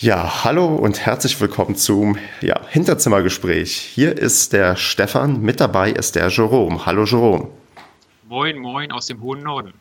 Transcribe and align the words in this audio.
Ja, 0.00 0.44
hallo 0.44 0.76
und 0.76 1.04
herzlich 1.04 1.40
willkommen 1.40 1.74
zum 1.74 2.18
ja, 2.40 2.60
Hinterzimmergespräch. 2.68 3.72
Hier 3.72 4.16
ist 4.16 4.52
der 4.52 4.76
Stefan, 4.76 5.40
mit 5.40 5.58
dabei 5.58 5.90
ist 5.90 6.14
der 6.14 6.28
Jerome. 6.28 6.86
Hallo 6.86 7.02
Jerome. 7.04 7.48
Moin, 8.28 8.60
moin 8.60 8.92
aus 8.92 9.06
dem 9.06 9.20
hohen 9.20 9.42
Norden. 9.42 9.72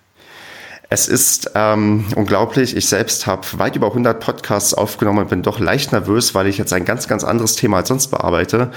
Es 0.89 1.07
ist 1.07 1.51
ähm, 1.53 2.07
unglaublich. 2.15 2.75
Ich 2.75 2.89
selbst 2.89 3.27
habe 3.27 3.45
weit 3.59 3.75
über 3.75 3.89
100 3.89 4.19
Podcasts 4.19 4.73
aufgenommen 4.73 5.19
und 5.19 5.29
bin 5.29 5.43
doch 5.43 5.59
leicht 5.59 5.91
nervös, 5.91 6.33
weil 6.33 6.47
ich 6.47 6.57
jetzt 6.57 6.73
ein 6.73 6.83
ganz, 6.83 7.07
ganz 7.07 7.23
anderes 7.23 7.55
Thema 7.55 7.77
als 7.77 7.89
sonst 7.89 8.07
bearbeite. 8.07 8.71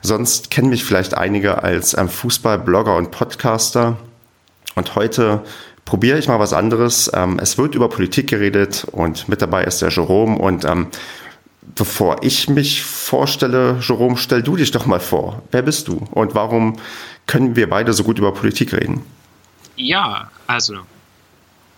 Sonst 0.00 0.52
kennen 0.52 0.68
mich 0.68 0.84
vielleicht 0.84 1.14
einige 1.14 1.64
als 1.64 1.98
ähm, 1.98 2.08
Fußballblogger 2.08 2.94
und 2.96 3.10
Podcaster. 3.10 3.96
Und 4.76 4.94
heute 4.94 5.42
probiere 5.84 6.18
ich 6.18 6.28
mal 6.28 6.38
was 6.38 6.52
anderes. 6.52 7.10
Ähm, 7.14 7.38
es 7.38 7.58
wird 7.58 7.74
über 7.74 7.88
Politik 7.88 8.28
geredet 8.28 8.86
und 8.90 9.28
mit 9.28 9.42
dabei 9.42 9.64
ist 9.64 9.82
der 9.82 9.90
Jerome. 9.90 10.38
Und 10.38 10.64
ähm, 10.64 10.88
bevor 11.74 12.22
ich 12.22 12.48
mich 12.48 12.82
vorstelle, 12.82 13.78
Jerome, 13.80 14.16
stell 14.16 14.42
du 14.42 14.56
dich 14.56 14.70
doch 14.70 14.86
mal 14.86 15.00
vor. 15.00 15.42
Wer 15.50 15.62
bist 15.62 15.88
du 15.88 16.06
und 16.10 16.34
warum 16.34 16.76
können 17.26 17.56
wir 17.56 17.68
beide 17.68 17.92
so 17.92 18.04
gut 18.04 18.18
über 18.18 18.32
Politik 18.32 18.72
reden? 18.72 19.02
Ja, 19.76 20.30
also, 20.46 20.74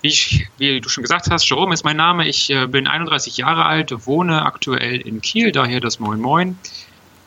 wie, 0.02 0.08
ich, 0.08 0.48
wie 0.58 0.80
du 0.80 0.88
schon 0.88 1.02
gesagt 1.02 1.30
hast, 1.30 1.48
Jerome 1.48 1.72
ist 1.72 1.84
mein 1.84 1.96
Name. 1.96 2.26
Ich 2.26 2.50
äh, 2.50 2.66
bin 2.66 2.86
31 2.86 3.36
Jahre 3.36 3.64
alt, 3.64 4.06
wohne 4.06 4.44
aktuell 4.44 5.00
in 5.00 5.20
Kiel, 5.20 5.52
daher 5.52 5.80
das 5.80 5.98
Moin 5.98 6.20
Moin. 6.20 6.58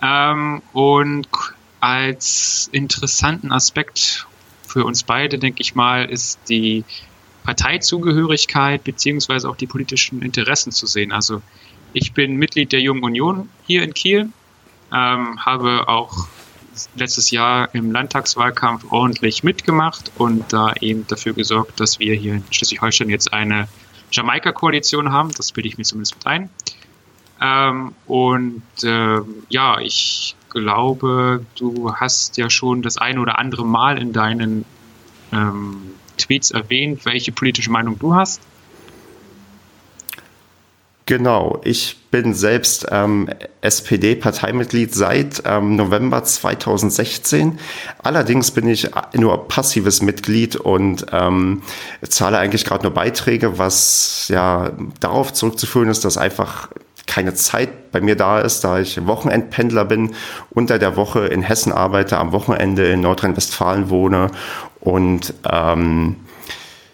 Ähm, 0.01 0.61
und 0.73 1.27
als 1.79 2.69
interessanten 2.71 3.51
Aspekt 3.51 4.27
für 4.69 4.85
uns 4.85 5.03
beide, 5.03 5.39
denke 5.39 5.61
ich 5.61 5.75
mal, 5.75 6.05
ist 6.05 6.39
die 6.47 6.83
Parteizugehörigkeit 7.43 8.83
beziehungsweise 8.83 9.49
auch 9.49 9.55
die 9.55 9.67
politischen 9.67 10.21
Interessen 10.21 10.71
zu 10.71 10.85
sehen. 10.85 11.11
Also 11.11 11.41
ich 11.93 12.13
bin 12.13 12.35
Mitglied 12.35 12.71
der 12.71 12.81
Jungen 12.81 13.03
Union 13.03 13.49
hier 13.65 13.83
in 13.83 13.93
Kiel, 13.93 14.29
ähm, 14.93 15.43
habe 15.43 15.87
auch 15.87 16.27
letztes 16.95 17.31
Jahr 17.31 17.73
im 17.73 17.91
Landtagswahlkampf 17.91 18.91
ordentlich 18.91 19.43
mitgemacht 19.43 20.11
und 20.17 20.53
da 20.53 20.73
eben 20.79 21.05
dafür 21.07 21.33
gesorgt, 21.33 21.79
dass 21.79 21.99
wir 21.99 22.13
hier 22.13 22.35
in 22.35 22.43
Schleswig-Holstein 22.51 23.09
jetzt 23.09 23.33
eine 23.33 23.67
Jamaika-Koalition 24.11 25.11
haben. 25.11 25.31
Das 25.35 25.51
bilde 25.51 25.67
ich 25.69 25.77
mir 25.77 25.83
zumindest 25.83 26.15
mit 26.15 26.27
ein. 26.27 26.49
Ähm, 27.41 27.93
und 28.05 28.61
äh, 28.83 29.19
ja, 29.49 29.79
ich 29.79 30.35
glaube, 30.49 31.45
du 31.57 31.93
hast 31.93 32.37
ja 32.37 32.49
schon 32.49 32.81
das 32.81 32.97
ein 32.97 33.19
oder 33.19 33.39
andere 33.39 33.65
Mal 33.65 34.01
in 34.01 34.13
deinen 34.13 34.65
ähm, 35.31 35.93
Tweets 36.17 36.51
erwähnt, 36.51 37.05
welche 37.05 37.31
politische 37.31 37.71
Meinung 37.71 37.97
du 37.97 38.15
hast. 38.15 38.41
Genau, 41.09 41.59
ich 41.63 41.97
bin 42.11 42.35
selbst 42.35 42.85
ähm, 42.91 43.29
SPD-Parteimitglied 43.61 44.93
seit 44.93 45.41
ähm, 45.43 45.75
November 45.75 46.23
2016. 46.23 47.57
Allerdings 48.03 48.51
bin 48.51 48.67
ich 48.67 48.91
nur 49.15 49.47
passives 49.47 50.03
Mitglied 50.03 50.55
und 50.55 51.07
ähm, 51.11 51.63
zahle 52.07 52.37
eigentlich 52.37 52.63
gerade 52.63 52.83
nur 52.83 52.93
Beiträge, 52.93 53.57
was 53.57 54.27
ja 54.27 54.71
darauf 54.99 55.33
zurückzuführen 55.33 55.89
ist, 55.89 56.05
dass 56.05 56.19
einfach 56.19 56.69
keine 57.09 57.33
Zeit 57.33 57.91
bei 57.91 58.01
mir 58.01 58.15
da 58.15 58.39
ist, 58.39 58.63
da 58.63 58.79
ich 58.79 59.05
Wochenendpendler 59.07 59.83
bin, 59.83 60.11
unter 60.51 60.77
der 60.77 60.95
Woche 60.95 61.25
in 61.25 61.41
Hessen 61.41 61.71
arbeite, 61.73 62.17
am 62.17 62.31
Wochenende 62.31 62.85
in 62.85 63.01
Nordrhein-Westfalen 63.01 63.89
wohne 63.89 64.29
und 64.79 65.33
ähm, 65.51 66.17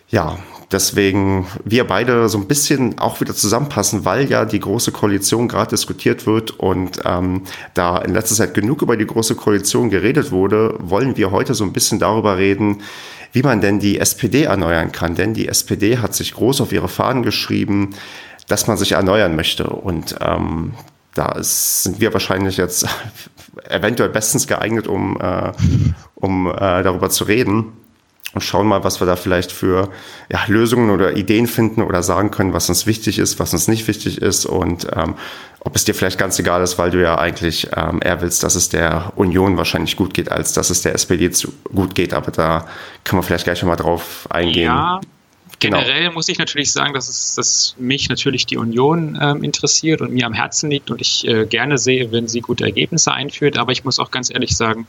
ja, 0.10 0.38
deswegen 0.72 1.48
wir 1.64 1.86
beide 1.86 2.30
so 2.30 2.38
ein 2.38 2.48
bisschen 2.48 2.98
auch 3.00 3.20
wieder 3.20 3.36
zusammenpassen, 3.36 4.06
weil 4.06 4.30
ja 4.30 4.46
die 4.46 4.60
große 4.60 4.92
Koalition 4.92 5.48
gerade 5.48 5.72
diskutiert 5.72 6.26
wird 6.26 6.52
und 6.52 7.02
ähm, 7.06 7.44
da 7.74 7.98
in 7.98 8.14
letzter 8.14 8.36
Zeit 8.36 8.54
genug 8.54 8.82
über 8.82 8.98
die 8.98 9.06
große 9.06 9.36
Koalition 9.36 9.90
geredet 9.90 10.32
wurde, 10.32 10.76
wollen 10.80 11.18
wir 11.18 11.32
heute 11.32 11.54
so 11.54 11.64
ein 11.64 11.74
bisschen 11.74 12.00
darüber 12.00 12.38
reden, 12.38 12.82
wie 13.34 13.44
man 13.44 13.60
denn 13.60 13.80
die 13.80 14.00
SPD 14.00 14.44
erneuern 14.44 14.92
kann. 14.92 15.16
Denn 15.16 15.34
die 15.34 15.48
SPD 15.48 15.98
hat 15.98 16.16
sich 16.16 16.34
groß 16.34 16.62
auf 16.62 16.72
ihre 16.72 16.88
Fahnen 16.88 17.22
geschrieben, 17.22 17.90
dass 18.48 18.68
man 18.68 18.78
sich 18.78 18.94
erneuern 18.94 19.36
möchte. 19.36 19.66
Und 19.68 20.16
ähm, 20.22 20.74
da 21.14 21.32
ist, 21.34 21.84
sind 21.84 22.00
wir 22.00 22.14
wahrscheinlich 22.14 22.58
jetzt 22.58 22.88
eventuell 23.70 24.10
bestens 24.10 24.48
geeignet, 24.48 24.88
um, 24.88 25.20
äh, 25.20 25.52
um 26.16 26.48
äh, 26.48 26.84
darüber 26.84 27.10
zu 27.10 27.24
reden 27.24 27.74
und 28.36 28.42
schauen 28.42 28.68
mal, 28.68 28.84
was 28.84 29.00
wir 29.00 29.08
da 29.08 29.16
vielleicht 29.16 29.52
für 29.52 29.90
ja, 30.30 30.42
Lösungen 30.48 30.90
oder 30.90 31.16
Ideen 31.16 31.48
finden 31.48 31.82
oder 31.82 32.04
sagen 32.04 32.32
können, 32.32 32.52
was 32.52 32.68
uns 32.68 32.86
wichtig 32.86 33.18
ist, 33.18 33.40
was 33.40 33.54
uns 33.54 33.70
nicht 33.70 33.88
wichtig 33.88 34.22
ist 34.22 34.46
und 34.46 34.88
ähm, 34.94 35.16
ob 35.62 35.76
es 35.76 35.86
dir 35.86 35.96
vielleicht 35.96 36.20
ganz 36.20 36.38
egal 36.38 36.62
ist, 36.62 36.78
weil 36.78 36.92
du 36.92 37.02
ja 37.02 37.18
eigentlich 37.18 37.70
ähm, 37.76 38.00
eher 38.04 38.22
willst, 38.22 38.44
dass 38.44 38.56
es 38.56 38.70
der 38.70 39.14
Union 39.16 39.58
wahrscheinlich 39.58 39.96
gut 39.96 40.14
geht, 40.14 40.32
als 40.32 40.54
dass 40.54 40.70
es 40.70 40.82
der 40.84 40.94
SPD 40.94 41.32
zu 41.32 41.54
gut 41.74 41.96
geht. 41.96 42.14
Aber 42.14 42.30
da 42.30 42.68
können 43.04 43.20
wir 43.20 43.24
vielleicht 43.24 43.46
gleich 43.46 43.64
mal 43.64 43.76
drauf 43.76 44.28
eingehen. 44.30 44.66
Ja, 44.66 45.00
Genau. 45.60 45.80
Generell 45.80 46.12
muss 46.12 46.28
ich 46.28 46.38
natürlich 46.38 46.72
sagen, 46.72 46.94
dass, 46.94 47.08
es, 47.08 47.36
dass 47.36 47.76
mich 47.78 48.10
natürlich 48.10 48.46
die 48.46 48.58
Union 48.58 49.18
ähm, 49.22 49.44
interessiert 49.44 50.02
und 50.02 50.12
mir 50.12 50.26
am 50.26 50.34
Herzen 50.34 50.70
liegt 50.70 50.92
und 50.92 51.00
ich 51.02 51.28
äh, 51.28 51.46
gerne 51.46 51.78
sehe, 51.78 52.12
wenn 52.12 52.28
sie 52.28 52.42
gute 52.42 52.66
Ergebnisse 52.66 53.14
einführt. 53.14 53.58
Aber 53.58 53.72
ich 53.72 53.84
muss 53.84 54.00
auch 54.00 54.12
ganz 54.12 54.30
ehrlich 54.30 54.56
sagen, 54.58 54.86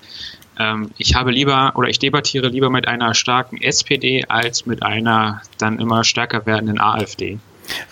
ähm, 0.58 0.90
ich 0.98 1.14
habe 1.14 1.30
lieber 1.30 1.72
oder 1.76 1.88
ich 1.88 1.98
debattiere 1.98 2.48
lieber 2.48 2.70
mit 2.70 2.88
einer 2.88 3.14
starken 3.14 3.60
SPD 3.60 4.24
als 4.28 4.66
mit 4.66 4.82
einer 4.82 5.42
dann 5.58 5.78
immer 5.78 6.04
stärker 6.04 6.46
werdenden 6.46 6.80
AfD. 6.80 7.38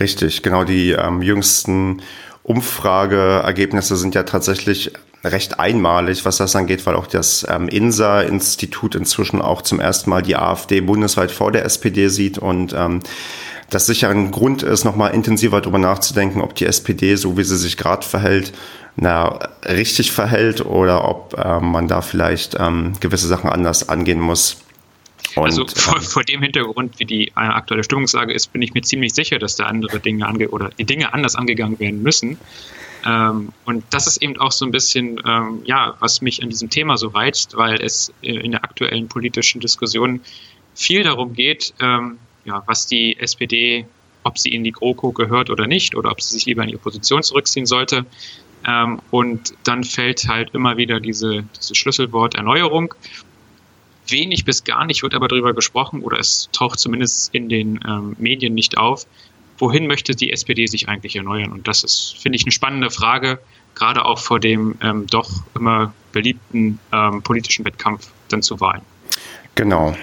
Richtig, 0.01 0.43
genau. 0.43 0.65
Die 0.65 0.91
ähm, 0.93 1.23
jüngsten 1.23 2.03
Umfrageergebnisse 2.43 3.97
sind 3.97 4.15
ja 4.15 4.25
tatsächlich 4.25 4.93
recht 5.25 5.59
einmalig, 5.59 6.25
was 6.25 6.37
das 6.37 6.55
angeht, 6.55 6.85
weil 6.87 6.95
auch 6.95 7.07
das 7.07 7.47
ähm, 7.49 7.69
INSA-Institut 7.69 8.95
inzwischen 8.95 9.41
auch 9.41 9.63
zum 9.63 9.81
ersten 9.81 10.11
Mal 10.11 10.23
die 10.23 10.37
AfD 10.37 10.81
bundesweit 10.81 11.31
vor 11.31 11.51
der 11.51 11.65
SPD 11.65 12.09
sieht 12.09 12.39
und 12.39 12.75
ähm, 12.75 13.01
das 13.71 13.87
sicher 13.87 14.11
ein 14.11 14.31
Grund 14.31 14.63
ist, 14.63 14.85
nochmal 14.85 15.15
intensiver 15.15 15.61
darüber 15.61 15.79
nachzudenken, 15.79 16.43
ob 16.43 16.55
die 16.55 16.67
SPD, 16.67 17.17
so 17.17 17.37
wie 17.37 17.45
sie 17.45 17.57
sich 17.57 17.77
gerade 17.77 18.07
verhält, 18.07 18.53
na, 18.97 19.39
richtig 19.67 20.13
verhält 20.13 20.65
oder 20.65 21.09
ob 21.09 21.35
ähm, 21.43 21.73
man 21.73 21.89
da 21.89 22.01
vielleicht 22.03 22.57
ähm, 22.61 22.93
gewisse 23.01 23.27
Sachen 23.27 23.51
anders 23.51 23.89
angehen 23.89 24.21
muss. 24.21 24.59
Und, 25.35 25.47
also 25.47 25.67
vor, 25.67 26.01
vor, 26.01 26.23
dem 26.23 26.43
Hintergrund, 26.43 26.99
wie 26.99 27.05
die 27.05 27.29
äh, 27.29 27.33
aktuelle 27.35 27.83
Stimmungslage 27.83 28.33
ist, 28.33 28.53
bin 28.53 28.63
ich 28.63 28.75
mir 28.75 28.83
ziemlich 28.83 29.15
sicher, 29.15 29.39
dass 29.39 29.57
da 29.57 29.65
andere 29.65 29.99
Dinge 29.99 30.27
ange 30.27 30.49
oder 30.51 30.71
die 30.79 30.85
Dinge 30.85 31.13
anders 31.13 31.35
angegangen 31.35 31.81
werden 31.81 32.03
müssen. 32.03 32.39
Ähm, 33.05 33.53
und 33.67 33.85
das 33.91 34.07
ist 34.07 34.23
eben 34.23 34.39
auch 34.39 34.53
so 34.53 34.65
ein 34.65 34.71
bisschen, 34.71 35.21
ähm, 35.27 35.61
ja, 35.65 35.95
was 36.01 36.23
mich 36.23 36.43
an 36.43 36.49
diesem 36.49 36.71
Thema 36.71 36.97
so 36.97 37.09
reizt, 37.09 37.57
weil 37.57 37.81
es 37.83 38.13
äh, 38.23 38.33
in 38.33 38.53
der 38.53 38.65
aktuellen 38.65 39.09
politischen 39.09 39.61
Diskussion 39.61 40.21
viel 40.75 41.03
darum 41.03 41.35
geht, 41.35 41.75
ähm, 41.81 42.19
ja, 42.45 42.63
was 42.67 42.87
die 42.87 43.19
SPD, 43.19 43.87
ob 44.23 44.39
sie 44.39 44.55
in 44.55 44.65
die 44.65 44.73
GroKo 44.73 45.13
gehört 45.13 45.51
oder 45.51 45.67
nicht, 45.67 45.95
oder 45.95 46.11
ob 46.11 46.21
sie 46.21 46.33
sich 46.33 46.47
lieber 46.47 46.63
in 46.63 46.71
ihre 46.71 46.79
Position 46.79 47.23
zurückziehen 47.23 47.67
sollte. 47.67 48.07
Ähm, 48.67 49.01
und 49.11 49.55
dann 49.65 49.85
fällt 49.85 50.27
halt 50.27 50.55
immer 50.55 50.79
wieder 50.79 50.99
diese, 50.99 51.45
dieses 51.57 51.77
Schlüsselwort 51.77 52.35
Erneuerung. 52.35 52.95
Wenig 54.09 54.45
bis 54.45 54.65
gar 54.65 54.87
nicht 54.87 55.03
wird 55.03 55.15
aber 55.15 55.29
darüber 55.29 55.53
gesprochen, 55.53 56.01
oder 56.03 56.19
es 56.19 56.49
taucht 56.53 56.79
zumindest 56.79 57.35
in 57.35 57.51
den 57.51 57.81
ähm, 57.87 58.17
Medien 58.19 58.55
nicht 58.55 58.79
auf, 58.79 59.07
wohin 59.59 59.87
möchte 59.87 60.15
die 60.15 60.33
SPD 60.33 60.67
sich 60.67 60.89
eigentlich 60.89 61.17
erneuern? 61.17 61.53
Und 61.53 61.69
das 61.69 61.85
ist, 61.85 62.17
finde 62.21 62.37
ich, 62.37 62.45
eine 62.45 62.53
spannende 62.53 62.91
Frage, 62.91 63.39
gerade 63.75 64.05
auch 64.05 64.19
vor 64.19 64.41
dem 64.41 64.77
ähm, 64.83 65.07
doch 65.07 65.31
immer 65.55 65.93
beliebten 66.13 66.79
ähm, 66.93 67.23
politischen 67.23 67.65
Wettkampf 67.65 68.09
dann 68.29 68.43
zu 68.43 68.61
Wahlen. 68.61 68.83
Genau. 69.55 69.97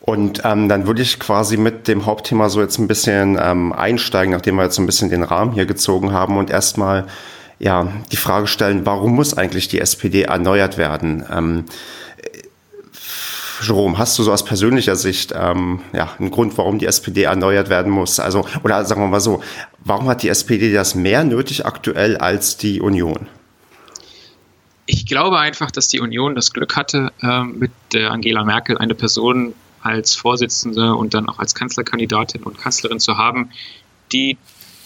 Und 0.00 0.42
ähm, 0.44 0.68
dann 0.68 0.86
würde 0.86 1.02
ich 1.02 1.20
quasi 1.20 1.56
mit 1.56 1.86
dem 1.86 2.06
Hauptthema 2.06 2.48
so 2.48 2.60
jetzt 2.60 2.78
ein 2.78 2.88
bisschen 2.88 3.38
ähm, 3.40 3.72
einsteigen, 3.72 4.32
nachdem 4.32 4.56
wir 4.56 4.64
jetzt 4.64 4.78
ein 4.78 4.86
bisschen 4.86 5.10
den 5.10 5.22
Rahmen 5.22 5.52
hier 5.52 5.66
gezogen 5.66 6.12
haben 6.12 6.36
und 6.36 6.50
erstmal 6.50 7.06
ja 7.60 7.86
die 8.10 8.16
Frage 8.16 8.48
stellen, 8.48 8.84
warum 8.84 9.14
muss 9.14 9.34
eigentlich 9.34 9.68
die 9.68 9.78
SPD 9.78 10.22
erneuert 10.22 10.76
werden? 10.76 11.24
Jerome, 13.62 13.96
hast 13.96 14.18
du 14.18 14.22
so 14.22 14.32
aus 14.32 14.44
persönlicher 14.44 14.96
Sicht 14.96 15.32
ähm, 15.36 15.80
ja, 15.92 16.10
einen 16.18 16.30
Grund, 16.30 16.58
warum 16.58 16.78
die 16.78 16.86
SPD 16.86 17.22
erneuert 17.22 17.68
werden 17.68 17.92
muss? 17.92 18.18
Also, 18.18 18.46
oder 18.64 18.84
sagen 18.84 19.00
wir 19.00 19.08
mal 19.08 19.20
so, 19.20 19.42
warum 19.80 20.08
hat 20.08 20.22
die 20.22 20.28
SPD 20.28 20.72
das 20.72 20.94
mehr 20.94 21.24
nötig 21.24 21.64
aktuell 21.64 22.16
als 22.16 22.56
die 22.56 22.80
Union? 22.80 23.28
Ich 24.86 25.06
glaube 25.06 25.38
einfach, 25.38 25.70
dass 25.70 25.88
die 25.88 26.00
Union 26.00 26.34
das 26.34 26.52
Glück 26.52 26.76
hatte, 26.76 27.12
ähm, 27.22 27.58
mit 27.58 27.70
der 27.92 28.10
Angela 28.10 28.44
Merkel 28.44 28.78
eine 28.78 28.94
Person 28.94 29.54
als 29.80 30.14
Vorsitzende 30.14 30.94
und 30.94 31.14
dann 31.14 31.28
auch 31.28 31.38
als 31.38 31.54
Kanzlerkandidatin 31.54 32.42
und 32.42 32.58
Kanzlerin 32.58 33.00
zu 33.00 33.16
haben, 33.16 33.50
die 34.12 34.36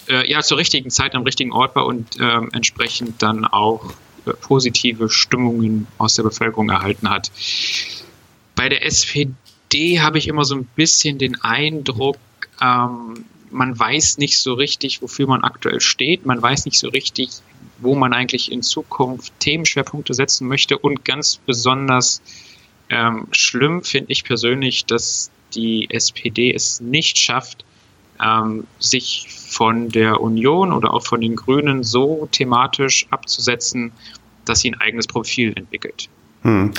äh, 0.09 0.31
ja 0.31 0.41
zur 0.43 0.59
richtigen 0.59 0.91
Zeit 0.91 1.15
am 1.15 1.23
richtigen 1.23 1.53
Ort 1.53 1.75
war 1.75 1.87
und 1.87 2.21
äh, 2.21 2.41
entsprechend 2.53 3.23
dann 3.23 3.45
auch 3.45 3.93
äh, 4.27 4.33
positive 4.33 5.09
Stimmungen 5.09 5.87
aus 5.99 6.15
der 6.15 6.23
Bevölkerung 6.23 6.71
erhalten 6.71 7.09
hat. 7.11 7.31
Bei 8.57 8.69
der 8.69 8.85
SPD 8.85 10.01
habe 10.01 10.19
ich 10.19 10.27
immer 10.27 10.45
so 10.45 10.57
ein 10.57 10.65
bisschen 10.75 11.19
den 11.19 11.41
Eindruck, 11.43 12.19
ähm, 12.61 13.25
man 13.51 13.79
weiß 13.79 14.19
nicht 14.19 14.39
so 14.39 14.55
richtig, 14.55 15.03
wofür 15.03 15.29
man 15.29 15.45
aktuell 15.45 15.81
steht. 15.81 16.27
Man 16.27 16.43
weiß 16.43 16.65
nicht 16.65 16.79
so 16.79 16.89
richtig, 16.89 17.31
wo 17.79 17.95
man 17.95 18.13
eigentlich 18.13 18.51
in 18.51 18.63
Zukunft 18.63 19.33
Themenschwerpunkte 19.41 20.15
setzen 20.15 20.49
möchte. 20.49 20.79
Und 20.79 21.05
ganz 21.05 21.37
besonders 21.37 22.23
ähm, 22.91 23.29
schlimm 23.31 23.83
finde 23.83 24.13
ich 24.13 24.25
persönlich, 24.25 24.85
dass 24.87 25.31
die 25.55 25.89
SPD 25.91 26.53
es 26.53 26.81
nicht 26.81 27.19
schafft, 27.19 27.65
ähm, 28.23 28.67
sich 28.79 29.27
von 29.31 29.91
der 29.91 30.21
Union 30.21 30.73
oder 30.73 30.93
auch 30.93 31.05
von 31.05 31.21
den 31.21 31.37
Grünen 31.37 31.85
so 31.85 32.29
thematisch 32.33 33.07
abzusetzen, 33.11 33.93
dass 34.45 34.61
sie 34.61 34.71
ein 34.71 34.81
eigenes 34.81 35.07
Profil 35.07 35.53
entwickelt. 35.57 36.09
Hm 36.43 36.73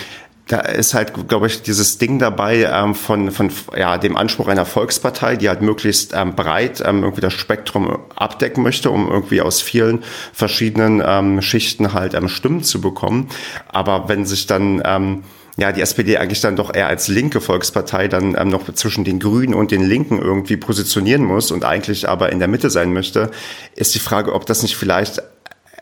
da 0.48 0.60
ist 0.60 0.94
halt, 0.94 1.28
glaube 1.28 1.48
ich, 1.48 1.62
dieses 1.62 1.98
Ding 1.98 2.20
dabei 2.20 2.70
ähm, 2.72 2.96
von, 2.96 3.32
von 3.32 3.52
ja, 3.76 3.98
dem 3.98 4.16
Anspruch 4.16 4.48
einer 4.48 4.66
Volkspartei, 4.66 5.36
die 5.36 5.50
halt 5.50 5.62
möglichst 5.62 6.14
ähm, 6.14 6.36
breit 6.36 6.82
ähm, 6.86 7.04
irgendwie 7.04 7.22
das 7.22 7.34
Spektrum 7.34 8.00
abdecken 8.16 8.64
möchte, 8.64 8.90
um 8.90 9.10
irgendwie 9.10 9.42
aus 9.42 9.62
vielen 9.62 10.04
verschiedenen 10.34 11.04
ähm, 11.06 11.42
Schichten 11.42 11.94
halt 11.94 12.14
ähm, 12.14 12.30
Stimmen 12.30 12.64
zu 12.64 12.80
bekommen. 12.80 13.28
Aber 13.68 14.08
wenn 14.08 14.26
sich 14.26 14.48
dann 14.48 14.82
ähm, 14.86 15.24
ja, 15.58 15.72
die 15.72 15.82
SPD 15.82 16.18
eigentlich 16.18 16.40
dann 16.40 16.56
doch 16.56 16.74
eher 16.74 16.88
als 16.88 17.08
linke 17.08 17.42
Volkspartei 17.42 18.08
dann 18.08 18.38
ähm, 18.38 18.50
noch 18.50 18.72
zwischen 18.74 19.04
den 19.04 19.20
Grünen 19.20 19.56
und 19.56 19.72
den 19.72 19.82
Linken 19.82 20.20
irgendwie 20.22 20.56
positionieren 20.56 21.24
muss 21.24 21.52
und 21.52 21.66
eigentlich 21.66 22.08
aber 22.08 22.32
in 22.32 22.40
der 22.40 22.48
Mitte 22.48 22.70
sein 22.70 22.94
möchte, 22.94 23.32
ist 23.76 23.96
die 23.96 24.00
Frage, 24.00 24.34
ob 24.34 24.46
das 24.46 24.62
nicht 24.62 24.78
vielleicht 24.78 25.24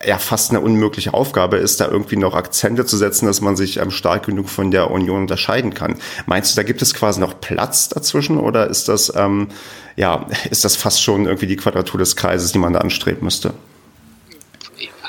ja 0.03 0.17
fast 0.17 0.51
eine 0.51 0.59
unmögliche 0.59 1.13
Aufgabe 1.13 1.57
ist, 1.57 1.79
da 1.79 1.87
irgendwie 1.87 2.17
noch 2.17 2.33
Akzente 2.33 2.85
zu 2.85 2.97
setzen, 2.97 3.27
dass 3.27 3.41
man 3.41 3.55
sich 3.55 3.77
ähm, 3.77 3.91
stark 3.91 4.25
genug 4.25 4.49
von 4.49 4.71
der 4.71 4.91
Union 4.91 5.21
unterscheiden 5.21 5.73
kann. 5.73 5.97
Meinst 6.25 6.51
du, 6.51 6.55
da 6.57 6.63
gibt 6.63 6.81
es 6.81 6.93
quasi 6.93 7.19
noch 7.19 7.39
Platz 7.39 7.89
dazwischen 7.89 8.37
oder 8.37 8.67
ist 8.67 8.89
das 8.89 9.13
ähm, 9.15 9.49
ja 9.95 10.27
ist 10.49 10.65
das 10.65 10.75
fast 10.75 11.01
schon 11.01 11.25
irgendwie 11.25 11.47
die 11.47 11.55
Quadratur 11.55 11.99
des 11.99 12.15
Kreises, 12.15 12.51
die 12.51 12.59
man 12.59 12.73
da 12.73 12.79
anstreben 12.79 13.23
müsste? 13.23 13.53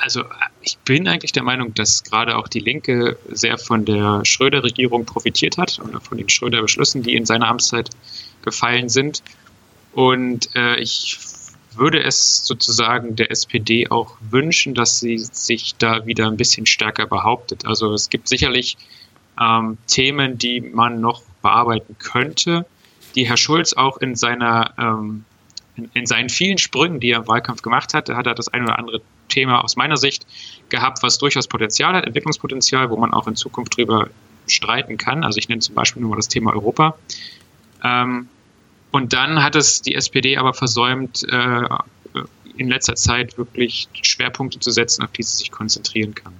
Also 0.00 0.22
ich 0.62 0.78
bin 0.78 1.08
eigentlich 1.08 1.32
der 1.32 1.42
Meinung, 1.42 1.74
dass 1.74 2.04
gerade 2.04 2.36
auch 2.36 2.46
die 2.46 2.60
Linke 2.60 3.18
sehr 3.28 3.58
von 3.58 3.84
der 3.84 4.24
Schröder-Regierung 4.24 5.04
profitiert 5.04 5.58
hat 5.58 5.80
oder 5.80 6.00
von 6.00 6.16
den 6.16 6.28
Schröder-Beschlüssen, 6.28 7.02
die 7.02 7.16
in 7.16 7.26
seiner 7.26 7.48
Amtszeit 7.48 7.90
gefallen 8.42 8.88
sind. 8.88 9.24
Und 9.92 10.54
äh, 10.54 10.76
ich 10.76 11.18
würde 11.76 12.02
es 12.02 12.44
sozusagen 12.44 13.16
der 13.16 13.30
SPD 13.30 13.88
auch 13.88 14.16
wünschen, 14.20 14.74
dass 14.74 15.00
sie 15.00 15.18
sich 15.18 15.74
da 15.76 16.06
wieder 16.06 16.26
ein 16.26 16.36
bisschen 16.36 16.66
stärker 16.66 17.06
behauptet. 17.06 17.66
Also 17.66 17.92
es 17.92 18.10
gibt 18.10 18.28
sicherlich 18.28 18.76
ähm, 19.40 19.78
Themen, 19.86 20.38
die 20.38 20.60
man 20.60 21.00
noch 21.00 21.22
bearbeiten 21.42 21.96
könnte, 21.98 22.66
die 23.14 23.28
Herr 23.28 23.36
Schulz 23.36 23.72
auch 23.72 23.98
in 23.98 24.14
seiner 24.14 24.74
ähm, 24.78 25.24
in, 25.76 25.90
in, 25.92 26.06
seinen 26.06 26.28
vielen 26.28 26.58
Sprüngen, 26.58 27.00
die 27.00 27.10
er 27.10 27.20
im 27.20 27.28
Wahlkampf 27.28 27.62
gemacht 27.62 27.92
hat, 27.92 28.08
hat 28.08 28.26
er 28.26 28.34
das 28.34 28.48
ein 28.48 28.64
oder 28.64 28.78
andere 28.78 29.02
Thema 29.28 29.62
aus 29.62 29.76
meiner 29.76 29.96
Sicht 29.96 30.26
gehabt, 30.68 31.02
was 31.02 31.18
durchaus 31.18 31.48
Potenzial 31.48 31.94
hat, 31.94 32.06
Entwicklungspotenzial, 32.06 32.88
wo 32.90 32.96
man 32.96 33.12
auch 33.12 33.26
in 33.26 33.36
Zukunft 33.36 33.76
drüber 33.76 34.08
streiten 34.46 34.96
kann. 34.96 35.24
Also 35.24 35.38
ich 35.38 35.48
nenne 35.48 35.60
zum 35.60 35.74
Beispiel 35.74 36.00
nur 36.00 36.10
mal 36.10 36.16
das 36.16 36.28
Thema 36.28 36.52
Europa. 36.52 36.96
Ähm, 37.82 38.28
und 38.96 39.12
dann 39.12 39.42
hat 39.42 39.54
es 39.54 39.82
die 39.82 39.94
SPD 39.94 40.38
aber 40.38 40.54
versäumt, 40.54 41.22
äh, 41.30 41.68
in 42.56 42.68
letzter 42.68 42.94
Zeit 42.94 43.36
wirklich 43.36 43.88
Schwerpunkte 44.00 44.58
zu 44.58 44.70
setzen, 44.70 45.04
auf 45.04 45.12
die 45.12 45.22
sie 45.22 45.36
sich 45.36 45.50
konzentrieren 45.50 46.14
kann. 46.14 46.32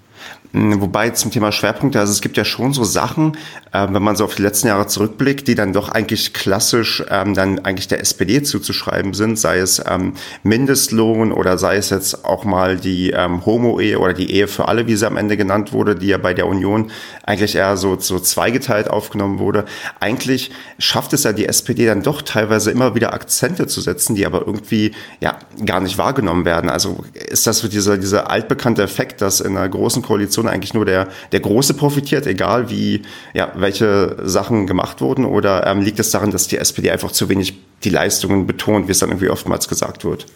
Hm, 0.57 0.81
wobei 0.81 1.11
zum 1.11 1.31
Thema 1.31 1.53
Schwerpunkte, 1.53 2.01
also 2.01 2.13
es 2.13 2.23
gibt 2.23 2.39
ja 2.39 2.45
schon 2.47 2.73
so 2.73 2.83
Sachen, 2.83 3.37
äh, 3.73 3.87
wenn 3.91 4.03
man 4.03 4.17
so 4.17 4.25
auf 4.25 4.37
die 4.37 4.43
letzten 4.43 4.69
Jahre 4.69 4.87
zurückblickt, 4.87 5.47
die 5.49 5.55
dann 5.55 5.75
doch 5.75 5.91
eigentlich 5.91 6.33
klassisch 6.33 7.05
ähm, 7.11 7.35
dann 7.35 7.59
eigentlich 7.59 7.89
der 7.89 8.01
SPD 8.01 8.43
zuzuschreiben 8.43 9.13
sind, 9.13 9.39
sei 9.39 9.59
es 9.59 9.83
ähm, 9.87 10.15
Mindestlohn 10.45 11.31
oder 11.31 11.59
sei 11.59 11.77
es 11.77 11.91
jetzt 11.91 12.25
auch 12.25 12.45
mal 12.45 12.79
die 12.79 13.11
ähm, 13.11 13.45
Homo-Ehe 13.45 13.99
oder 13.99 14.15
die 14.15 14.31
Ehe 14.31 14.49
für 14.49 14.67
alle, 14.69 14.87
wie 14.87 14.97
sie 14.97 15.07
am 15.07 15.19
Ende 15.19 15.37
genannt 15.37 15.75
wurde, 15.75 15.95
die 15.95 16.07
ja 16.07 16.17
bei 16.17 16.33
der 16.33 16.47
Union 16.47 16.91
eigentlich 17.25 17.55
eher 17.55 17.77
so, 17.77 17.99
so 18.01 18.19
zweigeteilt 18.19 18.89
aufgenommen 18.89 19.39
wurde. 19.39 19.67
Eigentlich 20.01 20.53
schafft 20.79 21.13
es 21.13 21.25
ja 21.25 21.35
die 21.35 21.45
SPD 21.45 21.85
dann 21.85 22.03
doch 22.03 22.23
teilweise 22.23 22.71
immer 22.71 22.95
wieder 22.95 23.13
Akzente 23.13 23.67
zu 23.67 23.83
setzen, 23.83 24.15
die 24.15 24.25
aber 24.25 24.47
irgendwie 24.47 24.93
ja 25.21 25.39
gar 25.67 25.83
nicht 25.83 25.99
wahrgenommen 25.99 26.47
werden. 26.47 26.71
Also 26.71 27.05
ist 27.13 27.47
das 27.47 27.59
so 27.59 27.69
dieser, 27.69 27.99
dieser 27.99 28.31
altbekannte 28.31 28.83
Effekt, 28.83 29.21
dass 29.21 29.41
in 29.41 29.55
einer 29.55 29.69
großen 29.69 30.01
Koalition 30.01 30.46
eigentlich 30.49 30.75
nur 30.75 30.85
der, 30.85 31.09
der 31.33 31.41
Große 31.41 31.75
profitiert, 31.75 32.27
egal 32.27 32.71
wie, 32.71 33.03
ja, 33.35 33.53
welche 33.57 34.17
Sachen 34.23 34.67
gemacht 34.67 35.01
wurden? 35.01 35.25
Oder 35.25 35.67
ähm, 35.67 35.83
liegt 35.83 35.99
es 35.99 36.11
daran, 36.11 36.31
dass 36.31 36.49
die 36.49 36.59
SPD 36.59 36.91
einfach 36.91 37.13
zu 37.13 37.29
wenig 37.29 37.55
die 37.85 37.91
Leistungen 37.91 38.47
betont, 38.47 38.89
wie 38.89 38.93
es 38.93 38.99
dann 38.99 39.11
irgendwie 39.11 39.31
oftmals 39.31 39.69
gesagt 39.69 40.05
wird? 40.05 40.27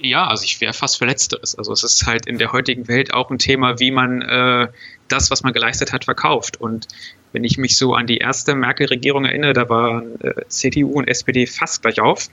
Ja, 0.00 0.28
also 0.28 0.44
ich 0.44 0.60
wäre 0.60 0.72
fast 0.72 0.98
für 0.98 1.06
Letzteres. 1.06 1.56
Also 1.56 1.72
es 1.72 1.82
ist 1.82 2.06
halt 2.06 2.26
in 2.26 2.38
der 2.38 2.52
heutigen 2.52 2.86
Welt 2.86 3.12
auch 3.12 3.30
ein 3.30 3.38
Thema, 3.38 3.80
wie 3.80 3.90
man 3.90 4.22
äh, 4.22 4.68
das, 5.08 5.30
was 5.30 5.42
man 5.42 5.52
geleistet 5.52 5.92
hat, 5.92 6.04
verkauft. 6.04 6.60
Und 6.60 6.86
wenn 7.32 7.42
ich 7.42 7.58
mich 7.58 7.76
so 7.76 7.94
an 7.94 8.06
die 8.06 8.18
erste 8.18 8.54
Merkel-Regierung 8.54 9.24
erinnere, 9.24 9.54
da 9.54 9.68
waren 9.68 10.20
äh, 10.20 10.34
CDU 10.48 10.92
und 10.92 11.08
SPD 11.08 11.46
fast 11.46 11.82
gleich 11.82 12.00
auf 12.00 12.28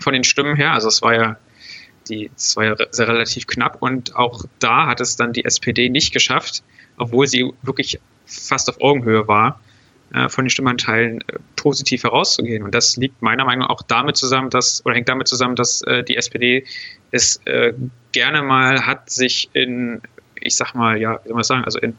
von 0.00 0.12
den 0.12 0.24
Stimmen 0.24 0.56
her. 0.56 0.72
Also 0.72 0.88
es 0.88 1.02
war 1.02 1.14
ja 1.14 1.36
die, 2.08 2.30
das 2.34 2.56
war 2.56 2.64
ja 2.64 2.72
relativ 2.72 3.46
knapp 3.46 3.80
und 3.80 4.14
auch 4.16 4.44
da 4.58 4.86
hat 4.86 5.00
es 5.00 5.16
dann 5.16 5.32
die 5.32 5.44
SPD 5.44 5.88
nicht 5.88 6.12
geschafft, 6.12 6.62
obwohl 6.96 7.26
sie 7.26 7.52
wirklich 7.62 8.00
fast 8.26 8.68
auf 8.68 8.80
Augenhöhe 8.80 9.26
war, 9.28 9.60
äh, 10.12 10.28
von 10.28 10.44
den 10.44 10.50
Stimmanteilen 10.50 11.20
äh, 11.22 11.38
positiv 11.56 12.04
herauszugehen. 12.04 12.62
Und 12.62 12.74
das 12.74 12.96
liegt 12.96 13.20
meiner 13.20 13.44
Meinung 13.44 13.62
nach 13.62 13.70
auch 13.70 13.82
damit 13.82 14.16
zusammen, 14.16 14.50
dass, 14.50 14.84
oder 14.86 14.94
hängt 14.94 15.08
damit 15.08 15.28
zusammen, 15.28 15.56
dass 15.56 15.82
äh, 15.82 16.04
die 16.04 16.16
SPD 16.16 16.64
es 17.10 17.40
äh, 17.46 17.72
gerne 18.12 18.42
mal 18.42 18.86
hat, 18.86 19.10
sich 19.10 19.50
in, 19.52 20.00
ich 20.40 20.56
sag 20.56 20.74
mal, 20.74 21.00
ja, 21.00 21.20
wie 21.24 21.28
soll 21.28 21.34
man 21.34 21.44
sagen, 21.44 21.64
also 21.64 21.78
in, 21.80 21.96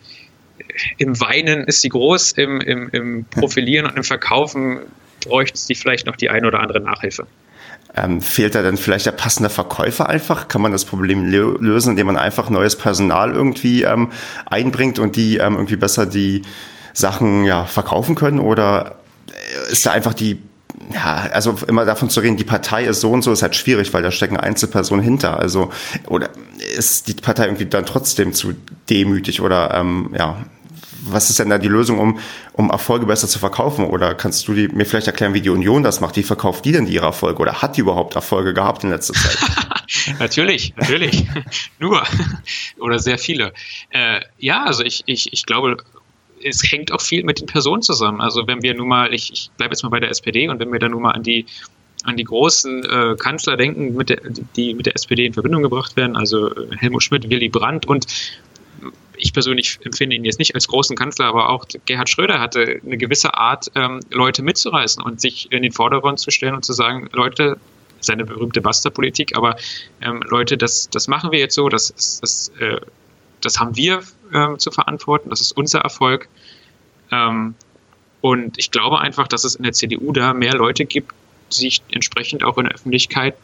im 0.97 1.19
Weinen 1.19 1.65
ist 1.65 1.81
sie 1.81 1.89
groß, 1.89 2.33
im, 2.33 2.61
im, 2.61 2.89
im 2.91 3.25
Profilieren 3.25 3.85
und 3.85 3.97
im 3.97 4.03
Verkaufen 4.03 4.79
bräuchte 5.21 5.57
sie 5.57 5.75
vielleicht 5.75 6.05
noch 6.05 6.15
die 6.15 6.29
eine 6.29 6.47
oder 6.47 6.59
andere 6.59 6.79
Nachhilfe. 6.79 7.27
Ähm, 7.95 8.21
fehlt 8.21 8.55
da 8.55 8.61
dann 8.61 8.77
vielleicht 8.77 9.05
der 9.05 9.11
passende 9.11 9.49
Verkäufer 9.49 10.09
einfach? 10.09 10.47
Kann 10.47 10.61
man 10.61 10.71
das 10.71 10.85
Problem 10.85 11.25
lösen, 11.25 11.91
indem 11.91 12.07
man 12.07 12.17
einfach 12.17 12.49
neues 12.49 12.75
Personal 12.77 13.33
irgendwie 13.33 13.83
ähm, 13.83 14.11
einbringt 14.45 14.99
und 14.99 15.15
die 15.15 15.37
ähm, 15.37 15.53
irgendwie 15.53 15.77
besser 15.77 16.05
die 16.05 16.41
Sachen 16.93 17.45
ja, 17.45 17.65
verkaufen 17.65 18.15
können? 18.15 18.39
Oder 18.39 18.97
ist 19.71 19.85
da 19.85 19.91
einfach 19.91 20.13
die, 20.13 20.39
ja, 20.93 21.27
also 21.31 21.55
immer 21.67 21.85
davon 21.85 22.09
zu 22.09 22.19
reden, 22.19 22.37
die 22.37 22.43
Partei 22.43 22.85
ist 22.85 23.01
so 23.01 23.11
und 23.11 23.21
so, 23.21 23.31
ist 23.31 23.41
halt 23.41 23.55
schwierig, 23.55 23.93
weil 23.93 24.03
da 24.03 24.11
stecken 24.11 24.37
Einzelpersonen 24.37 25.03
hinter. 25.03 25.39
Also, 25.39 25.71
oder 26.07 26.29
ist 26.77 27.07
die 27.07 27.13
Partei 27.13 27.45
irgendwie 27.45 27.65
dann 27.65 27.85
trotzdem 27.85 28.33
zu 28.33 28.53
demütig 28.89 29.41
oder 29.41 29.73
ähm, 29.73 30.13
ja, 30.17 30.45
was 31.05 31.29
ist 31.29 31.39
denn 31.39 31.49
da 31.49 31.57
die 31.57 31.67
Lösung, 31.67 31.99
um, 31.99 32.19
um 32.53 32.69
Erfolge 32.69 33.05
besser 33.05 33.27
zu 33.27 33.39
verkaufen? 33.39 33.85
Oder 33.85 34.15
kannst 34.15 34.47
du 34.47 34.53
die, 34.53 34.67
mir 34.67 34.85
vielleicht 34.85 35.07
erklären, 35.07 35.33
wie 35.33 35.41
die 35.41 35.49
Union 35.49 35.83
das 35.83 36.01
macht? 36.01 36.15
Wie 36.15 36.23
verkauft 36.23 36.65
die 36.65 36.71
denn 36.71 36.87
ihre 36.87 37.05
Erfolge? 37.05 37.39
Oder 37.41 37.61
hat 37.61 37.77
die 37.77 37.81
überhaupt 37.81 38.15
Erfolge 38.15 38.53
gehabt 38.53 38.83
in 38.83 38.89
letzter 38.89 39.13
Zeit? 39.13 39.37
natürlich, 40.19 40.73
natürlich. 40.75 41.25
Nur. 41.79 42.03
Oder 42.79 42.99
sehr 42.99 43.17
viele. 43.17 43.53
Äh, 43.89 44.21
ja, 44.37 44.63
also 44.63 44.83
ich, 44.83 45.03
ich, 45.05 45.31
ich 45.31 45.45
glaube, 45.45 45.77
es 46.43 46.61
hängt 46.69 46.91
auch 46.91 47.01
viel 47.01 47.23
mit 47.23 47.39
den 47.39 47.47
Personen 47.47 47.81
zusammen. 47.81 48.21
Also 48.21 48.47
wenn 48.47 48.61
wir 48.61 48.75
nun 48.75 48.87
mal, 48.87 49.13
ich, 49.13 49.31
ich 49.31 49.49
bleibe 49.57 49.73
jetzt 49.73 49.83
mal 49.83 49.89
bei 49.89 49.99
der 49.99 50.09
SPD 50.09 50.47
und 50.47 50.59
wenn 50.59 50.71
wir 50.71 50.79
dann 50.79 50.91
nun 50.91 51.01
mal 51.01 51.11
an 51.11 51.23
die 51.23 51.45
an 52.03 52.17
die 52.17 52.23
großen 52.23 52.83
äh, 52.83 53.15
Kanzler 53.17 53.57
denken, 53.57 53.95
mit 53.95 54.09
der, 54.09 54.21
die 54.55 54.75
mit 54.75 54.85
der 54.85 54.95
SPD 54.95 55.25
in 55.25 55.33
Verbindung 55.33 55.63
gebracht 55.63 55.97
werden, 55.97 56.15
also 56.15 56.53
äh, 56.53 56.77
Helmut 56.77 57.03
Schmidt, 57.03 57.29
Willy 57.29 57.49
Brandt 57.49 57.87
und 57.87 58.05
ich 59.17 59.33
persönlich 59.33 59.79
empfinde 59.83 60.15
ihn 60.15 60.25
jetzt 60.25 60.39
nicht 60.39 60.55
als 60.55 60.67
großen 60.67 60.95
Kanzler, 60.95 61.25
aber 61.25 61.49
auch 61.49 61.65
Gerhard 61.85 62.09
Schröder 62.09 62.39
hatte 62.39 62.81
eine 62.85 62.97
gewisse 62.97 63.33
Art, 63.35 63.71
ähm, 63.75 63.99
Leute 64.11 64.43
mitzureißen 64.43 65.03
und 65.03 65.21
sich 65.21 65.51
in 65.51 65.63
den 65.63 65.71
Vordergrund 65.71 66.19
zu 66.19 66.31
stellen 66.31 66.55
und 66.55 66.65
zu 66.65 66.73
sagen, 66.73 67.09
Leute, 67.11 67.57
seine 67.99 68.25
berühmte 68.25 68.61
Basta-Politik, 68.61 69.35
aber 69.35 69.55
ähm, 70.01 70.21
Leute, 70.29 70.57
das, 70.57 70.89
das 70.89 71.07
machen 71.07 71.31
wir 71.31 71.39
jetzt 71.39 71.55
so, 71.55 71.69
das, 71.69 72.19
das, 72.21 72.51
äh, 72.59 72.79
das 73.41 73.59
haben 73.59 73.75
wir 73.75 74.01
äh, 74.31 74.57
zu 74.57 74.71
verantworten, 74.71 75.29
das 75.29 75.41
ist 75.41 75.51
unser 75.51 75.79
Erfolg. 75.79 76.27
Ähm, 77.11 77.55
und 78.21 78.57
ich 78.57 78.71
glaube 78.71 78.99
einfach, 78.99 79.27
dass 79.27 79.43
es 79.43 79.55
in 79.55 79.63
der 79.63 79.73
CDU 79.73 80.11
da 80.11 80.33
mehr 80.33 80.53
Leute 80.53 80.85
gibt, 80.85 81.13
die 81.51 81.55
sich 81.55 81.81
entsprechend 81.91 82.43
auch 82.43 82.57
in 82.57 82.65
der 82.65 82.73
Öffentlichkeit 82.73 83.35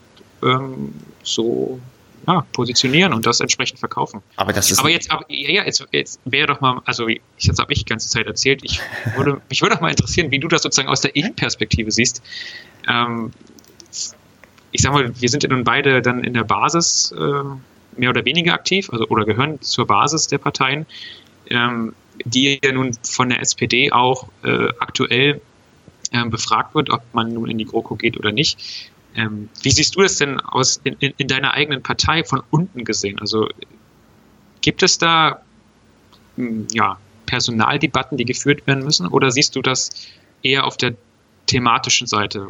ähm, 0.44 0.94
so 1.24 1.80
ja, 2.28 2.46
positionieren 2.54 3.14
und 3.14 3.26
das 3.26 3.40
entsprechend 3.40 3.80
verkaufen. 3.80 4.22
Aber 4.36 4.54
das 4.54 4.72
ist. 4.72 4.80
Aber 4.80 4.90
jetzt, 4.90 5.12
aber, 5.12 5.26
ja, 5.30 5.64
jetzt, 5.64 5.86
jetzt 5.92 6.20
wäre 6.26 6.48
doch 6.48 6.62
mal, 6.62 6.82
also 6.86 7.08
jetzt 7.08 7.60
habe 7.60 7.74
ich 7.74 7.80
die 7.80 7.86
ganze 7.86 8.10
Zeit 8.10 8.28
erzählt, 8.28 8.62
ich 8.64 8.80
würde, 9.16 9.42
mich 9.50 9.62
würde 9.62 9.76
doch 9.76 9.82
mal 9.82 9.90
interessieren, 9.90 10.32
wie 10.32 10.40
du 10.40 10.48
das 10.48 10.62
sozusagen 10.62 10.90
aus 10.90 11.02
der 11.02 11.16
Innenperspektive 11.16 11.92
siehst. 11.92 12.22
Ähm, 12.88 13.32
ich 14.72 14.82
sag 14.82 14.94
mal, 14.94 15.12
wir 15.20 15.30
sind 15.30 15.44
ja 15.44 15.50
nun 15.50 15.64
beide 15.64 16.02
dann 16.02 16.24
in 16.24 16.34
der 16.34 16.44
Basis 16.44 17.12
äh, 17.12 17.44
mehr 17.98 18.10
oder 18.10 18.26
weniger 18.26 18.54
aktiv, 18.54 18.90
also 18.92 19.08
oder 19.08 19.26
gehören 19.26 19.62
zur 19.62 19.86
Basis 19.88 20.28
der 20.28 20.38
Parteien, 20.38 20.86
ähm, 21.50 21.94
die 22.24 22.60
ja 22.64 22.72
nun 22.72 22.94
von 23.04 23.30
der 23.30 23.42
SPD 23.42 23.92
auch 23.92 24.30
äh, 24.44 24.70
aktuell 24.80 25.42
äh, 26.12 26.26
befragt 26.26 26.76
wird, 26.76 26.90
ob 26.90 27.02
man 27.14 27.34
nun 27.34 27.50
in 27.50 27.58
die 27.58 27.66
GroKo 27.66 27.96
geht 27.96 28.18
oder 28.18 28.32
nicht. 28.32 28.91
Ähm, 29.16 29.50
wie 29.62 29.72
siehst 29.72 29.96
du 29.96 30.02
das 30.02 30.18
denn 30.18 30.40
aus 30.40 30.80
in, 30.84 30.96
in, 31.00 31.14
in, 31.18 31.28
deiner 31.28 31.54
eigenen 31.54 31.84
Partei 31.84 32.24
von 32.24 32.42
unten 32.50 32.86
gesehen? 32.86 33.20
Also 33.20 33.50
gibt 34.62 34.84
es 34.84 34.98
da 34.98 35.42
hm, 36.38 36.68
ja, 36.72 36.98
Personaldebatten, 37.26 38.18
die 38.18 38.26
geführt 38.26 38.66
werden 38.68 38.84
müssen, 38.84 39.08
oder 39.08 39.32
siehst 39.32 39.56
du 39.56 39.62
das 39.62 39.90
eher 40.44 40.66
auf 40.66 40.78
der 40.78 40.96
thematischen 41.48 42.08
Seite? 42.08 42.48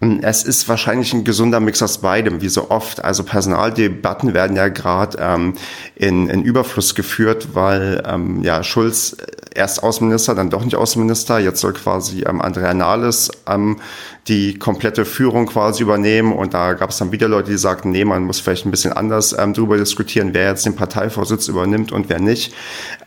Es 0.00 0.44
ist 0.44 0.68
wahrscheinlich 0.68 1.12
ein 1.12 1.24
gesunder 1.24 1.58
Mix 1.58 1.82
aus 1.82 1.98
beidem, 1.98 2.40
wie 2.40 2.48
so 2.48 2.70
oft. 2.70 3.02
Also 3.02 3.24
Personaldebatten 3.24 4.32
werden 4.32 4.56
ja 4.56 4.68
gerade 4.68 5.18
ähm, 5.20 5.54
in, 5.96 6.28
in 6.28 6.44
Überfluss 6.44 6.94
geführt, 6.94 7.48
weil 7.54 8.04
ähm, 8.06 8.44
ja 8.44 8.62
Schulz 8.62 9.16
erst 9.58 9.82
Außenminister, 9.82 10.36
dann 10.36 10.50
doch 10.50 10.64
nicht 10.64 10.76
Außenminister. 10.76 11.40
Jetzt 11.40 11.60
soll 11.60 11.72
quasi 11.72 12.22
ähm, 12.22 12.40
Andrea 12.40 12.74
Nahles 12.74 13.30
ähm, 13.48 13.80
die 14.28 14.56
komplette 14.56 15.04
Führung 15.04 15.46
quasi 15.46 15.82
übernehmen. 15.82 16.32
Und 16.32 16.54
da 16.54 16.74
gab 16.74 16.90
es 16.90 16.98
dann 16.98 17.10
wieder 17.10 17.26
Leute, 17.26 17.50
die 17.50 17.58
sagten, 17.58 17.90
nee, 17.90 18.04
man 18.04 18.22
muss 18.22 18.38
vielleicht 18.38 18.66
ein 18.66 18.70
bisschen 18.70 18.92
anders 18.92 19.34
ähm, 19.36 19.52
darüber 19.52 19.76
diskutieren, 19.76 20.30
wer 20.32 20.50
jetzt 20.50 20.64
den 20.64 20.76
Parteivorsitz 20.76 21.48
übernimmt 21.48 21.90
und 21.90 22.08
wer 22.08 22.20
nicht. 22.20 22.54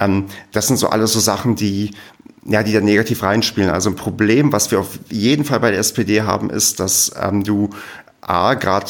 Ähm, 0.02 0.26
das 0.52 0.68
sind 0.68 0.76
so 0.76 0.90
alles 0.90 1.14
so 1.14 1.22
Sachen, 1.22 1.56
die 1.56 1.92
ja, 2.46 2.64
die 2.64 2.74
da 2.74 2.82
negativ 2.82 3.24
reinspielen. 3.24 3.70
Also 3.70 3.90
ein 3.90 3.96
Problem, 3.96 4.52
was 4.52 4.72
wir 4.72 4.80
auf 4.80 5.00
jeden 5.10 5.46
Fall 5.46 5.60
bei 5.60 5.72
der 5.72 5.80
SPD 5.80 6.22
haben, 6.24 6.50
ist, 6.50 6.80
dass 6.80 7.12
ähm, 7.22 7.44
du 7.44 7.70
A, 8.22 8.54
gerade 8.54 8.88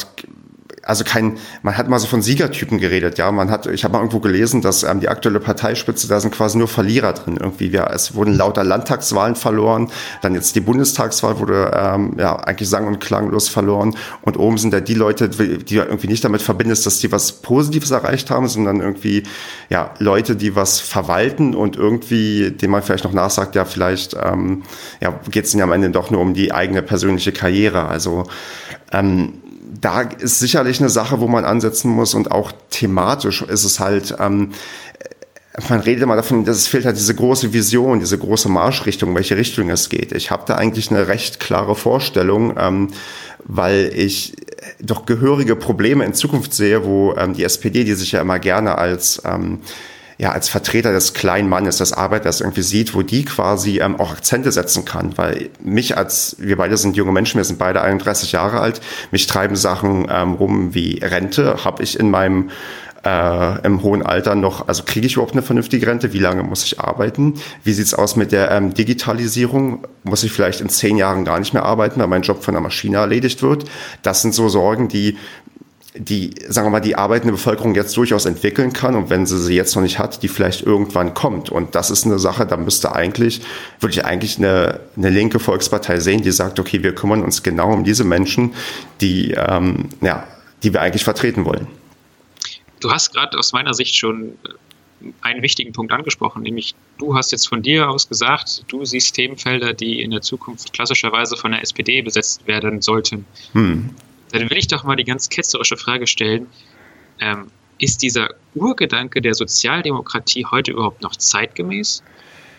also 0.84 1.04
kein, 1.04 1.38
man 1.62 1.76
hat 1.76 1.88
mal 1.88 1.98
so 1.98 2.08
von 2.08 2.22
Siegertypen 2.22 2.78
geredet, 2.78 3.16
ja. 3.18 3.30
Man 3.30 3.50
hat, 3.50 3.66
ich 3.66 3.84
habe 3.84 3.92
mal 3.92 4.00
irgendwo 4.00 4.18
gelesen, 4.18 4.62
dass 4.62 4.82
ähm, 4.82 5.00
die 5.00 5.08
aktuelle 5.08 5.38
Parteispitze, 5.38 6.08
da 6.08 6.18
sind 6.18 6.34
quasi 6.34 6.58
nur 6.58 6.66
Verlierer 6.66 7.12
drin. 7.12 7.36
Irgendwie, 7.36 7.68
ja, 7.68 7.88
es 7.92 8.14
wurden 8.14 8.34
lauter 8.34 8.64
Landtagswahlen 8.64 9.36
verloren, 9.36 9.90
dann 10.22 10.34
jetzt 10.34 10.56
die 10.56 10.60
Bundestagswahl 10.60 11.38
wurde 11.38 11.70
ähm, 11.74 12.16
ja 12.18 12.36
eigentlich 12.36 12.68
sang- 12.68 12.86
und 12.86 13.00
klanglos 13.00 13.48
verloren. 13.48 13.96
Und 14.22 14.36
oben 14.36 14.58
sind 14.58 14.74
ja 14.74 14.80
die 14.80 14.94
Leute, 14.94 15.28
die 15.28 15.76
irgendwie 15.76 16.08
nicht 16.08 16.24
damit 16.24 16.42
verbindest, 16.42 16.84
dass 16.84 16.98
die 16.98 17.12
was 17.12 17.32
Positives 17.42 17.92
erreicht 17.92 18.30
haben, 18.30 18.48
sondern 18.48 18.80
irgendwie 18.80 19.22
ja 19.70 19.92
Leute, 19.98 20.34
die 20.34 20.56
was 20.56 20.80
verwalten 20.80 21.54
und 21.54 21.76
irgendwie, 21.76 22.50
dem 22.50 22.72
man 22.72 22.82
vielleicht 22.82 23.04
noch 23.04 23.12
nachsagt, 23.12 23.54
ja, 23.54 23.64
vielleicht 23.64 24.16
ähm, 24.20 24.62
ja, 25.00 25.18
geht 25.30 25.44
es 25.44 25.52
ja 25.52 25.62
am 25.62 25.72
Ende 25.72 25.90
doch 25.90 26.10
nur 26.10 26.20
um 26.20 26.34
die 26.34 26.52
eigene 26.52 26.82
persönliche 26.82 27.30
Karriere. 27.30 27.86
Also 27.86 28.24
ähm, 28.90 29.41
da 29.80 30.02
ist 30.02 30.38
sicherlich 30.38 30.80
eine 30.80 30.90
Sache, 30.90 31.20
wo 31.20 31.28
man 31.28 31.44
ansetzen 31.44 31.90
muss 31.90 32.14
und 32.14 32.30
auch 32.30 32.52
thematisch 32.70 33.42
ist 33.42 33.64
es 33.64 33.80
halt, 33.80 34.16
ähm, 34.18 34.52
man 35.68 35.80
redet 35.80 36.02
immer 36.02 36.16
davon, 36.16 36.44
dass 36.44 36.56
es 36.56 36.66
fehlt 36.66 36.86
halt 36.86 36.96
diese 36.96 37.14
große 37.14 37.52
Vision, 37.52 38.00
diese 38.00 38.16
große 38.16 38.48
Marschrichtung, 38.48 39.14
welche 39.14 39.36
Richtung 39.36 39.68
es 39.68 39.90
geht. 39.90 40.12
Ich 40.12 40.30
habe 40.30 40.44
da 40.46 40.54
eigentlich 40.54 40.90
eine 40.90 41.08
recht 41.08 41.40
klare 41.40 41.74
Vorstellung, 41.74 42.54
ähm, 42.58 42.88
weil 43.44 43.92
ich 43.94 44.34
doch 44.80 45.04
gehörige 45.04 45.56
Probleme 45.56 46.04
in 46.04 46.14
Zukunft 46.14 46.54
sehe, 46.54 46.84
wo 46.84 47.14
ähm, 47.16 47.34
die 47.34 47.44
SPD, 47.44 47.84
die 47.84 47.94
sich 47.94 48.12
ja 48.12 48.20
immer 48.20 48.38
gerne 48.38 48.78
als 48.78 49.20
ähm, 49.24 49.60
ja, 50.22 50.30
als 50.30 50.48
Vertreter 50.48 50.92
des 50.92 51.14
kleinen 51.14 51.48
Mannes, 51.48 51.78
des 51.78 51.92
Arbeiters 51.92 52.40
irgendwie 52.40 52.62
sieht, 52.62 52.94
wo 52.94 53.02
die 53.02 53.24
quasi 53.24 53.80
ähm, 53.80 53.98
auch 53.98 54.12
Akzente 54.12 54.52
setzen 54.52 54.84
kann. 54.84 55.18
Weil 55.18 55.50
mich 55.60 55.96
als, 55.96 56.36
wir 56.38 56.56
beide 56.56 56.76
sind 56.76 56.96
junge 56.96 57.10
Menschen, 57.10 57.38
wir 57.38 57.44
sind 57.44 57.58
beide 57.58 57.82
31 57.82 58.30
Jahre 58.30 58.60
alt, 58.60 58.80
mich 59.10 59.26
treiben 59.26 59.56
Sachen 59.56 60.06
ähm, 60.08 60.34
rum 60.34 60.74
wie 60.74 61.00
Rente, 61.02 61.64
habe 61.64 61.82
ich 61.82 61.98
in 61.98 62.08
meinem 62.12 62.50
äh, 63.04 63.66
im 63.66 63.82
hohen 63.82 64.02
Alter 64.02 64.36
noch, 64.36 64.68
also 64.68 64.84
kriege 64.84 65.08
ich 65.08 65.14
überhaupt 65.14 65.32
eine 65.32 65.42
vernünftige 65.42 65.88
Rente? 65.88 66.12
Wie 66.12 66.20
lange 66.20 66.44
muss 66.44 66.64
ich 66.64 66.78
arbeiten? 66.78 67.34
Wie 67.64 67.72
sieht's 67.72 67.92
aus 67.92 68.14
mit 68.14 68.30
der 68.30 68.52
ähm, 68.52 68.74
Digitalisierung? 68.74 69.88
Muss 70.04 70.22
ich 70.22 70.30
vielleicht 70.30 70.60
in 70.60 70.68
zehn 70.68 70.96
Jahren 70.96 71.24
gar 71.24 71.40
nicht 71.40 71.52
mehr 71.52 71.64
arbeiten, 71.64 71.98
weil 72.00 72.06
mein 72.06 72.22
Job 72.22 72.44
von 72.44 72.54
der 72.54 72.60
Maschine 72.60 72.98
erledigt 72.98 73.42
wird? 73.42 73.64
Das 74.02 74.22
sind 74.22 74.34
so 74.34 74.48
Sorgen, 74.48 74.86
die 74.86 75.16
die, 75.94 76.34
sagen 76.48 76.66
wir 76.66 76.70
mal, 76.70 76.80
die 76.80 76.96
arbeitende 76.96 77.32
Bevölkerung 77.32 77.74
jetzt 77.74 77.96
durchaus 77.96 78.24
entwickeln 78.24 78.72
kann 78.72 78.94
und 78.94 79.10
wenn 79.10 79.26
sie 79.26 79.38
sie 79.38 79.54
jetzt 79.54 79.74
noch 79.74 79.82
nicht 79.82 79.98
hat, 79.98 80.22
die 80.22 80.28
vielleicht 80.28 80.62
irgendwann 80.62 81.12
kommt. 81.12 81.50
Und 81.50 81.74
das 81.74 81.90
ist 81.90 82.06
eine 82.06 82.18
Sache, 82.18 82.46
da 82.46 82.56
müsste 82.56 82.94
eigentlich, 82.94 83.42
würde 83.80 83.94
ich 83.94 84.04
eigentlich 84.04 84.38
eine, 84.38 84.80
eine 84.96 85.10
linke 85.10 85.38
Volkspartei 85.38 86.00
sehen, 86.00 86.22
die 86.22 86.30
sagt, 86.30 86.58
okay, 86.58 86.82
wir 86.82 86.94
kümmern 86.94 87.22
uns 87.22 87.42
genau 87.42 87.72
um 87.72 87.84
diese 87.84 88.04
Menschen, 88.04 88.54
die, 89.02 89.32
ähm, 89.32 89.90
ja, 90.00 90.26
die 90.62 90.72
wir 90.72 90.80
eigentlich 90.80 91.04
vertreten 91.04 91.44
wollen. 91.44 91.66
Du 92.80 92.90
hast 92.90 93.12
gerade 93.12 93.38
aus 93.38 93.52
meiner 93.52 93.74
Sicht 93.74 93.94
schon 93.94 94.32
einen 95.20 95.42
wichtigen 95.42 95.72
Punkt 95.72 95.92
angesprochen, 95.92 96.42
nämlich 96.42 96.74
du 96.98 97.14
hast 97.14 97.32
jetzt 97.32 97.48
von 97.48 97.60
dir 97.60 97.90
aus 97.90 98.08
gesagt, 98.08 98.64
du 98.68 98.84
siehst 98.84 99.14
Themenfelder, 99.14 99.74
die 99.74 100.00
in 100.00 100.10
der 100.10 100.22
Zukunft 100.22 100.72
klassischerweise 100.72 101.36
von 101.36 101.50
der 101.50 101.60
SPD 101.60 102.00
besetzt 102.00 102.46
werden 102.46 102.80
sollten. 102.80 103.26
Hm 103.52 103.90
dann 104.40 104.50
will 104.50 104.58
ich 104.58 104.68
doch 104.68 104.84
mal 104.84 104.96
die 104.96 105.04
ganz 105.04 105.28
ketzerische 105.28 105.76
Frage 105.76 106.06
stellen, 106.06 106.46
ähm, 107.20 107.50
ist 107.78 108.02
dieser 108.02 108.30
Urgedanke 108.54 109.20
der 109.20 109.34
Sozialdemokratie 109.34 110.46
heute 110.50 110.72
überhaupt 110.72 111.02
noch 111.02 111.16
zeitgemäß? 111.16 112.02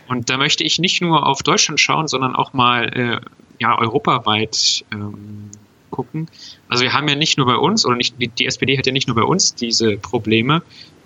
Und 0.08 0.30
da 0.30 0.38
möchte 0.38 0.64
ich 0.64 0.80
nicht 0.80 1.02
nur 1.02 1.26
auf 1.26 1.44
Deutschland 1.44 1.80
schauen, 1.80 2.08
sondern 2.08 2.36
auch 2.36 2.54
mal 2.54 2.90
äh, 2.94 3.22
ja, 3.60 3.78
europaweit 3.80 4.84
ähm, 4.92 5.50
gucken. 5.92 6.28
Also 6.68 6.84
wir 6.84 6.94
haben 6.94 7.08
ja 7.08 7.16
nicht 7.16 7.38
nur 7.38 7.48
bei 7.48 7.56
uns, 7.56 7.86
oder 7.86 7.96
nicht, 7.96 8.16
die 8.20 8.46
SPD 8.46 8.78
hat 8.78 8.86
ja 8.86 8.92
nicht 8.92 9.08
nur 9.08 9.16
bei 9.16 9.24
uns 9.24 9.56
diese 9.56 9.98
Probleme, 9.98 10.62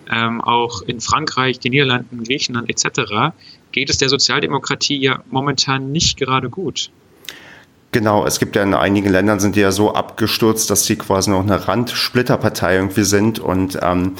ähm, 0.10 0.42
auch 0.42 0.82
in 0.82 1.02
Frankreich, 1.02 1.60
den 1.60 1.72
Niederlanden, 1.72 2.24
Griechenland 2.24 2.70
etc. 2.70 3.36
geht 3.72 3.90
es 3.90 3.98
der 3.98 4.10
Sozialdemokratie 4.10 4.98
ja 4.98 5.22
momentan 5.30 5.92
nicht 5.92 6.18
gerade 6.18 6.50
gut. 6.50 6.90
Genau, 7.92 8.26
es 8.26 8.40
gibt 8.40 8.56
ja 8.56 8.64
in 8.64 8.74
einigen 8.74 9.10
Ländern 9.10 9.40
sind 9.40 9.56
die 9.56 9.62
ja 9.62 9.72
so 9.72 9.94
abgestürzt, 9.94 10.70
dass 10.70 10.86
sie 10.86 10.98
quasi 10.98 11.30
noch 11.30 11.42
eine 11.42 11.68
Randsplitterpartei 11.68 12.76
irgendwie 12.76 13.04
sind 13.04 13.40
und 13.40 13.80
ähm, 13.82 14.16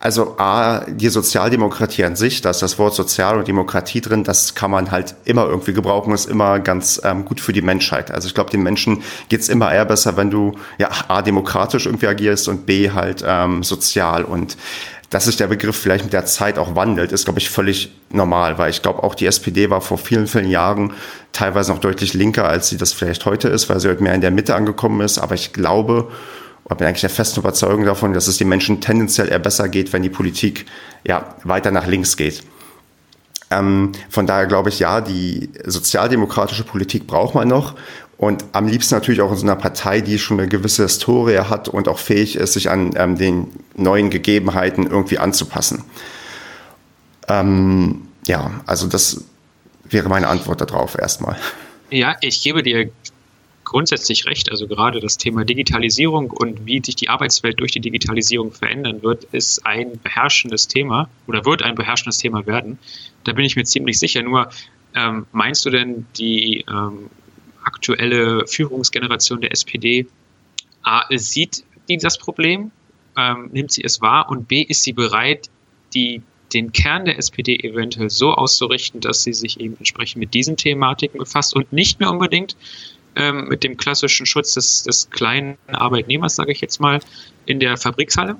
also 0.00 0.36
A, 0.38 0.84
die 0.86 1.08
Sozialdemokratie 1.08 2.04
an 2.04 2.14
sich, 2.14 2.40
da 2.40 2.50
ist 2.50 2.62
das 2.62 2.78
Wort 2.78 2.94
Sozial 2.94 3.36
und 3.36 3.48
Demokratie 3.48 4.00
drin, 4.00 4.22
das 4.22 4.54
kann 4.54 4.70
man 4.70 4.92
halt 4.92 5.16
immer 5.24 5.46
irgendwie 5.46 5.72
gebrauchen, 5.72 6.14
ist 6.14 6.30
immer 6.30 6.60
ganz 6.60 7.00
ähm, 7.04 7.24
gut 7.24 7.40
für 7.40 7.52
die 7.52 7.62
Menschheit. 7.62 8.12
Also 8.12 8.28
ich 8.28 8.34
glaube, 8.34 8.50
den 8.50 8.62
Menschen 8.62 9.02
geht's 9.28 9.48
immer 9.48 9.72
eher 9.72 9.84
besser, 9.84 10.16
wenn 10.16 10.30
du 10.30 10.52
ja 10.78 10.88
A, 11.08 11.20
demokratisch 11.20 11.86
irgendwie 11.86 12.06
agierst 12.06 12.46
und 12.46 12.64
B, 12.64 12.92
halt 12.92 13.24
ähm, 13.26 13.64
sozial. 13.64 14.24
Und 14.24 14.56
dass 15.10 15.24
sich 15.24 15.36
der 15.36 15.46
Begriff 15.46 15.76
vielleicht 15.76 16.04
mit 16.04 16.12
der 16.12 16.26
Zeit 16.26 16.58
auch 16.58 16.74
wandelt, 16.74 17.12
ist, 17.12 17.24
glaube 17.24 17.38
ich, 17.38 17.48
völlig 17.48 17.92
normal, 18.10 18.58
weil 18.58 18.70
ich 18.70 18.82
glaube, 18.82 19.02
auch 19.02 19.14
die 19.14 19.26
SPD 19.26 19.70
war 19.70 19.80
vor 19.80 19.96
vielen, 19.96 20.26
vielen 20.26 20.50
Jahren 20.50 20.92
teilweise 21.32 21.72
noch 21.72 21.80
deutlich 21.80 22.14
linker, 22.14 22.46
als 22.46 22.68
sie 22.68 22.76
das 22.76 22.92
vielleicht 22.92 23.24
heute 23.24 23.48
ist, 23.48 23.68
weil 23.68 23.80
sie 23.80 23.88
heute 23.88 24.02
mehr 24.02 24.14
in 24.14 24.20
der 24.20 24.30
Mitte 24.30 24.54
angekommen 24.54 25.00
ist. 25.00 25.18
Aber 25.18 25.34
ich 25.34 25.52
glaube, 25.52 26.10
oder 26.64 26.76
bin 26.76 26.86
eigentlich 26.86 27.00
der 27.00 27.10
festen 27.10 27.40
Überzeugung 27.40 27.86
davon, 27.86 28.12
dass 28.12 28.26
es 28.26 28.36
den 28.36 28.48
Menschen 28.48 28.82
tendenziell 28.82 29.28
eher 29.28 29.38
besser 29.38 29.68
geht, 29.70 29.92
wenn 29.94 30.02
die 30.02 30.10
Politik 30.10 30.66
ja 31.06 31.34
weiter 31.44 31.70
nach 31.70 31.86
links 31.86 32.16
geht. 32.18 32.42
Ähm, 33.50 33.92
von 34.10 34.26
daher 34.26 34.46
glaube 34.46 34.68
ich, 34.68 34.78
ja, 34.78 35.00
die 35.00 35.48
sozialdemokratische 35.64 36.64
Politik 36.64 37.06
braucht 37.06 37.34
man 37.34 37.48
noch. 37.48 37.74
Und 38.18 38.44
am 38.50 38.66
liebsten 38.66 38.96
natürlich 38.96 39.20
auch 39.20 39.30
in 39.30 39.36
so 39.36 39.46
einer 39.46 39.54
Partei, 39.54 40.00
die 40.00 40.18
schon 40.18 40.40
eine 40.40 40.48
gewisse 40.48 40.82
Historie 40.82 41.38
hat 41.38 41.68
und 41.68 41.86
auch 41.86 42.00
fähig 42.00 42.34
ist, 42.34 42.54
sich 42.54 42.68
an 42.68 42.90
ähm, 42.96 43.16
den 43.16 43.46
neuen 43.76 44.10
Gegebenheiten 44.10 44.88
irgendwie 44.88 45.18
anzupassen. 45.18 45.84
Ähm, 47.28 48.08
ja, 48.26 48.60
also 48.66 48.88
das 48.88 49.24
wäre 49.88 50.08
meine 50.08 50.26
Antwort 50.26 50.60
darauf 50.60 50.98
erstmal. 50.98 51.36
Ja, 51.90 52.16
ich 52.20 52.42
gebe 52.42 52.64
dir 52.64 52.90
grundsätzlich 53.64 54.26
recht. 54.26 54.50
Also 54.50 54.66
gerade 54.66 54.98
das 54.98 55.16
Thema 55.16 55.44
Digitalisierung 55.44 56.30
und 56.30 56.66
wie 56.66 56.82
sich 56.84 56.96
die 56.96 57.08
Arbeitswelt 57.08 57.60
durch 57.60 57.70
die 57.70 57.80
Digitalisierung 57.80 58.50
verändern 58.50 59.02
wird, 59.02 59.24
ist 59.30 59.64
ein 59.64 60.00
beherrschendes 60.02 60.66
Thema 60.66 61.08
oder 61.28 61.44
wird 61.44 61.62
ein 61.62 61.76
beherrschendes 61.76 62.18
Thema 62.18 62.46
werden. 62.46 62.78
Da 63.22 63.32
bin 63.32 63.44
ich 63.44 63.54
mir 63.54 63.64
ziemlich 63.64 63.98
sicher. 63.98 64.22
Nur 64.22 64.50
ähm, 64.96 65.26
meinst 65.32 65.64
du 65.64 65.70
denn, 65.70 66.06
die 66.16 66.64
ähm, 66.68 67.10
aktuelle 67.68 68.46
Führungsgeneration 68.46 69.40
der 69.40 69.52
SPD 69.52 70.06
A, 70.82 71.04
sieht 71.10 71.64
die 71.88 71.98
das 71.98 72.18
Problem, 72.18 72.70
ähm, 73.16 73.50
nimmt 73.52 73.72
sie 73.72 73.84
es 73.84 74.00
wahr 74.00 74.30
und 74.30 74.48
B, 74.48 74.62
ist 74.62 74.82
sie 74.82 74.92
bereit, 74.92 75.50
die, 75.94 76.22
den 76.52 76.72
Kern 76.72 77.04
der 77.04 77.18
SPD 77.18 77.56
eventuell 77.56 78.10
so 78.10 78.32
auszurichten, 78.32 79.00
dass 79.00 79.22
sie 79.22 79.32
sich 79.32 79.60
eben 79.60 79.76
entsprechend 79.76 80.20
mit 80.20 80.34
diesen 80.34 80.56
Thematiken 80.56 81.18
befasst 81.18 81.54
und 81.54 81.72
nicht 81.72 82.00
mehr 82.00 82.10
unbedingt 82.10 82.56
ähm, 83.16 83.48
mit 83.48 83.64
dem 83.64 83.76
klassischen 83.76 84.26
Schutz 84.26 84.54
des, 84.54 84.82
des 84.84 85.10
kleinen 85.10 85.58
Arbeitnehmers, 85.66 86.36
sage 86.36 86.52
ich 86.52 86.60
jetzt 86.60 86.80
mal, 86.80 87.00
in 87.46 87.60
der 87.60 87.76
Fabrikshalle? 87.76 88.36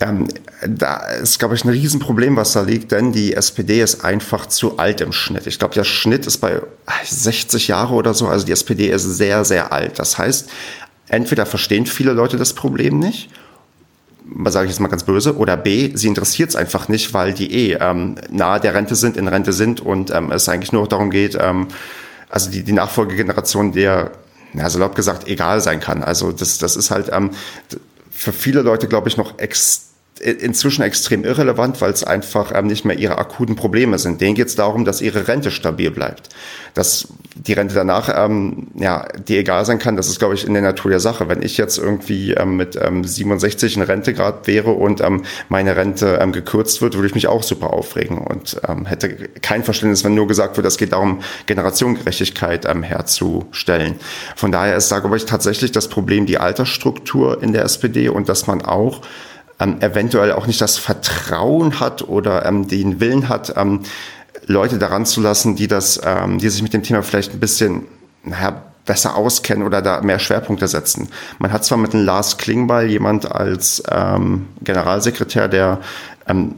Ähm, 0.00 0.28
da 0.66 0.96
ist, 1.08 1.38
glaube 1.38 1.54
ich, 1.54 1.64
ein 1.64 1.70
Riesenproblem, 1.70 2.36
was 2.36 2.54
da 2.54 2.62
liegt, 2.62 2.92
denn 2.92 3.12
die 3.12 3.34
SPD 3.34 3.82
ist 3.82 4.02
einfach 4.04 4.46
zu 4.46 4.78
alt 4.78 5.02
im 5.02 5.12
Schnitt. 5.12 5.46
Ich 5.46 5.58
glaube, 5.58 5.74
der 5.74 5.84
Schnitt 5.84 6.26
ist 6.26 6.38
bei 6.38 6.62
60 7.04 7.68
Jahre 7.68 7.94
oder 7.94 8.14
so. 8.14 8.26
Also 8.26 8.46
die 8.46 8.52
SPD 8.52 8.88
ist 8.88 9.04
sehr, 9.04 9.44
sehr 9.44 9.72
alt. 9.72 9.98
Das 9.98 10.16
heißt, 10.16 10.48
entweder 11.08 11.44
verstehen 11.44 11.84
viele 11.84 12.12
Leute 12.12 12.38
das 12.38 12.54
Problem 12.54 12.98
nicht, 12.98 13.28
sage 14.46 14.66
ich 14.66 14.72
jetzt 14.72 14.80
mal 14.80 14.88
ganz 14.88 15.04
böse, 15.04 15.36
oder 15.36 15.56
B, 15.56 15.90
sie 15.94 16.08
interessiert 16.08 16.50
es 16.50 16.56
einfach 16.56 16.88
nicht, 16.88 17.12
weil 17.12 17.34
die 17.34 17.52
eh 17.52 17.78
ähm, 17.80 18.14
nahe 18.30 18.60
der 18.60 18.74
Rente 18.74 18.94
sind, 18.94 19.16
in 19.16 19.28
Rente 19.28 19.52
sind 19.52 19.80
und 19.80 20.10
ähm, 20.10 20.30
es 20.30 20.48
eigentlich 20.48 20.72
nur 20.72 20.86
darum 20.88 21.10
geht, 21.10 21.36
ähm, 21.38 21.68
also 22.28 22.50
die, 22.50 22.62
die 22.62 22.72
Nachfolgegeneration 22.72 23.72
der 23.72 24.12
ja, 24.54 24.70
salopp 24.70 24.94
gesagt, 24.94 25.26
egal 25.28 25.60
sein 25.60 25.80
kann. 25.80 26.02
Also 26.02 26.32
das, 26.32 26.58
das 26.58 26.76
ist 26.76 26.90
halt 26.90 27.10
ähm, 27.12 27.30
für 28.10 28.32
viele 28.32 28.62
Leute, 28.62 28.88
glaube 28.88 29.08
ich, 29.08 29.16
noch 29.16 29.38
extrem 29.38 29.89
inzwischen 30.20 30.82
extrem 30.82 31.24
irrelevant, 31.24 31.80
weil 31.80 31.92
es 31.92 32.04
einfach 32.04 32.52
ähm, 32.54 32.66
nicht 32.66 32.84
mehr 32.84 32.98
ihre 32.98 33.16
akuten 33.16 33.56
Probleme 33.56 33.98
sind. 33.98 34.20
Denen 34.20 34.34
geht 34.34 34.48
es 34.48 34.54
darum, 34.54 34.84
dass 34.84 35.00
ihre 35.00 35.28
Rente 35.28 35.50
stabil 35.50 35.90
bleibt. 35.90 36.28
Dass 36.74 37.08
die 37.34 37.54
Rente 37.54 37.74
danach, 37.74 38.10
ähm, 38.14 38.68
ja, 38.74 39.08
die 39.26 39.38
egal 39.38 39.64
sein 39.64 39.78
kann, 39.78 39.96
das 39.96 40.08
ist, 40.08 40.18
glaube 40.18 40.34
ich, 40.34 40.46
in 40.46 40.52
der 40.52 40.62
Natur 40.62 40.90
der 40.90 41.00
Sache. 41.00 41.28
Wenn 41.28 41.42
ich 41.42 41.56
jetzt 41.56 41.78
irgendwie 41.78 42.32
ähm, 42.32 42.56
mit 42.56 42.76
ähm, 42.76 43.02
67 43.02 43.76
in 43.76 43.82
Rentegrad 43.82 44.46
wäre 44.46 44.72
und 44.72 45.00
ähm, 45.00 45.22
meine 45.48 45.76
Rente 45.76 46.18
ähm, 46.20 46.32
gekürzt 46.32 46.82
wird, 46.82 46.94
würde 46.94 47.08
ich 47.08 47.14
mich 47.14 47.26
auch 47.26 47.42
super 47.42 47.72
aufregen 47.72 48.18
und 48.18 48.60
ähm, 48.68 48.84
hätte 48.84 49.28
kein 49.40 49.64
Verständnis, 49.64 50.04
wenn 50.04 50.14
nur 50.14 50.28
gesagt 50.28 50.56
wird, 50.56 50.66
es 50.66 50.76
geht 50.76 50.92
darum, 50.92 51.20
Generationengerechtigkeit 51.46 52.66
ähm, 52.66 52.82
herzustellen. 52.82 53.96
Von 54.36 54.52
daher 54.52 54.76
ist 54.76 54.90
glaube 54.90 55.16
ich, 55.16 55.24
tatsächlich 55.24 55.72
das 55.72 55.88
Problem 55.88 56.26
die 56.26 56.38
Altersstruktur 56.38 57.42
in 57.42 57.52
der 57.52 57.64
SPD 57.64 58.08
und 58.08 58.28
dass 58.28 58.46
man 58.46 58.60
auch 58.60 59.02
ähm, 59.60 59.80
eventuell 59.80 60.32
auch 60.32 60.46
nicht 60.46 60.60
das 60.60 60.78
Vertrauen 60.78 61.78
hat 61.80 62.02
oder 62.02 62.46
ähm, 62.46 62.66
den 62.66 63.00
Willen 63.00 63.28
hat, 63.28 63.54
ähm, 63.56 63.80
Leute 64.46 64.78
daran 64.78 65.06
zu 65.06 65.20
lassen, 65.20 65.54
die 65.54 65.68
das, 65.68 66.00
ähm, 66.04 66.38
die 66.38 66.48
sich 66.48 66.62
mit 66.62 66.72
dem 66.72 66.82
Thema 66.82 67.02
vielleicht 67.02 67.32
ein 67.34 67.40
bisschen, 67.40 67.86
naja, 68.24 68.62
besser 68.86 69.14
auskennen 69.14 69.64
oder 69.64 69.82
da 69.82 70.00
mehr 70.00 70.18
Schwerpunkte 70.18 70.66
setzen. 70.66 71.08
Man 71.38 71.52
hat 71.52 71.64
zwar 71.64 71.78
mit 71.78 71.92
dem 71.92 72.04
Lars 72.04 72.38
Klingbeil 72.38 72.88
jemand 72.88 73.30
als 73.30 73.82
ähm, 73.88 74.48
Generalsekretär, 74.62 75.48
der 75.48 75.78
ähm, 76.26 76.56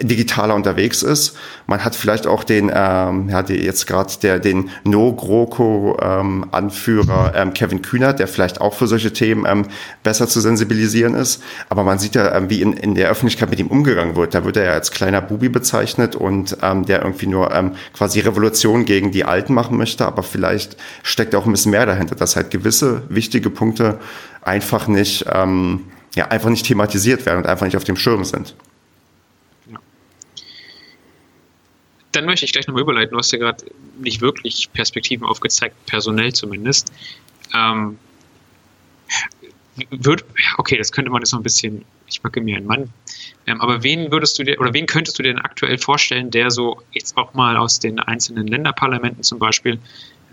digitaler 0.00 0.54
unterwegs 0.54 1.02
ist. 1.02 1.36
Man 1.66 1.84
hat 1.84 1.94
vielleicht 1.94 2.26
auch 2.26 2.44
den, 2.44 2.70
ähm, 2.74 3.28
ja, 3.28 3.42
die 3.42 3.56
jetzt 3.56 3.86
gerade 3.86 4.12
der 4.22 4.38
den 4.38 4.70
No 4.84 5.12
GroKo 5.12 5.98
ähm, 6.00 6.46
ähm, 6.54 7.52
Kevin 7.52 7.82
Kühnert, 7.82 8.18
der 8.18 8.26
vielleicht 8.26 8.60
auch 8.60 8.74
für 8.74 8.86
solche 8.86 9.12
Themen 9.12 9.44
ähm, 9.46 9.66
besser 10.02 10.28
zu 10.28 10.40
sensibilisieren 10.40 11.14
ist. 11.14 11.42
Aber 11.68 11.84
man 11.84 11.98
sieht 11.98 12.14
ja, 12.14 12.34
ähm, 12.34 12.48
wie 12.48 12.62
in, 12.62 12.72
in 12.72 12.94
der 12.94 13.10
Öffentlichkeit 13.10 13.50
mit 13.50 13.58
ihm 13.58 13.66
umgegangen 13.66 14.16
wird. 14.16 14.34
Da 14.34 14.44
wird 14.44 14.56
er 14.56 14.64
ja 14.64 14.72
als 14.72 14.92
kleiner 14.92 15.20
Bubi 15.20 15.50
bezeichnet 15.50 16.16
und 16.16 16.56
ähm, 16.62 16.86
der 16.86 17.02
irgendwie 17.02 17.26
nur 17.26 17.52
ähm, 17.52 17.72
quasi 17.92 18.20
Revolution 18.20 18.86
gegen 18.86 19.10
die 19.10 19.26
Alten 19.26 19.52
machen 19.52 19.76
möchte. 19.76 20.06
Aber 20.06 20.22
vielleicht 20.22 20.78
steckt 21.02 21.34
auch 21.34 21.44
ein 21.44 21.52
bisschen 21.52 21.70
mehr 21.72 21.84
dahinter, 21.84 22.14
dass 22.14 22.34
halt 22.34 22.50
gewisse 22.50 23.02
wichtige 23.10 23.50
Punkte 23.50 23.98
einfach 24.40 24.88
nicht, 24.88 25.26
ähm, 25.30 25.80
ja, 26.14 26.28
einfach 26.28 26.48
nicht 26.48 26.64
thematisiert 26.64 27.26
werden 27.26 27.38
und 27.38 27.46
einfach 27.46 27.66
nicht 27.66 27.76
auf 27.76 27.84
dem 27.84 27.96
Schirm 27.96 28.24
sind. 28.24 28.54
Dann 32.12 32.26
möchte 32.26 32.44
ich 32.44 32.52
gleich 32.52 32.66
nochmal 32.66 32.82
überleiten. 32.82 33.12
Du 33.12 33.18
hast 33.18 33.32
ja 33.32 33.38
gerade 33.38 33.64
nicht 33.98 34.20
wirklich 34.20 34.70
Perspektiven 34.72 35.26
aufgezeigt, 35.26 35.74
personell 35.86 36.32
zumindest. 36.32 36.92
Ähm, 37.54 37.98
wird, 39.90 40.24
okay, 40.58 40.76
das 40.76 40.92
könnte 40.92 41.10
man 41.10 41.22
jetzt 41.22 41.32
noch 41.32 41.40
ein 41.40 41.44
bisschen, 41.44 41.84
ich 42.06 42.22
mag 42.22 42.36
mir 42.36 42.56
einen 42.56 42.66
Mann, 42.66 42.92
ähm, 43.46 43.60
aber 43.60 43.82
wen 43.82 44.12
würdest 44.12 44.38
du 44.38 44.44
dir, 44.44 44.60
oder 44.60 44.74
wen 44.74 44.86
könntest 44.86 45.18
du 45.18 45.22
dir 45.22 45.30
denn 45.30 45.42
aktuell 45.42 45.78
vorstellen, 45.78 46.30
der 46.30 46.50
so 46.50 46.82
jetzt 46.92 47.16
auch 47.16 47.34
mal 47.34 47.56
aus 47.56 47.78
den 47.78 47.98
einzelnen 47.98 48.46
Länderparlamenten 48.46 49.22
zum 49.22 49.38
Beispiel, 49.38 49.78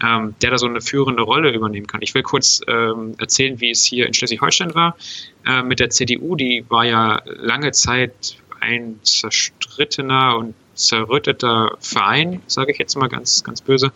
ähm, 0.04 0.36
der 0.42 0.52
da 0.52 0.58
so 0.58 0.68
eine 0.68 0.82
führende 0.82 1.24
Rolle 1.24 1.54
übernehmen 1.54 1.88
kann? 1.88 2.02
Ich 2.02 2.14
will 2.14 2.24
kurz 2.24 2.62
ähm, 2.68 3.16
erzählen, 3.18 3.60
wie 3.62 3.72
es 3.72 3.84
hier 3.86 4.08
in 4.08 4.14
Schleswig-Holstein 4.14 4.76
war 4.76 4.98
äh, 5.46 5.64
mit 5.64 5.80
der 5.80 5.90
CDU. 5.90 6.36
Die 6.36 6.66
war 6.70 6.86
ja 6.86 7.22
lange 7.26 7.72
Zeit 7.72 8.38
ein 8.60 9.00
zerstrittener 9.04 10.38
und 10.38 10.54
zerrütteter 10.80 11.78
Verein, 11.80 12.42
sage 12.48 12.72
ich 12.72 12.78
jetzt 12.78 12.96
mal 12.96 13.08
ganz, 13.08 13.44
ganz 13.44 13.62
böse. 13.62 13.92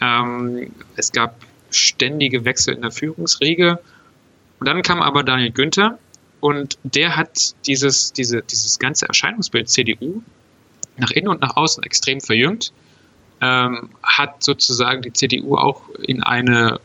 Ähm, 0.00 0.72
es 0.96 1.12
gab 1.12 1.36
ständige 1.70 2.44
Wechsel 2.44 2.74
in 2.74 2.82
der 2.82 2.90
Führungsriege. 2.90 3.78
Und 4.60 4.66
dann 4.68 4.82
kam 4.82 5.00
aber 5.00 5.22
Daniel 5.22 5.52
Günther 5.52 5.98
und 6.40 6.78
der 6.82 7.16
hat 7.16 7.54
dieses, 7.66 8.12
diese, 8.12 8.42
dieses 8.42 8.78
ganze 8.78 9.06
Erscheinungsbild 9.06 9.68
CDU 9.68 10.22
nach 10.96 11.10
innen 11.10 11.28
und 11.28 11.40
nach 11.40 11.56
außen 11.56 11.82
extrem 11.84 12.20
verjüngt, 12.20 12.72
ähm, 13.40 13.90
hat 14.02 14.42
sozusagen 14.42 15.02
die 15.02 15.12
CDU 15.12 15.56
auch 15.56 15.88
in 16.02 16.22
eine, 16.22 16.80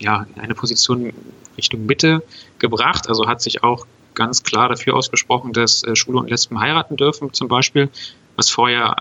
ja, 0.00 0.26
in 0.34 0.40
eine 0.40 0.54
Position 0.54 1.12
Richtung 1.56 1.86
Mitte 1.86 2.22
gebracht, 2.58 3.08
also 3.08 3.28
hat 3.28 3.40
sich 3.40 3.62
auch 3.62 3.86
ganz 4.14 4.42
klar 4.42 4.68
dafür 4.68 4.94
ausgesprochen, 4.94 5.52
dass 5.52 5.84
äh, 5.84 5.94
Schwule 5.94 6.18
und 6.18 6.30
Lesben 6.30 6.58
heiraten 6.58 6.96
dürfen, 6.96 7.32
zum 7.32 7.48
Beispiel 7.48 7.88
was 8.36 8.50
vorher 8.50 8.96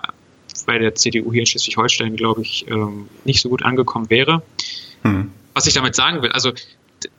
bei 0.65 0.77
der 0.77 0.95
CDU 0.95 1.31
hier 1.31 1.41
in 1.41 1.45
Schleswig-Holstein, 1.45 2.15
glaube 2.15 2.41
ich, 2.41 2.65
ähm, 2.69 3.09
nicht 3.25 3.41
so 3.41 3.49
gut 3.49 3.63
angekommen 3.63 4.09
wäre. 4.09 4.43
Mhm. 5.03 5.31
Was 5.53 5.67
ich 5.67 5.73
damit 5.73 5.95
sagen 5.95 6.21
will, 6.21 6.31
also 6.31 6.51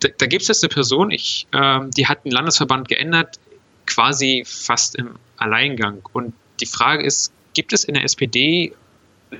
da, 0.01 0.09
da 0.17 0.27
gibt 0.27 0.43
es 0.43 0.49
jetzt 0.49 0.65
eine 0.65 0.71
Person, 0.71 1.11
ich, 1.11 1.47
ähm, 1.53 1.91
die 1.91 2.07
hat 2.07 2.25
einen 2.25 2.33
Landesverband 2.33 2.89
geändert, 2.89 3.39
quasi 3.87 4.45
fast 4.47 4.95
im 4.97 5.11
Alleingang. 5.37 6.03
Und 6.13 6.33
die 6.61 6.67
Frage 6.67 7.05
ist, 7.05 7.33
gibt 7.55 7.73
es 7.73 7.85
in 7.85 7.95
der 7.95 8.05
SPD 8.05 8.73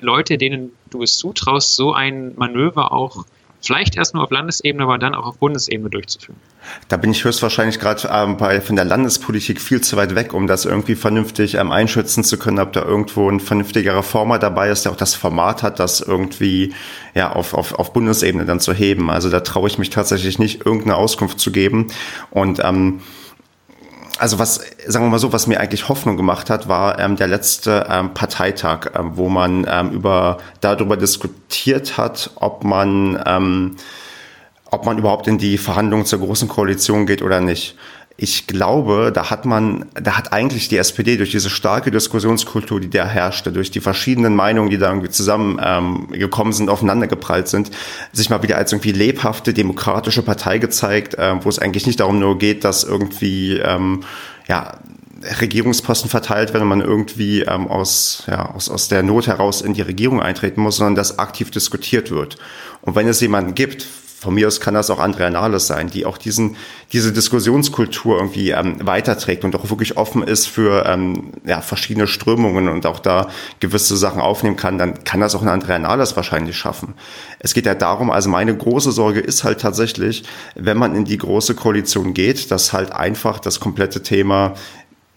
Leute, 0.01 0.39
denen 0.39 0.73
du 0.91 1.03
es 1.03 1.17
zutraust, 1.17 1.77
so 1.77 1.93
ein 1.93 2.35
Manöver 2.37 2.93
auch 2.93 3.25
vielleicht 3.67 3.97
erst 3.97 4.15
nur 4.15 4.23
auf 4.23 4.31
Landesebene, 4.31 4.85
aber 4.85 4.99
dann 4.99 5.15
auch 5.15 5.27
auf 5.27 5.39
Bundesebene 5.39 5.91
durchzuführen. 5.91 6.39
Da 6.89 6.97
bin 6.97 7.11
ich 7.11 7.25
höchstwahrscheinlich 7.25 7.79
gerade 7.79 8.09
ähm, 8.11 8.39
von 8.39 8.77
der 8.77 8.85
Landespolitik 8.85 9.61
viel 9.61 9.81
zu 9.81 9.97
weit 9.97 10.15
weg, 10.15 10.33
um 10.33 10.47
das 10.47 10.65
irgendwie 10.65 10.95
vernünftig 10.95 11.55
ähm, 11.55 11.73
einschätzen 11.73 12.25
zu 12.25 12.39
können, 12.39 12.59
ob 12.59 12.73
da 12.73 12.83
irgendwo 12.83 13.31
ein 13.31 13.41
vernünftiger 13.41 13.97
Reformer 13.97 14.39
dabei 14.39 14.71
ist, 14.71 14.85
der 14.85 14.93
auch 14.93 14.97
das 14.97 15.15
Format 15.15 15.63
hat, 15.63 15.79
das 15.79 16.01
irgendwie 16.01 16.75
ja 17.15 17.33
auf, 17.33 17.55
auf, 17.55 17.75
auf 17.75 17.93
Bundesebene 17.93 18.45
dann 18.45 18.61
zu 18.61 18.73
heben. 18.73 19.11
Also 19.11 19.31
da 19.31 19.41
traue 19.41 19.69
ich 19.69 19.79
mich 19.79 19.91
tatsächlich 19.91 20.39
nicht, 20.39 20.65
irgendeine 20.65 20.97
Auskunft 20.97 21.41
zu 21.41 21.53
geben. 21.53 21.89
Und 22.31 22.61
ähm, 22.65 23.01
also 24.19 24.39
was, 24.39 24.61
sagen 24.87 25.07
wir 25.07 25.11
mal 25.11 25.19
so, 25.19 25.33
was 25.33 25.47
mir 25.47 25.61
eigentlich 25.61 25.89
Hoffnung 25.89 26.17
gemacht 26.17 26.51
hat, 26.51 26.69
war 26.69 26.99
ähm, 26.99 27.17
der 27.17 27.27
letzte 27.27 27.87
ähm, 27.91 28.15
Parteitag, 28.15 28.91
ähm, 28.95 29.17
wo 29.17 29.29
man 29.29 29.67
ähm, 29.69 29.91
über 29.91 30.39
darüber 30.61 30.97
diskutiert 30.97 31.97
hat, 31.97 32.31
ob 32.37 32.65
man 32.65 33.23
ähm, 33.27 33.77
ob 34.71 34.87
man 34.87 34.99
überhaupt 34.99 35.29
in 35.29 35.39
die 35.39 35.57
Verhandlungen 35.57 36.05
zur 36.05 36.19
großen 36.19 36.49
Koalition 36.49 37.07
geht 37.07 37.23
oder 37.23 37.41
nicht 37.41 37.77
ich 38.17 38.47
glaube, 38.47 39.11
da 39.13 39.31
hat 39.31 39.45
man, 39.45 39.87
da 39.95 40.17
hat 40.17 40.33
eigentlich 40.33 40.69
die 40.69 40.77
SPD 40.77 41.17
durch 41.17 41.33
diese 41.33 41.51
starke 41.51 41.91
Diskussionskultur, 41.91 42.79
die 42.79 42.89
da 42.89 43.07
herrschte, 43.07 43.51
durch 43.51 43.73
die 43.73 43.81
verschiedenen 43.81 44.37
Meinungen, 44.37 44.71
die 44.71 44.79
da 44.79 44.89
irgendwie 44.89 45.11
zusammengekommen 45.11 46.09
ähm, 46.13 46.19
gekommen 46.21 46.53
sind, 46.53 46.69
aufeinandergeprallt 46.69 47.49
sind, 47.49 47.73
sich 48.13 48.31
mal 48.31 48.43
wieder 48.45 48.57
als 48.57 48.73
irgendwie 48.73 48.93
lebhafte 48.93 49.53
demokratische 49.53 50.23
Partei 50.23 50.59
gezeigt, 50.59 51.15
äh, 51.15 51.35
wo 51.43 51.49
es 51.49 51.59
eigentlich 51.59 51.87
nicht 51.87 51.99
darum 51.99 52.21
nur 52.21 52.39
geht, 52.39 52.63
dass 52.63 52.85
irgendwie 52.85 53.59
ähm, 53.59 54.05
ja 54.47 54.79
Regierungsposten 55.41 56.09
verteilt 56.09 56.53
werden, 56.53 56.69
man 56.69 56.83
irgendwie 56.83 57.43
ähm, 57.43 57.67
aus, 57.67 58.25
ja, 58.27 58.55
aus, 58.55 58.69
aus 58.69 58.89
der 58.89 59.03
Not 59.03 59.27
heraus 59.27 59.61
in 59.61 59.75
die 59.75 59.83
Regierung 59.83 60.21
eintreten 60.21 60.61
muss, 60.61 60.77
sondern 60.77 60.95
dass 60.95 61.19
aktiv 61.19 61.51
diskutiert 61.51 62.11
wird. 62.11 62.37
Und 62.83 62.95
wenn 62.95 63.09
es 63.09 63.21
jemanden 63.21 63.55
gibt, 63.55 63.87
von 64.17 64.35
mir 64.35 64.47
aus 64.47 64.61
kann 64.61 64.75
das 64.75 64.91
auch 64.91 65.01
Andrea 65.01 65.29
Nahles 65.29 65.67
sein, 65.67 65.91
die 65.91 66.07
auch 66.07 66.17
diesen, 66.17 66.57
diese 66.93 67.13
Diskussionskultur 67.13 68.17
irgendwie 68.17 68.51
ähm, 68.51 68.77
weiterträgt 68.87 69.45
und 69.45 69.55
auch 69.55 69.69
wirklich 69.69 69.97
offen 69.97 70.23
ist 70.23 70.47
für 70.47 70.87
ähm, 70.87 71.33
ja, 71.45 71.61
verschiedene 71.61 72.07
Strömungen 72.07 72.69
und 72.69 72.87
auch 72.87 73.01
da 73.01 73.29
gewisse 73.61 73.97
Sachen 73.97 74.23
aufnehmen 74.23 74.57
kann, 74.57 74.79
dann 74.79 75.05
kann 75.05 75.21
das 75.21 75.35
auch 75.35 75.43
ein 75.43 75.49
Andrea 75.49 75.79
Nahles 75.79 76.17
wahrscheinlich 76.17 76.57
schaffen. 76.57 76.95
Es 77.39 77.53
geht 77.53 77.67
ja 77.67 77.75
darum, 77.75 78.11
also 78.11 78.31
meine 78.31 78.57
große 78.57 78.93
Sorge 78.93 79.21
ist 79.21 79.45
halt 79.45 79.61
tatsächlich, 79.61 80.23
wenn 80.55 80.79
man 80.79 80.95
in 80.95 81.05
die 81.05 81.19
große 81.19 81.55
Koalition 81.55 82.15
geht, 82.15 82.51
dass 82.51 82.73
halt 82.73 82.93
einfach 82.93 83.41
das 83.41 83.61
komplette 83.61 84.03
Thema 84.03 84.55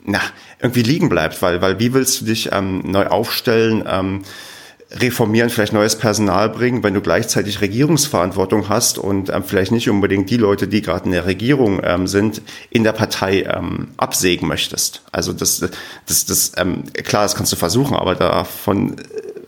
na, 0.03 0.21
irgendwie 0.59 0.83
liegen 0.83 1.09
bleibt, 1.09 1.41
weil, 1.41 1.61
weil 1.61 1.79
wie 1.79 1.93
willst 1.93 2.21
du 2.21 2.25
dich 2.25 2.49
ähm, 2.51 2.81
neu 2.85 3.07
aufstellen? 3.07 3.83
Ähm, 3.87 4.23
reformieren, 4.91 5.49
vielleicht 5.49 5.73
neues 5.73 5.97
Personal 5.97 6.49
bringen, 6.49 6.81
wenn 6.83 6.93
du 6.93 7.01
gleichzeitig 7.01 7.59
Regierungsverantwortung 7.59 8.69
hast 8.69 8.97
und 8.97 9.29
ähm, 9.29 9.43
vielleicht 9.43 9.71
nicht 9.71 9.89
unbedingt 9.89 10.29
die 10.29 10.37
Leute, 10.37 10.67
die 10.67 10.81
gerade 10.81 11.05
in 11.05 11.11
der 11.11 11.25
Regierung 11.25 11.81
ähm, 11.83 12.07
sind, 12.07 12.41
in 12.69 12.83
der 12.83 12.93
Partei 12.93 13.43
ähm, 13.43 13.89
absägen 13.97 14.47
möchtest. 14.47 15.01
Also 15.11 15.33
das, 15.33 15.59
das, 15.59 16.25
das 16.25 16.51
ähm, 16.57 16.83
klar, 16.93 17.23
das 17.23 17.35
kannst 17.35 17.51
du 17.51 17.57
versuchen, 17.57 17.97
aber 17.97 18.15
davon 18.15 18.95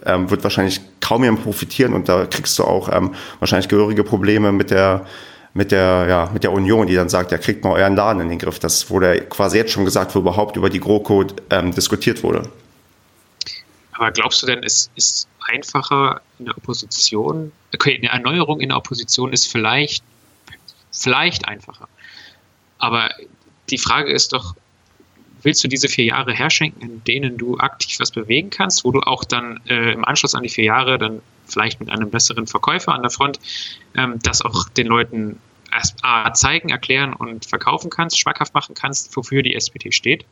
ähm, 0.05 0.29
wird 0.29 0.43
wahrscheinlich 0.43 0.81
kaum 0.99 1.23
jemand 1.23 1.43
profitieren 1.43 1.93
und 1.93 2.09
da 2.09 2.25
kriegst 2.25 2.59
du 2.59 2.65
auch 2.65 2.89
ähm, 2.91 3.11
wahrscheinlich 3.39 3.69
gehörige 3.69 4.03
Probleme 4.03 4.51
mit 4.51 4.71
der 4.71 5.05
mit 5.53 5.71
der, 5.71 6.05
ja, 6.07 6.29
mit 6.31 6.43
der 6.43 6.51
Union, 6.51 6.85
die 6.85 6.93
dann 6.93 7.09
sagt, 7.09 7.31
ja, 7.31 7.37
kriegt 7.39 7.63
mal 7.63 7.71
euren 7.71 7.95
Laden 7.95 8.21
in 8.21 8.29
den 8.29 8.37
Griff. 8.37 8.59
Das 8.59 8.91
wurde 8.91 9.21
quasi 9.21 9.57
jetzt 9.57 9.71
schon 9.71 9.83
gesagt, 9.83 10.13
wo 10.13 10.19
überhaupt 10.19 10.57
über 10.57 10.69
die 10.69 10.79
GroKo 10.79 11.25
ähm, 11.49 11.73
diskutiert 11.73 12.21
wurde. 12.21 12.43
Aber 13.99 14.11
glaubst 14.11 14.41
du 14.41 14.45
denn, 14.45 14.63
es 14.63 14.89
ist 14.95 15.27
einfacher 15.45 16.21
in 16.39 16.45
der 16.45 16.57
Opposition? 16.57 17.51
Okay, 17.73 17.97
eine 17.97 18.07
Erneuerung 18.07 18.61
in 18.61 18.69
der 18.69 18.77
Opposition 18.77 19.33
ist 19.33 19.51
vielleicht, 19.51 20.05
vielleicht 20.89 21.49
einfacher. 21.49 21.89
Aber 22.77 23.09
die 23.69 23.77
Frage 23.77 24.09
ist 24.09 24.31
doch, 24.31 24.55
willst 25.41 25.61
du 25.65 25.67
diese 25.67 25.89
vier 25.89 26.05
Jahre 26.05 26.33
herschenken, 26.33 26.81
in 26.81 27.03
denen 27.03 27.37
du 27.37 27.57
aktiv 27.57 27.99
was 27.99 28.11
bewegen 28.11 28.49
kannst, 28.49 28.85
wo 28.85 28.91
du 28.91 29.01
auch 29.01 29.25
dann 29.25 29.59
äh, 29.67 29.91
im 29.91 30.05
Anschluss 30.05 30.33
an 30.33 30.43
die 30.43 30.49
vier 30.49 30.63
Jahre 30.63 30.97
dann 30.97 31.21
vielleicht 31.45 31.81
mit 31.81 31.89
einem 31.89 32.09
besseren 32.09 32.47
Verkäufer 32.47 32.93
an 32.93 33.01
der 33.01 33.11
Front 33.11 33.37
ähm, 33.97 34.17
das 34.23 34.41
auch 34.41 34.69
den 34.69 34.87
Leuten 34.87 35.41
A, 36.01 36.33
zeigen, 36.33 36.69
erklären 36.69 37.11
und 37.11 37.45
verkaufen 37.45 37.89
kannst, 37.89 38.17
schmackhaft 38.17 38.53
machen 38.53 38.75
kannst, 38.75 39.13
wofür 39.17 39.43
die 39.43 39.55
SPD 39.55 39.91
steht. 39.91 40.25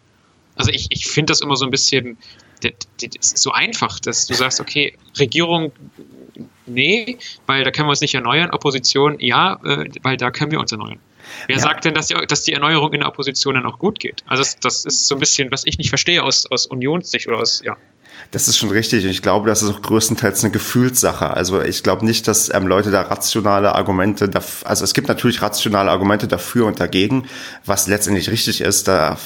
Also 0.56 0.72
ich, 0.72 0.88
ich 0.90 1.06
finde 1.08 1.32
das 1.32 1.42
immer 1.42 1.58
so 1.58 1.66
ein 1.66 1.72
bisschen 1.72 2.18
das, 2.62 3.32
ist 3.34 3.38
so 3.38 3.52
einfach, 3.52 4.00
dass 4.00 4.28
du 4.28 4.34
sagst, 4.34 4.60
okay, 4.60 4.98
Regierung, 5.20 5.72
nee, 6.66 7.18
weil 7.46 7.64
da 7.64 7.72
können 7.72 7.88
wir 7.88 7.92
uns 7.92 8.02
nicht 8.02 8.16
erneuern, 8.16 8.50
Opposition, 8.52 9.20
ja, 9.20 9.60
äh, 9.64 9.90
weil 10.04 10.18
da 10.18 10.32
können 10.32 10.52
wir 10.52 10.60
uns 10.60 10.72
erneuern. 10.72 11.00
Wer 11.48 11.58
ja. 11.58 11.62
sagt 11.62 11.86
denn, 11.86 11.94
dass 11.94 12.08
die, 12.08 12.16
dass 12.28 12.44
die 12.44 12.54
Erneuerung 12.54 12.94
in 12.94 13.02
der 13.02 13.10
Opposition 13.10 13.56
dann 13.56 13.66
auch 13.66 13.80
gut 13.80 14.00
geht? 14.00 14.24
Also 14.28 14.44
das, 14.44 14.60
das 14.60 14.86
ist 14.86 15.08
so 15.08 15.16
ein 15.16 15.20
bisschen, 15.20 15.52
was 15.52 15.66
ich 15.66 15.78
nicht 15.78 15.90
verstehe 15.90 16.24
aus, 16.24 16.46
aus 16.46 16.66
Unionssicht 16.66 17.28
oder 17.28 17.40
aus, 17.40 17.62
ja. 17.64 17.78
Das 18.32 18.48
ist 18.48 18.58
schon 18.58 18.72
richtig. 18.72 19.06
Ich 19.06 19.22
glaube, 19.22 19.48
das 19.48 19.62
ist 19.62 19.70
auch 19.70 19.82
größtenteils 19.82 20.44
eine 20.44 20.52
Gefühlssache. 20.52 21.30
Also 21.30 21.62
ich 21.62 21.84
glaube 21.84 22.06
nicht, 22.06 22.28
dass 22.28 22.54
ähm, 22.54 22.68
Leute 22.68 22.92
da 22.92 23.02
rationale 23.02 23.74
Argumente, 23.76 24.28
dafür, 24.28 24.70
also 24.70 24.84
es 24.84 24.94
gibt 24.94 25.08
natürlich 25.08 25.42
rationale 25.42 25.92
Argumente 25.92 26.28
dafür 26.28 26.66
und 26.66 26.80
dagegen, 26.80 27.28
was 27.66 27.88
letztendlich 27.88 28.30
richtig 28.30 28.62
ist. 28.62 28.88
Da 28.88 29.18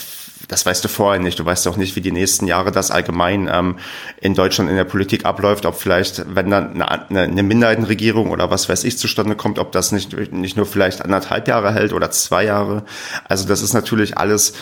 das 0.47 0.65
weißt 0.65 0.83
du 0.83 0.87
vorher 0.87 1.21
nicht. 1.21 1.39
Du 1.39 1.45
weißt 1.45 1.67
auch 1.67 1.77
nicht, 1.77 1.95
wie 1.95 2.01
die 2.01 2.11
nächsten 2.11 2.47
Jahre 2.47 2.71
das 2.71 2.91
allgemein 2.91 3.49
ähm, 3.51 3.77
in 4.19 4.33
Deutschland 4.33 4.69
in 4.69 4.75
der 4.75 4.83
Politik 4.83 5.25
abläuft, 5.25 5.65
ob 5.65 5.75
vielleicht, 5.75 6.23
wenn 6.35 6.49
dann 6.49 6.81
eine, 6.81 7.21
eine 7.21 7.43
Minderheitenregierung 7.43 8.31
oder 8.31 8.49
was 8.49 8.69
weiß 8.69 8.83
ich 8.83 8.97
zustande 8.97 9.35
kommt, 9.35 9.59
ob 9.59 9.71
das 9.71 9.91
nicht, 9.91 10.13
nicht 10.31 10.57
nur 10.57 10.65
vielleicht 10.65 11.03
anderthalb 11.03 11.47
Jahre 11.47 11.73
hält 11.73 11.93
oder 11.93 12.11
zwei 12.11 12.45
Jahre. 12.45 12.83
Also 13.27 13.47
das 13.47 13.61
ist 13.61 13.73
natürlich 13.73 14.17
alles 14.17 14.53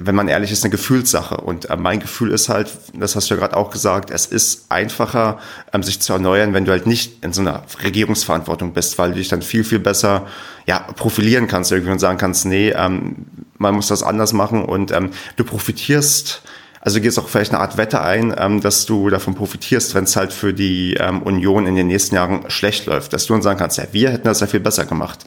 wenn 0.00 0.14
man 0.14 0.28
ehrlich 0.28 0.52
ist, 0.52 0.64
eine 0.64 0.70
Gefühlssache. 0.70 1.38
Und 1.38 1.70
äh, 1.70 1.76
mein 1.76 2.00
Gefühl 2.00 2.30
ist 2.32 2.48
halt, 2.48 2.70
das 2.94 3.16
hast 3.16 3.28
du 3.28 3.34
ja 3.34 3.40
gerade 3.40 3.56
auch 3.56 3.70
gesagt, 3.70 4.10
es 4.10 4.26
ist 4.26 4.66
einfacher, 4.70 5.38
ähm, 5.72 5.82
sich 5.82 6.00
zu 6.00 6.12
erneuern, 6.12 6.54
wenn 6.54 6.64
du 6.64 6.70
halt 6.70 6.86
nicht 6.86 7.24
in 7.24 7.32
so 7.32 7.40
einer 7.40 7.64
Regierungsverantwortung 7.82 8.72
bist, 8.72 8.98
weil 8.98 9.10
du 9.10 9.16
dich 9.16 9.28
dann 9.28 9.42
viel, 9.42 9.64
viel 9.64 9.80
besser 9.80 10.26
ja, 10.66 10.78
profilieren 10.78 11.48
kannst 11.48 11.72
irgendwie 11.72 11.92
und 11.92 11.98
sagen 11.98 12.18
kannst, 12.18 12.46
nee, 12.46 12.70
ähm, 12.70 13.26
man 13.58 13.74
muss 13.74 13.88
das 13.88 14.02
anders 14.02 14.32
machen 14.32 14.64
und 14.64 14.92
ähm, 14.92 15.10
du 15.36 15.44
profitierst 15.44 16.42
also 16.80 16.98
du 16.98 17.02
gehst 17.02 17.18
auch 17.18 17.28
vielleicht 17.28 17.52
eine 17.52 17.60
Art 17.60 17.76
Wette 17.76 18.00
ein, 18.00 18.34
ähm, 18.38 18.60
dass 18.60 18.86
du 18.86 19.10
davon 19.10 19.34
profitierst, 19.34 19.94
wenn 19.94 20.04
es 20.04 20.16
halt 20.16 20.32
für 20.32 20.54
die 20.54 20.94
ähm, 20.94 21.22
Union 21.22 21.66
in 21.66 21.74
den 21.74 21.88
nächsten 21.88 22.14
Jahren 22.14 22.48
schlecht 22.48 22.86
läuft, 22.86 23.12
dass 23.12 23.26
du 23.26 23.32
dann 23.32 23.42
sagen 23.42 23.58
kannst, 23.58 23.78
ja, 23.78 23.84
wir 23.92 24.10
hätten 24.10 24.24
das 24.24 24.40
ja 24.40 24.46
viel 24.46 24.60
besser 24.60 24.86
gemacht. 24.86 25.24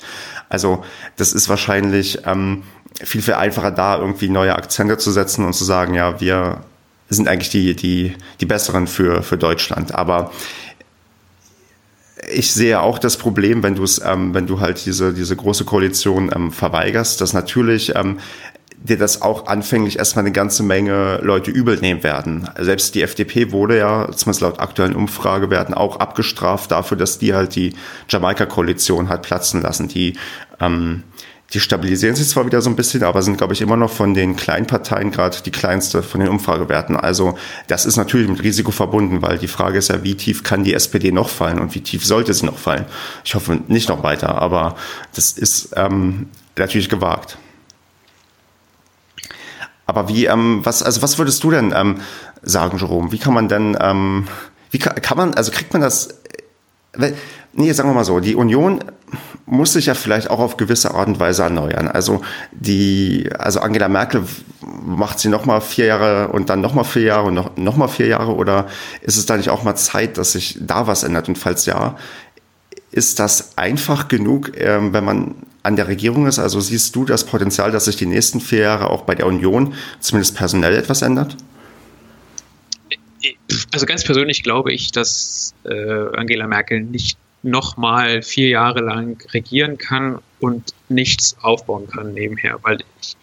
Also 0.50 0.84
das 1.18 1.34
ist 1.34 1.50
wahrscheinlich 1.50 2.26
ähm, 2.26 2.64
viel, 3.04 3.22
viel 3.22 3.34
einfacher 3.36 3.72
da, 3.72 3.98
irgendwie 3.98 4.30
neue 4.30 4.56
Akzente 4.56 4.98
zu 4.98 5.12
setzen 5.12 5.46
und 5.46 5.54
zu 5.54 5.64
sagen, 5.64 5.94
ja, 5.94 6.20
wir 6.20 6.62
sind 7.10 7.28
eigentlich 7.28 7.50
die, 7.50 7.76
die, 7.76 8.16
die 8.40 8.46
besseren 8.46 8.88
für, 8.88 9.22
für 9.24 9.38
Deutschland. 9.38 9.94
Aber 9.94 10.32
ich 12.32 12.54
sehe 12.54 12.82
auch 12.82 13.00
das 13.00 13.18
Problem, 13.18 13.64
wenn 13.64 13.76
du 13.76 13.84
es, 13.84 14.02
ähm, 14.04 14.34
wenn 14.34 14.48
du 14.48 14.60
halt 14.60 14.86
diese, 14.86 15.14
diese 15.14 15.36
große 15.36 15.66
Koalition 15.66 16.32
ähm, 16.34 16.52
verweigerst, 16.52 17.20
dass 17.20 17.34
natürlich 17.34 17.96
ähm, 17.96 18.20
dir 18.84 18.98
das 18.98 19.22
auch 19.22 19.48
anfänglich 19.48 20.00
erstmal 20.00 20.26
eine 20.26 20.32
ganze 20.32 20.64
Menge 20.64 21.20
Leute 21.22 21.52
übel 21.52 21.78
nehmen 21.78 22.04
werden. 22.04 22.50
Selbst 22.58 22.96
die 22.96 23.04
FDP 23.04 23.52
wurde 23.52 23.78
ja, 23.78 24.10
zumindest 24.12 24.42
laut 24.42 24.60
aktuellen 24.60 24.96
Umfragewerten, 24.96 25.74
auch 25.74 26.00
abgestraft 26.00 26.72
dafür, 26.72 26.98
dass 26.98 27.20
die 27.20 27.34
halt 27.34 27.56
die 27.56 27.76
Jamaika-Koalition 28.10 29.10
hat 29.10 29.22
platzen 29.22 29.62
lassen. 29.62 29.88
Die, 29.88 30.18
ähm, 30.60 31.04
die 31.54 31.60
stabilisieren 31.60 32.16
sich 32.16 32.30
zwar 32.30 32.46
wieder 32.46 32.62
so 32.62 32.70
ein 32.70 32.76
bisschen, 32.78 33.04
aber 33.04 33.22
sind, 33.22 33.38
glaube 33.38 33.54
ich, 33.54 33.62
immer 33.62 33.76
noch 33.76 33.92
von 33.92 34.14
den 34.14 34.38
kleinen 34.38 34.68
Parteien 34.68 35.12
gerade 35.12 35.38
die 35.44 35.52
kleinste 35.52 36.02
von 36.02 36.22
den 36.22 36.30
Umfragewerten. 36.30 36.96
Also 36.96 37.38
das 37.68 37.86
ist 37.86 37.98
natürlich 37.98 38.30
mit 38.30 38.42
Risiko 38.42 38.72
verbunden, 38.72 39.22
weil 39.22 39.38
die 39.38 39.50
Frage 39.50 39.78
ist 39.78 39.90
ja, 39.90 40.04
wie 40.04 40.16
tief 40.16 40.44
kann 40.44 40.64
die 40.64 40.74
SPD 40.74 41.12
noch 41.12 41.30
fallen 41.30 41.60
und 41.60 41.76
wie 41.76 41.82
tief 41.82 42.06
sollte 42.06 42.34
sie 42.34 42.46
noch 42.46 42.58
fallen? 42.58 42.86
Ich 43.26 43.36
hoffe 43.36 43.60
nicht 43.68 43.90
noch 43.90 44.02
weiter, 44.02 44.42
aber 44.42 44.76
das 45.14 45.34
ist 45.34 45.74
ähm, 45.76 46.30
natürlich 46.56 46.88
gewagt. 46.88 47.38
Aber 49.86 50.08
wie, 50.08 50.28
ähm, 50.28 50.62
was, 50.64 50.84
also 50.84 51.02
was 51.02 51.18
würdest 51.18 51.44
du 51.44 51.52
denn 51.52 51.74
ähm, 51.76 51.98
sagen, 52.42 52.78
Jerome? 52.78 53.12
Wie 53.12 53.18
kann 53.18 53.34
man 53.34 53.50
denn, 53.50 53.78
ähm, 53.82 54.26
wie 54.70 54.80
kann, 54.80 54.96
kann 54.96 55.18
man, 55.18 55.34
also 55.34 55.52
kriegt 55.52 55.74
man 55.74 55.82
das, 55.82 56.22
äh, 56.94 57.12
nee, 57.52 57.74
sagen 57.74 57.90
wir 57.90 57.94
mal 57.94 58.06
so, 58.06 58.22
die 58.22 58.36
Union 58.36 58.80
muss 59.52 59.74
sich 59.74 59.88
ja 59.88 59.96
vielleicht 59.96 60.30
auch 60.30 60.40
auf 60.40 60.56
gewisse 60.56 60.94
Art 60.94 61.10
und 61.10 61.20
Weise 61.20 61.44
erneuern. 61.44 61.90
Also 61.90 62.22
die, 62.54 63.30
also 63.38 63.60
Angela 63.60 63.90
Merkel 63.90 64.24
macht 64.62 65.20
sie 65.20 65.28
noch 65.28 65.44
mal 65.44 65.60
vier 65.60 65.88
Jahre 65.88 66.30
und 66.30 66.50
dann 66.50 66.62
noch 66.62 66.74
mal 66.74 66.86
vier 66.86 67.02
Jahre 67.04 67.28
und 67.28 67.34
noch, 67.34 67.58
noch 67.58 67.76
mal 67.76 67.90
vier 67.90 68.08
Jahre 68.08 68.34
oder 68.34 68.70
ist 69.02 69.18
es 69.18 69.26
da 69.26 69.36
nicht 69.36 69.50
auch 69.50 69.64
mal 69.64 69.76
Zeit, 69.76 70.18
dass 70.18 70.32
sich 70.32 70.58
da 70.62 70.88
was 70.88 71.04
ändert? 71.04 71.28
Und 71.28 71.38
falls 71.38 71.66
ja, 71.66 71.98
ist 72.92 73.20
das 73.20 73.58
einfach 73.58 74.08
genug, 74.08 74.54
ähm, 74.56 74.94
wenn 74.94 75.04
man 75.04 75.36
an 75.64 75.76
der 75.76 75.90
Regierung 75.90 76.28
ist? 76.28 76.40
Also 76.40 76.62
siehst 76.62 76.96
du 76.96 77.04
das 77.04 77.26
Potenzial, 77.26 77.72
dass 77.72 77.86
sich 77.86 77.98
die 77.98 78.06
nächsten 78.06 78.40
vier 78.40 78.60
Jahre 78.60 78.90
auch 78.90 79.02
bei 79.02 79.16
der 79.16 79.28
Union 79.28 79.74
zumindest 80.00 80.38
personell 80.38 80.78
etwas 80.78 81.02
ändert? 81.02 81.36
Also 83.74 83.86
ganz 83.86 84.06
persönlich 84.06 84.44
glaube 84.44 84.72
ich, 84.72 84.94
dass 84.94 85.54
äh, 85.66 86.16
Angela 86.16 86.48
Merkel 86.48 86.80
nicht 86.80 87.18
nochmal 87.44 88.22
vier 88.22 88.50
Jahre 88.50 88.82
lang 88.82 89.24
regieren 89.34 89.78
kann 89.78 90.20
und 90.40 90.74
nichts 90.90 91.36
aufbauen 91.42 91.88
kann 91.88 92.14
nebenher, 92.14 92.60
weil 92.62 92.80
ich 93.02 93.16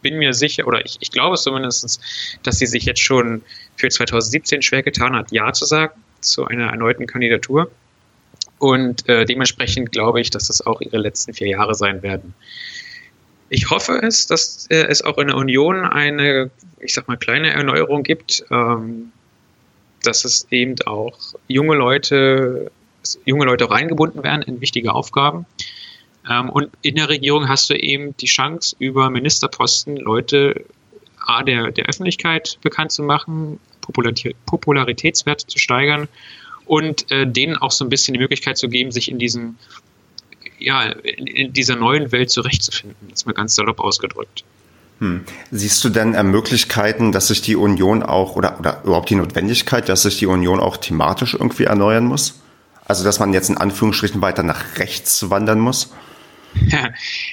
bin 0.00 0.18
mir 0.18 0.34
sicher, 0.34 0.66
oder 0.66 0.84
ich, 0.84 0.96
ich 1.00 1.12
glaube 1.12 1.36
zumindest, 1.36 2.00
dass 2.42 2.58
sie 2.58 2.66
sich 2.66 2.84
jetzt 2.84 3.00
schon 3.00 3.42
für 3.76 3.88
2017 3.88 4.62
schwer 4.62 4.82
getan 4.82 5.14
hat, 5.14 5.30
Ja 5.32 5.52
zu 5.52 5.64
sagen 5.64 5.94
zu 6.20 6.46
einer 6.46 6.66
erneuten 6.66 7.06
Kandidatur. 7.06 7.70
Und 8.58 9.08
äh, 9.08 9.24
dementsprechend 9.24 9.90
glaube 9.90 10.20
ich, 10.20 10.30
dass 10.30 10.46
das 10.46 10.64
auch 10.64 10.80
ihre 10.80 10.98
letzten 10.98 11.34
vier 11.34 11.48
Jahre 11.48 11.74
sein 11.74 12.02
werden. 12.02 12.34
Ich 13.48 13.70
hoffe 13.70 14.00
es, 14.02 14.26
dass 14.26 14.66
äh, 14.70 14.86
es 14.86 15.02
auch 15.02 15.18
in 15.18 15.26
der 15.26 15.36
Union 15.36 15.84
eine, 15.84 16.50
ich 16.80 16.94
sag 16.94 17.08
mal, 17.08 17.16
kleine 17.16 17.50
Erneuerung 17.50 18.02
gibt, 18.02 18.44
ähm, 18.50 19.12
dass 20.04 20.24
es 20.24 20.46
eben 20.50 20.76
auch 20.86 21.18
junge 21.48 21.74
Leute, 21.74 22.70
junge 23.24 23.44
Leute 23.44 23.66
auch 23.66 23.70
eingebunden 23.70 24.22
werden 24.22 24.42
in 24.42 24.60
wichtige 24.60 24.94
Aufgaben. 24.94 25.46
Ähm, 26.28 26.50
und 26.50 26.70
in 26.82 26.96
der 26.96 27.08
Regierung 27.08 27.48
hast 27.48 27.70
du 27.70 27.74
eben 27.74 28.16
die 28.16 28.26
Chance, 28.26 28.76
über 28.78 29.10
Ministerposten 29.10 29.96
Leute 29.96 30.64
A, 31.26 31.42
der, 31.42 31.70
der 31.70 31.86
Öffentlichkeit 31.86 32.58
bekannt 32.62 32.92
zu 32.92 33.02
machen, 33.02 33.60
Popularitätswerte 34.46 35.46
zu 35.46 35.58
steigern 35.58 36.08
und 36.66 37.10
äh, 37.10 37.26
denen 37.26 37.56
auch 37.56 37.70
so 37.70 37.84
ein 37.84 37.88
bisschen 37.88 38.14
die 38.14 38.20
Möglichkeit 38.20 38.58
zu 38.58 38.68
geben, 38.68 38.92
sich 38.92 39.10
in 39.10 39.18
diesem 39.18 39.56
ja, 40.58 40.82
in, 40.84 41.26
in 41.26 41.52
dieser 41.52 41.76
neuen 41.76 42.12
Welt 42.12 42.30
zurechtzufinden. 42.30 43.08
Das 43.08 43.20
ist 43.20 43.26
mal 43.26 43.32
ganz 43.32 43.54
salopp 43.54 43.80
ausgedrückt. 43.80 44.44
Hm. 45.00 45.24
Siehst 45.50 45.82
du 45.82 45.88
denn 45.88 46.14
äh, 46.14 46.22
Möglichkeiten, 46.22 47.10
dass 47.10 47.28
sich 47.28 47.42
die 47.42 47.56
Union 47.56 48.02
auch 48.02 48.36
oder, 48.36 48.60
oder 48.60 48.80
überhaupt 48.84 49.10
die 49.10 49.16
Notwendigkeit, 49.16 49.88
dass 49.88 50.02
sich 50.02 50.18
die 50.18 50.26
Union 50.26 50.60
auch 50.60 50.76
thematisch 50.76 51.34
irgendwie 51.34 51.64
erneuern 51.64 52.04
muss? 52.04 52.41
Also, 52.92 53.04
dass 53.04 53.18
man 53.18 53.32
jetzt 53.32 53.48
in 53.48 53.56
Anführungsstrichen 53.56 54.20
weiter 54.20 54.42
nach 54.42 54.76
rechts 54.76 55.30
wandern 55.30 55.58
muss? 55.58 55.94
Ja, 56.66 56.90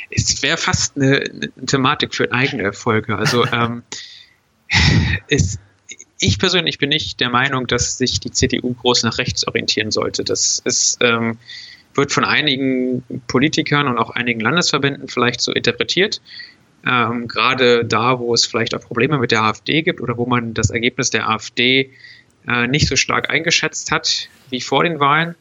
es 0.10 0.42
wäre 0.42 0.56
fast 0.56 0.96
eine, 0.96 1.18
eine, 1.18 1.66
Thematik 1.66 2.16
für 2.16 2.32
eigene 2.32 2.72
Folge. 2.72 3.18
Also, 3.18 3.46
ähm, 3.52 3.84
es, 5.28 5.60
ich 6.18 6.40
persönlich 6.40 6.78
bin 6.78 6.88
nicht 6.88 7.20
der 7.20 7.30
Meinung, 7.30 7.68
dass 7.68 7.98
sich 7.98 8.22
die 8.22 8.32
CDU 8.32 8.74
groß 8.74 9.04
nach 9.04 9.18
rechts 9.18 9.46
orientieren 9.46 9.92
sollte. 9.92 10.24
Das 10.24 10.60
ist, 10.64 11.00
ähm, 11.02 11.38
wird 11.94 12.14
von 12.14 12.24
einigen 12.24 13.04
Politikern 13.28 13.90
und 13.90 13.98
auch 13.98 14.12
einigen 14.12 14.40
Landesverbänden 14.40 15.10
vielleicht 15.10 15.42
so 15.42 15.52
interpretiert. 15.52 16.22
Ähm, 16.88 17.28
gerade 17.28 17.84
da, 17.84 18.18
wo 18.20 18.34
es 18.34 18.46
vielleicht 18.46 18.74
auch 18.74 18.80
Probleme 18.80 19.18
mit 19.18 19.32
der 19.32 19.44
AfD 19.44 19.82
gibt 19.82 20.00
oder 20.00 20.16
wo 20.16 20.26
man 20.26 20.54
das 20.54 20.70
Ergebnis 20.70 21.10
der 21.10 21.28
AfD 21.28 21.92
äh, 22.48 22.68
nicht 22.68 22.88
so 22.88 22.96
stark 22.96 23.30
eingeschätzt 23.30 23.92
hat 23.92 24.30
wie 24.50 24.62
vor 24.62 24.84
den 24.84 25.00
Wahlen. 25.00 25.36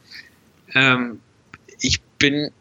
Ähm, 0.75 1.19
ich 1.79 2.01
bin 2.19 2.51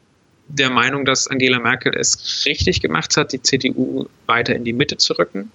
der 0.48 0.70
Meinung, 0.70 1.04
dass 1.04 1.28
Angela 1.28 1.58
Merkel 1.58 1.94
es 1.94 2.44
richtig 2.46 2.80
gemacht 2.80 3.16
hat, 3.16 3.32
die 3.32 3.42
CDU 3.42 4.06
weiter 4.26 4.54
in 4.54 4.64
die 4.64 4.72
Mitte 4.72 4.96
zu 4.96 5.12
rücken. 5.14 5.50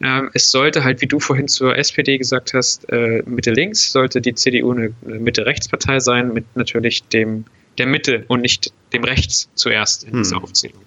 Ähm, 0.00 0.30
es 0.34 0.50
sollte 0.50 0.84
halt, 0.84 1.00
wie 1.00 1.06
du 1.06 1.18
vorhin 1.20 1.48
zur 1.48 1.76
SPD 1.76 2.18
gesagt 2.18 2.54
hast, 2.54 2.88
äh, 2.90 3.22
Mitte-Links, 3.26 3.92
sollte 3.92 4.20
die 4.20 4.34
CDU 4.34 4.72
eine, 4.72 4.92
eine 5.04 5.18
Mitte-Rechts-Partei 5.18 6.00
sein, 6.00 6.32
mit 6.32 6.44
natürlich 6.56 7.04
dem 7.04 7.44
der 7.78 7.86
Mitte 7.86 8.24
und 8.28 8.40
nicht 8.40 8.72
dem 8.92 9.04
Rechts 9.04 9.48
zuerst 9.54 10.04
in 10.04 10.18
dieser 10.18 10.36
hm. 10.36 10.44
Aufzählung. 10.44 10.82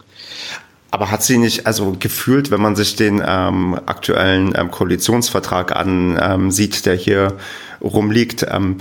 Aber 0.91 1.09
hat 1.09 1.23
sie 1.23 1.37
nicht, 1.37 1.65
also 1.65 1.95
gefühlt, 1.97 2.51
wenn 2.51 2.59
man 2.59 2.75
sich 2.75 2.97
den 2.97 3.23
ähm, 3.25 3.79
aktuellen 3.85 4.53
ähm, 4.57 4.71
Koalitionsvertrag 4.71 5.73
ansieht, 5.73 6.75
ähm, 6.75 6.81
der 6.83 6.95
hier 6.95 7.37
rumliegt, 7.81 8.45
ähm, 8.49 8.77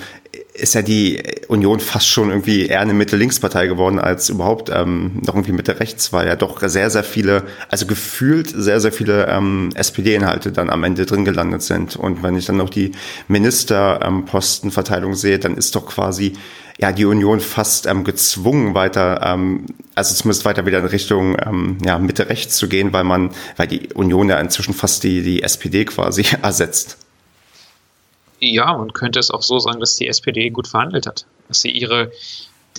ist 0.61 0.75
ja 0.75 0.83
die 0.83 1.23
Union 1.49 1.81
fast 1.81 2.09
schon 2.09 2.29
irgendwie 2.29 2.67
eher 2.67 2.81
eine 2.81 2.95
Mitte-Links-Partei 2.95 3.67
geworden 3.67 3.99
als 3.99 4.29
überhaupt 4.29 4.71
ähm, 4.73 5.21
noch 5.25 5.35
irgendwie 5.35 5.53
Mitte-Rechts, 5.53 6.13
weil 6.13 6.27
ja 6.29 6.37
doch 6.37 6.61
sehr, 6.69 6.91
sehr 6.91 7.05
viele, 7.05 7.45
also 7.69 7.87
gefühlt 7.87 8.49
sehr, 8.49 8.81
sehr 8.81 8.93
viele 8.93 9.27
ähm, 9.27 9.71
SPD-Inhalte 9.75 10.53
dann 10.53 10.71
am 10.71 10.85
Ende 10.85 11.07
drin 11.07 11.25
gelandet 11.25 11.63
sind. 11.63 11.97
Und 11.97 12.23
wenn 12.23 12.37
ich 12.37 12.47
dann 12.47 12.59
noch 12.59 12.71
die 12.71 12.93
Ministerpostenverteilung 13.29 15.15
sehe, 15.15 15.39
dann 15.39 15.57
ist 15.57 15.75
doch 15.75 15.87
quasi 15.87 16.35
ja 16.79 16.93
die 16.93 17.05
Union 17.05 17.41
fast 17.41 17.87
ähm, 17.87 18.05
gezwungen 18.05 18.75
weiter, 18.75 19.21
ähm, 19.23 19.67
also 19.95 20.15
zumindest 20.15 20.45
weiter 20.45 20.65
wieder 20.67 20.79
in 20.79 20.87
Richtung 20.87 21.37
ähm, 21.45 21.79
ja, 21.85 21.99
Mitte-Rechts 21.99 22.57
zu 22.57 22.69
gehen, 22.69 22.93
weil 22.93 23.05
man, 23.05 23.31
weil 23.57 23.67
die 23.67 23.93
Union 23.93 24.29
ja 24.29 24.39
inzwischen 24.39 24.75
fast 24.75 25.05
die, 25.05 25.23
die 25.23 25.43
SPD 25.43 25.85
quasi 25.85 26.25
ersetzt. 26.43 26.99
Ja, 28.41 28.77
man 28.77 28.93
könnte 28.93 29.19
es 29.19 29.31
auch 29.31 29.43
so 29.43 29.59
sagen, 29.59 29.81
dass 29.81 29.97
die 29.97 30.09
SPD 30.09 30.51
gut 30.51 30.67
verhandelt 30.67 31.07
hat. 31.07 31.27
Dass 31.49 31.61
sie 31.61 31.71
ihre, 31.71 32.11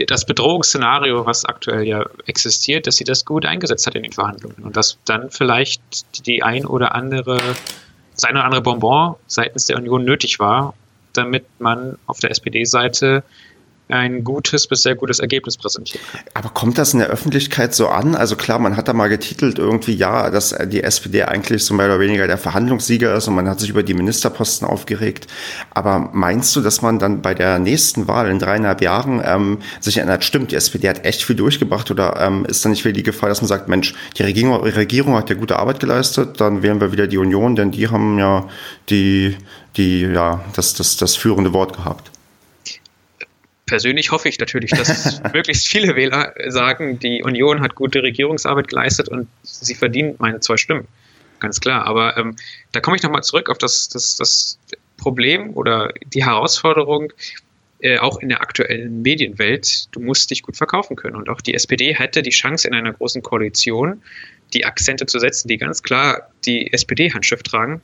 das 0.07 0.25
Bedrohungsszenario, 0.25 1.25
was 1.25 1.45
aktuell 1.45 1.83
ja 1.83 2.05
existiert, 2.25 2.87
dass 2.87 2.95
sie 2.95 3.03
das 3.03 3.25
gut 3.25 3.45
eingesetzt 3.45 3.85
hat 3.85 3.95
in 3.95 4.03
den 4.03 4.11
Verhandlungen. 4.11 4.57
Und 4.63 4.75
dass 4.75 4.97
dann 5.05 5.29
vielleicht 5.29 5.81
die 6.25 6.41
ein 6.41 6.65
oder 6.65 6.95
andere, 6.95 7.37
das 8.13 8.23
ein 8.23 8.35
oder 8.35 8.45
andere 8.45 8.61
Bonbon 8.61 9.15
seitens 9.27 9.65
der 9.65 9.77
Union 9.77 10.03
nötig 10.03 10.39
war, 10.39 10.73
damit 11.13 11.45
man 11.59 11.97
auf 12.07 12.19
der 12.19 12.31
SPD-Seite 12.31 13.23
ein 13.91 14.23
gutes 14.23 14.67
bis 14.67 14.83
sehr 14.83 14.95
gutes 14.95 15.19
Ergebnis 15.19 15.57
präsentieren. 15.57 16.05
Aber 16.33 16.49
kommt 16.49 16.77
das 16.77 16.93
in 16.93 16.99
der 16.99 17.09
Öffentlichkeit 17.09 17.73
so 17.73 17.87
an? 17.87 18.15
Also 18.15 18.35
klar, 18.35 18.59
man 18.59 18.77
hat 18.77 18.87
da 18.87 18.93
mal 18.93 19.09
getitelt 19.09 19.59
irgendwie, 19.59 19.93
ja, 19.93 20.29
dass 20.29 20.55
die 20.65 20.83
SPD 20.83 21.23
eigentlich 21.23 21.65
so 21.65 21.73
mehr 21.73 21.87
oder 21.87 21.99
weniger 21.99 22.27
der 22.27 22.37
Verhandlungssieger 22.37 23.13
ist 23.15 23.27
und 23.27 23.35
man 23.35 23.49
hat 23.49 23.59
sich 23.59 23.69
über 23.69 23.83
die 23.83 23.93
Ministerposten 23.93 24.67
aufgeregt. 24.67 25.27
Aber 25.71 26.09
meinst 26.13 26.55
du, 26.55 26.61
dass 26.61 26.81
man 26.81 26.99
dann 26.99 27.21
bei 27.21 27.33
der 27.33 27.59
nächsten 27.59 28.07
Wahl 28.07 28.29
in 28.29 28.39
dreieinhalb 28.39 28.81
Jahren 28.81 29.21
ähm, 29.23 29.59
sich 29.79 29.97
erinnert, 29.97 30.23
stimmt, 30.23 30.51
die 30.51 30.55
SPD 30.55 30.87
hat 30.89 31.05
echt 31.05 31.23
viel 31.23 31.35
durchgebracht 31.35 31.91
oder 31.91 32.19
ähm, 32.19 32.45
ist 32.45 32.63
da 32.63 32.69
nicht 32.69 32.85
wieder 32.85 32.93
die 32.93 33.03
Gefahr, 33.03 33.29
dass 33.29 33.41
man 33.41 33.47
sagt, 33.47 33.67
Mensch, 33.67 33.93
die 34.17 34.23
Regierung, 34.23 34.61
Regierung 34.61 35.15
hat 35.15 35.29
ja 35.29 35.35
gute 35.35 35.59
Arbeit 35.59 35.79
geleistet, 35.79 36.39
dann 36.39 36.63
wählen 36.63 36.79
wir 36.79 36.91
wieder 36.91 37.07
die 37.07 37.17
Union, 37.17 37.55
denn 37.55 37.71
die 37.71 37.89
haben 37.89 38.17
ja 38.17 38.47
die, 38.89 39.35
die, 39.75 40.01
ja, 40.01 40.43
das, 40.55 40.73
das, 40.73 40.97
das 40.97 41.15
führende 41.15 41.53
Wort 41.53 41.75
gehabt 41.75 42.11
persönlich 43.71 44.11
hoffe 44.11 44.27
ich 44.27 44.37
natürlich, 44.37 44.71
dass 44.71 45.23
möglichst 45.33 45.65
viele 45.65 45.95
Wähler 45.95 46.33
sagen, 46.47 46.99
die 46.99 47.23
Union 47.23 47.61
hat 47.61 47.73
gute 47.75 48.03
Regierungsarbeit 48.03 48.67
geleistet 48.67 49.07
und 49.07 49.29
sie 49.43 49.75
verdient 49.75 50.19
meine 50.19 50.41
zwei 50.41 50.57
Stimmen. 50.57 50.89
Ganz 51.39 51.61
klar. 51.61 51.85
Aber 51.85 52.17
ähm, 52.17 52.35
da 52.73 52.81
komme 52.81 52.97
ich 52.97 53.03
nochmal 53.03 53.23
zurück 53.23 53.49
auf 53.49 53.57
das, 53.57 53.87
das, 53.87 54.17
das 54.17 54.59
Problem 54.97 55.55
oder 55.55 55.93
die 56.05 56.25
Herausforderung, 56.25 57.13
äh, 57.79 57.97
auch 57.97 58.19
in 58.19 58.27
der 58.27 58.41
aktuellen 58.41 59.01
Medienwelt, 59.03 59.87
du 59.95 60.01
musst 60.01 60.31
dich 60.31 60.43
gut 60.43 60.57
verkaufen 60.57 60.97
können. 60.97 61.15
Und 61.15 61.29
auch 61.29 61.39
die 61.39 61.53
SPD 61.53 61.95
hätte 61.95 62.23
die 62.23 62.29
Chance 62.29 62.67
in 62.67 62.73
einer 62.73 62.91
großen 62.91 63.21
Koalition, 63.21 64.03
die 64.53 64.65
Akzente 64.65 65.05
zu 65.05 65.17
setzen, 65.17 65.47
die 65.47 65.57
ganz 65.57 65.81
klar 65.81 66.29
die 66.45 66.73
SPD-Handschrift 66.73 67.45
tragen. 67.45 67.79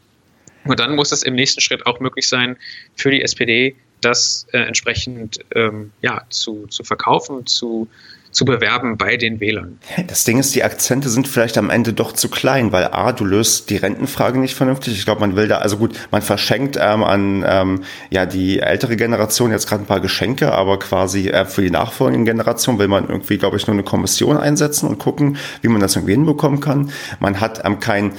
Und 0.66 0.82
dann 0.82 0.98
muss 0.98 1.14
es 1.14 1.24
im 1.24 1.36
nächsten 1.36 1.62
Schritt 1.62 1.86
auch 1.86 2.02
möglich 2.02 2.28
sein, 2.28 2.58
für 2.98 3.10
die 3.10 3.22
SPD 3.22 3.78
das 4.08 4.48
äh, 4.54 4.60
entsprechend 4.60 5.40
ähm, 5.56 5.92
ja, 6.02 6.22
zu, 6.30 6.68
zu 6.68 6.84
verkaufen, 6.84 7.46
zu, 7.46 7.88
zu 8.32 8.46
bewerben 8.46 8.98
bei 8.98 9.18
den 9.18 9.40
Wählern. 9.40 9.80
Das 10.08 10.24
Ding 10.24 10.40
ist, 10.40 10.56
die 10.56 10.64
Akzente 10.64 11.10
sind 11.10 11.28
vielleicht 11.28 11.58
am 11.58 11.70
Ende 11.70 11.94
doch 11.94 12.14
zu 12.14 12.30
klein, 12.30 12.72
weil 12.72 12.86
A, 12.86 13.12
du 13.12 13.26
löst 13.26 13.70
die 13.70 13.78
Rentenfrage 13.78 14.40
nicht 14.40 14.56
vernünftig. 14.56 14.94
Ich 14.98 15.06
glaube, 15.06 15.22
man 15.22 15.36
will 15.36 15.48
da, 15.48 15.58
also 15.58 15.78
gut, 15.78 15.96
man 16.12 16.22
verschenkt 16.22 16.78
ähm, 16.80 17.04
an 17.04 17.44
ähm, 17.48 17.84
ja 18.10 18.26
die 18.26 18.60
ältere 18.60 18.96
Generation 18.96 19.52
jetzt 19.52 19.68
gerade 19.68 19.84
ein 19.84 19.88
paar 19.88 20.02
Geschenke, 20.02 20.52
aber 20.52 20.80
quasi 20.80 21.30
äh, 21.30 21.46
für 21.46 21.62
die 21.62 21.72
nachfolgenden 21.72 22.26
Generationen 22.26 22.80
will 22.80 22.88
man 22.88 23.10
irgendwie, 23.10 23.38
glaube 23.38 23.58
ich, 23.58 23.68
nur 23.68 23.74
eine 23.74 23.84
Kommission 23.84 24.38
einsetzen 24.38 24.88
und 24.88 25.00
gucken, 25.00 25.38
wie 25.62 25.68
man 25.68 25.82
das 25.82 25.96
irgendwie 25.96 26.14
hinbekommen 26.14 26.60
kann. 26.60 26.92
Man 27.20 27.40
hat 27.40 27.66
ähm, 27.66 27.80
kein 27.80 28.14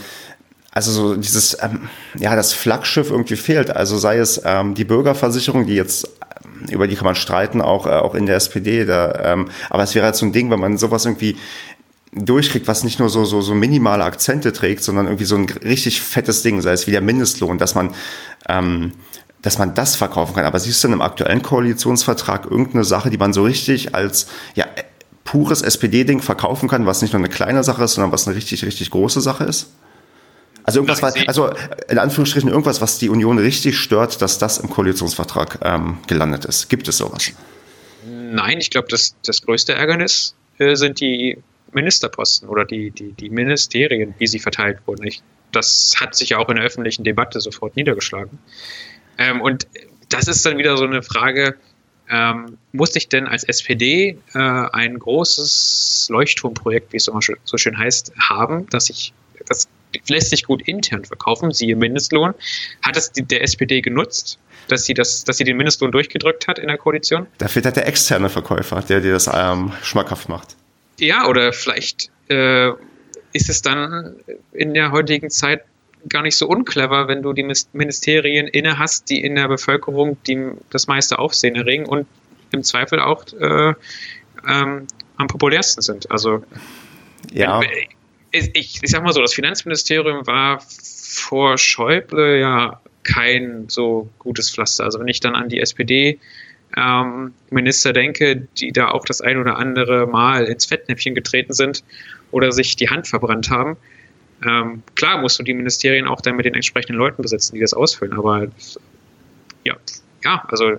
also 0.79 0.93
so 0.93 1.17
dieses, 1.17 1.59
ähm, 1.61 1.88
ja, 2.17 2.37
das 2.37 2.53
Flaggschiff 2.53 3.11
irgendwie 3.11 3.35
fehlt. 3.35 3.75
Also 3.75 3.99
sei 3.99 4.19
es 4.19 4.41
ähm, 4.45 4.77
die 4.77 4.85
Bürgerversicherung, 4.85 5.67
die 5.67 5.75
jetzt, 5.75 6.09
ähm, 6.45 6.69
über 6.71 6.87
die 6.87 6.95
kann 6.95 7.05
man 7.05 7.17
streiten, 7.17 7.61
auch, 7.61 7.88
äh, 7.88 7.91
auch 7.91 8.14
in 8.14 8.27
der 8.27 8.37
SPD. 8.37 8.85
Da, 8.85 9.12
ähm, 9.25 9.49
aber 9.71 9.83
es 9.83 9.97
wäre 9.97 10.05
halt 10.05 10.14
so 10.14 10.25
ein 10.25 10.33
Ding, 10.33 10.53
wenn 10.53 10.61
man 10.61 10.79
sowas 10.79 11.05
irgendwie 11.05 11.37
durchkriegt, 12.12 12.69
was 12.69 12.85
nicht 12.85 13.01
nur 13.01 13.09
so, 13.09 13.25
so, 13.25 13.41
so 13.41 13.57
minimale 13.57 14.05
Akzente 14.05 14.53
trägt, 14.53 14.85
sondern 14.85 15.07
irgendwie 15.07 15.25
so 15.25 15.35
ein 15.35 15.47
richtig 15.64 16.01
fettes 16.01 16.45
Ding, 16.45 16.61
sei 16.61 16.71
es 16.71 16.87
wie 16.87 16.93
der 16.93 17.01
Mindestlohn, 17.01 17.59
dass 17.59 17.75
man, 17.75 17.93
ähm, 18.49 18.93
dass 19.43 19.59
man 19.59 19.75
das 19.75 19.97
verkaufen 19.97 20.37
kann. 20.37 20.45
Aber 20.45 20.61
siehst 20.61 20.85
du 20.85 20.87
in 20.87 20.93
einem 20.93 21.03
aktuellen 21.03 21.43
Koalitionsvertrag 21.43 22.45
irgendeine 22.49 22.85
Sache, 22.85 23.11
die 23.11 23.19
man 23.19 23.33
so 23.33 23.43
richtig 23.43 23.97
als, 23.97 24.29
ja, 24.55 24.67
pures 25.25 25.62
SPD-Ding 25.62 26.23
verkaufen 26.23 26.69
kann, 26.69 26.87
was 26.87 27.03
nicht 27.03 27.14
nur 27.14 27.21
eine 27.21 27.29
kleine 27.29 27.64
Sache 27.64 27.83
ist, 27.83 27.95
sondern 27.95 28.12
was 28.12 28.29
eine 28.29 28.37
richtig, 28.37 28.64
richtig 28.64 28.91
große 28.91 29.21
Sache 29.21 29.43
ist? 29.43 29.73
Also 30.69 30.81
irgendwas, 30.81 31.01
was, 31.01 31.15
also 31.27 31.51
in 31.89 31.97
Anführungsstrichen 31.97 32.51
irgendwas, 32.51 32.83
was 32.83 32.99
die 32.99 33.09
Union 33.09 33.39
richtig 33.39 33.79
stört, 33.79 34.21
dass 34.21 34.37
das 34.37 34.59
im 34.59 34.69
Koalitionsvertrag 34.69 35.61
ähm, 35.63 35.97
gelandet 36.07 36.45
ist. 36.45 36.69
Gibt 36.69 36.87
es 36.89 36.99
sowas? 36.99 37.33
Nein, 38.05 38.59
ich 38.59 38.69
glaube, 38.69 38.89
das, 38.91 39.15
das 39.25 39.41
größte 39.41 39.73
Ärgernis 39.73 40.35
äh, 40.59 40.75
sind 40.75 41.01
die 41.01 41.39
Ministerposten 41.73 42.51
oder 42.51 42.67
die, 42.67 42.91
die, 42.91 43.13
die 43.13 43.31
Ministerien, 43.31 44.15
wie 44.19 44.27
sie 44.27 44.41
verteilt 44.41 44.81
wurden. 44.85 45.07
Ich, 45.07 45.23
das 45.53 45.95
hat 45.99 46.15
sich 46.15 46.29
ja 46.29 46.37
auch 46.37 46.51
in 46.51 46.57
der 46.57 46.67
öffentlichen 46.67 47.03
Debatte 47.03 47.41
sofort 47.41 47.75
niedergeschlagen. 47.75 48.39
Ähm, 49.17 49.41
und 49.41 49.67
das 50.11 50.29
ist 50.29 50.45
dann 50.45 50.59
wieder 50.59 50.77
so 50.77 50.85
eine 50.85 51.01
Frage, 51.01 51.57
ähm, 52.11 52.59
musste 52.73 52.99
ich 52.99 53.09
denn 53.09 53.27
als 53.27 53.43
SPD 53.45 54.19
äh, 54.35 54.39
ein 54.39 54.99
großes 54.99 56.09
Leuchtturmprojekt, 56.11 56.93
wie 56.93 56.99
es 56.99 57.05
so, 57.05 57.19
so 57.45 57.57
schön 57.57 57.79
heißt, 57.79 58.13
haben, 58.19 58.67
dass 58.69 58.91
ich 58.91 59.15
das 59.47 59.67
lässt 60.09 60.31
sich 60.31 60.44
gut 60.44 60.62
intern 60.62 61.05
verkaufen, 61.05 61.53
siehe 61.53 61.77
Mindestlohn. 61.77 62.35
Hat 62.83 62.96
es 62.96 63.12
die, 63.12 63.22
der 63.22 63.42
SPD 63.42 63.81
genutzt, 63.81 64.38
dass 64.68 64.85
sie, 64.85 64.94
das, 64.94 65.24
dass 65.24 65.38
sie 65.38 65.44
den 65.44 65.57
Mindestlohn 65.57 65.92
durchgedrückt 65.92 66.48
hat 66.48 66.59
in 66.59 66.68
der 66.68 66.79
Koalition? 66.79 67.27
Da 67.38 67.48
fehlt 67.48 67.64
halt 67.64 67.77
der 67.77 67.87
externe 67.87 68.29
Verkäufer, 68.29 68.83
der 68.83 69.01
dir 69.01 69.12
das 69.12 69.31
ähm, 69.33 69.72
schmackhaft 69.83 70.29
macht. 70.29 70.57
Ja, 70.98 71.27
oder 71.27 71.53
vielleicht 71.53 72.11
äh, 72.29 72.70
ist 73.33 73.48
es 73.48 73.62
dann 73.62 74.16
in 74.53 74.74
der 74.74 74.92
heutigen 74.92 75.31
Zeit 75.31 75.62
gar 76.09 76.22
nicht 76.22 76.37
so 76.37 76.46
unclever, 76.46 77.09
wenn 77.09 77.22
du 77.22 77.33
die 77.33 77.46
Ministerien 77.72 78.46
inne 78.48 78.79
hast, 78.79 79.11
die 79.11 79.20
in 79.20 79.35
der 79.35 79.48
Bevölkerung 79.48 80.16
die, 80.27 80.53
das 80.70 80.87
meiste 80.87 81.18
Aufsehen 81.18 81.57
erregen 81.57 81.87
und 81.87 82.07
im 82.53 82.62
Zweifel 82.62 83.01
auch 83.01 83.24
äh, 83.33 83.74
ähm, 84.48 84.87
am 85.16 85.27
populärsten 85.27 85.83
sind. 85.83 86.11
Also 86.11 86.42
ja. 87.33 87.61
Wenn, 87.61 87.68
ich, 88.33 88.79
ich 88.83 88.91
sag 88.91 89.03
mal 89.03 89.12
so, 89.12 89.21
das 89.21 89.35
Finanzministerium 89.35 90.27
war 90.27 90.61
vor 90.61 91.59
Schäuble 91.59 92.38
ja 92.38 92.81
kein 93.03 93.69
so 93.69 94.09
gutes 94.19 94.51
Pflaster. 94.51 94.85
Also 94.85 95.01
wenn 95.01 95.09
ich 95.09 95.21
dann 95.21 95.35
an 95.35 95.49
die 95.49 95.61
SPD 95.61 96.19
ähm, 96.77 97.33
Minister 97.51 97.93
denke, 97.93 98.47
die 98.59 98.73
da 98.73 98.91
auch 98.91 99.05
das 99.05 99.21
ein 99.21 99.38
oder 99.38 99.57
andere 99.57 100.07
Mal 100.07 100.45
ins 100.45 100.67
Fettnäpfchen 100.67 101.14
getreten 101.14 101.55
sind 101.55 101.83
oder 102.31 102.53
sich 102.53 102.77
die 102.77 102.91
Hand 102.91 103.07
verbrannt 103.07 103.51
haben. 103.51 103.77
Ähm, 104.47 104.83
klar 104.95 105.21
musst 105.21 105.38
du 105.38 105.43
die 105.43 105.55
Ministerien 105.55 106.07
auch 106.07 106.21
dann 106.21 106.37
mit 106.37 106.45
den 106.45 106.55
entsprechenden 106.55 106.97
Leuten 106.97 107.23
besetzen, 107.23 107.55
die 107.55 107.61
das 107.61 107.75
ausfüllen, 107.75 108.12
aber 108.12 108.49
ja, 109.64 109.77
ja, 110.25 110.45
also 110.49 110.77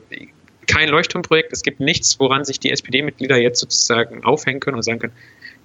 kein 0.68 0.90
Leuchtturmprojekt. 0.90 1.52
Es 1.52 1.64
gibt 1.64 1.80
nichts, 1.80 2.20
woran 2.20 2.46
sich 2.46 2.60
die 2.60 2.72
SPD-Mitglieder 2.72 3.38
jetzt 3.38 3.60
sozusagen 3.60 4.24
aufhängen 4.24 4.60
können 4.60 4.78
und 4.78 4.84
sagen 4.84 5.00
können, 5.00 5.14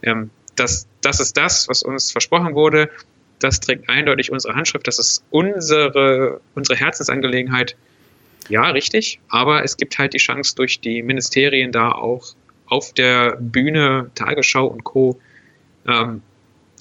ähm, 0.03 0.31
das, 0.57 0.87
das 1.03 1.21
ist 1.21 1.37
das, 1.37 1.69
was 1.69 1.83
uns 1.83 2.11
versprochen 2.11 2.55
wurde. 2.55 2.90
Das 3.38 3.61
trägt 3.61 3.88
eindeutig 3.88 4.31
unsere 4.31 4.55
Handschrift. 4.55 4.87
Das 4.87 4.99
ist 4.99 5.25
unsere, 5.31 6.40
unsere 6.55 6.79
Herzensangelegenheit. 6.79 7.77
Ja, 8.49 8.71
richtig. 8.71 9.21
Aber 9.29 9.64
es 9.64 9.77
gibt 9.77 9.99
halt 9.99 10.14
die 10.14 10.19
Chance, 10.19 10.55
durch 10.55 10.81
die 10.81 11.03
Ministerien 11.03 11.73
da 11.73 11.93
auch 11.93 12.35
auf 12.67 12.93
der 12.93 13.37
Bühne, 13.38 14.11
Tagesschau 14.14 14.67
und 14.67 14.85
Co. 14.85 15.21
Ähm, 15.87 16.23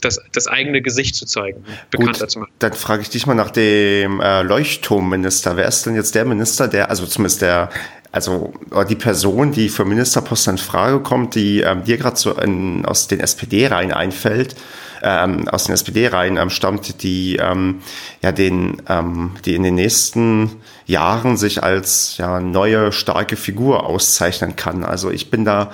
das, 0.02 0.20
das 0.34 0.48
eigene 0.48 0.82
Gesicht 0.82 1.16
zu 1.16 1.26
zeigen, 1.26 1.64
bekannter 1.90 2.22
Gut, 2.22 2.32
zu 2.32 2.40
machen. 2.40 2.52
Dann 2.60 2.74
frage 2.74 3.02
ich 3.02 3.10
dich 3.10 3.26
mal 3.26 3.36
nach 3.36 3.52
dem 3.52 4.20
äh, 4.20 4.42
Leuchtturmminister. 4.44 5.56
Wer 5.56 5.68
ist 5.68 5.86
denn 5.86 5.96
jetzt 5.96 6.14
der 6.16 6.26
Minister, 6.26 6.68
der, 6.68 6.90
also 6.90 7.06
zumindest 7.06 7.42
der 7.42 7.70
also 8.14 8.54
die 8.90 8.96
Person, 8.96 9.52
die 9.52 9.70
für 9.70 9.86
Ministerposten 9.86 10.54
in 10.54 10.58
Frage 10.60 11.00
kommt, 11.00 11.34
die 11.34 11.62
ähm, 11.62 11.84
dir 11.84 11.98
gerade 11.98 12.16
so 12.16 12.32
in, 12.34 12.86
aus 12.86 13.08
den 13.08 13.20
SPD-Reihen 13.20 13.92
einfällt, 13.92 14.56
ähm, 15.02 15.48
aus 15.48 15.64
den 15.64 15.74
SPD-Reihen 15.74 16.38
ähm, 16.38 16.52
stammt, 16.52 17.02
die 17.02 17.38
ähm, 17.38 17.82
ja 18.22 18.32
den, 18.32 18.84
ähm, 18.88 19.32
die 19.46 19.56
in 19.56 19.64
den 19.64 19.74
nächsten 19.74 20.52
Jahren 20.86 21.38
sich 21.38 21.64
als 21.64 22.18
ja 22.18 22.40
neue 22.40 22.92
starke 22.92 23.36
Figur 23.36 23.88
auszeichnen 23.88 24.56
kann. 24.56 24.84
Also 24.86 25.10
ich 25.10 25.32
bin 25.32 25.44
da 25.44 25.72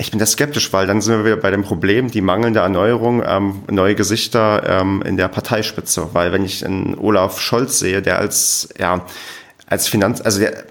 ich 0.00 0.12
bin 0.12 0.20
da 0.20 0.26
skeptisch, 0.26 0.72
weil 0.72 0.86
dann 0.86 1.00
sind 1.00 1.18
wir 1.18 1.24
wieder 1.24 1.36
bei 1.36 1.50
dem 1.50 1.64
Problem, 1.64 2.08
die 2.08 2.20
mangelnde 2.20 2.60
Erneuerung, 2.60 3.22
ähm, 3.26 3.62
neue 3.68 3.96
Gesichter 3.96 4.62
ähm, 4.80 5.02
in 5.04 5.16
der 5.16 5.26
Parteispitze. 5.26 6.10
Weil 6.12 6.32
wenn 6.32 6.44
ich 6.44 6.62
in 6.62 6.96
Olaf 6.96 7.40
Scholz 7.40 7.80
sehe, 7.80 8.00
der 8.00 8.20
als 8.20 8.68
ja 8.78 9.04
als 9.68 9.86
Finanz, 9.86 10.20
also 10.20 10.40
der, 10.40 10.64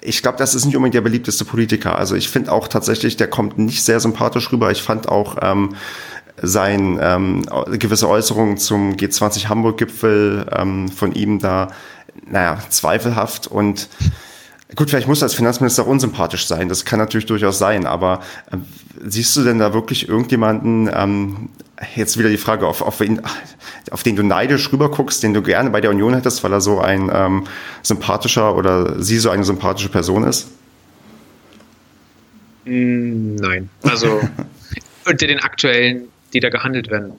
ich 0.00 0.22
glaube, 0.22 0.38
das 0.38 0.54
ist 0.54 0.64
nicht 0.64 0.76
unbedingt 0.76 0.94
der 0.94 1.00
beliebteste 1.00 1.44
Politiker. 1.44 1.96
Also 1.96 2.14
ich 2.14 2.28
finde 2.28 2.52
auch 2.52 2.68
tatsächlich, 2.68 3.16
der 3.16 3.28
kommt 3.28 3.58
nicht 3.58 3.82
sehr 3.82 4.00
sympathisch 4.00 4.52
rüber. 4.52 4.70
Ich 4.70 4.82
fand 4.82 5.08
auch 5.08 5.38
ähm, 5.40 5.74
sein 6.40 6.98
ähm, 7.00 7.44
gewisse 7.78 8.08
Äußerungen 8.08 8.58
zum 8.58 8.94
G20 8.94 9.48
Hamburg-Gipfel 9.48 10.46
ähm, 10.54 10.88
von 10.88 11.12
ihm 11.12 11.38
da, 11.38 11.70
naja, 12.26 12.58
zweifelhaft 12.68 13.46
und 13.46 13.88
Gut, 14.74 14.88
vielleicht 14.88 15.08
muss 15.08 15.20
er 15.20 15.24
als 15.24 15.34
Finanzminister 15.34 15.86
unsympathisch 15.86 16.46
sein. 16.46 16.68
Das 16.68 16.84
kann 16.84 16.98
natürlich 16.98 17.26
durchaus 17.26 17.58
sein. 17.58 17.86
Aber 17.86 18.20
äh, 18.50 18.56
siehst 19.04 19.36
du 19.36 19.44
denn 19.44 19.58
da 19.58 19.74
wirklich 19.74 20.08
irgendjemanden, 20.08 20.90
ähm, 20.92 21.50
jetzt 21.94 22.18
wieder 22.18 22.30
die 22.30 22.38
Frage, 22.38 22.66
auf, 22.66 22.80
auf, 22.80 23.00
wen, 23.00 23.20
auf 23.90 24.02
den 24.02 24.16
du 24.16 24.22
neidisch 24.22 24.72
rüberguckst, 24.72 25.22
den 25.22 25.34
du 25.34 25.42
gerne 25.42 25.70
bei 25.70 25.80
der 25.80 25.90
Union 25.90 26.14
hättest, 26.14 26.42
weil 26.42 26.52
er 26.52 26.60
so 26.60 26.80
ein 26.80 27.10
ähm, 27.12 27.44
sympathischer 27.82 28.56
oder 28.56 29.02
sie 29.02 29.18
so 29.18 29.30
eine 29.30 29.44
sympathische 29.44 29.90
Person 29.90 30.24
ist? 30.24 30.48
Mm, 32.64 33.34
nein. 33.36 33.68
Also 33.82 34.20
unter 35.06 35.26
den 35.26 35.40
aktuellen, 35.40 36.08
die 36.32 36.40
da 36.40 36.48
gehandelt 36.48 36.90
werden. 36.90 37.12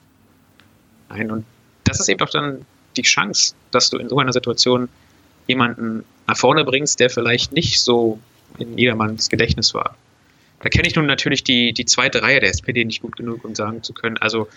Nein. 1.08 1.30
Und 1.30 1.44
das 1.84 2.00
ist 2.00 2.08
eben 2.08 2.18
doch 2.18 2.30
dann 2.30 2.64
die 2.96 3.02
Chance, 3.02 3.54
dass 3.70 3.90
du 3.90 3.98
in 3.98 4.08
so 4.08 4.18
einer 4.18 4.32
Situation 4.32 4.88
jemanden 5.46 6.04
nach 6.26 6.36
vorne 6.36 6.64
bringst, 6.64 7.00
der 7.00 7.10
vielleicht 7.10 7.52
nicht 7.52 7.80
so 7.80 8.18
in 8.58 8.78
jedermanns 8.78 9.28
Gedächtnis 9.28 9.74
war. 9.74 9.96
Da 10.60 10.68
kenne 10.70 10.88
ich 10.88 10.94
nun 10.94 11.06
natürlich 11.06 11.44
die, 11.44 11.72
die 11.72 11.84
zweite 11.84 12.22
Reihe 12.22 12.40
der 12.40 12.50
SPD 12.50 12.84
nicht 12.84 13.02
gut 13.02 13.16
genug, 13.16 13.44
um 13.44 13.54
sagen 13.54 13.82
zu 13.82 13.92
können, 13.92 14.16
also 14.18 14.48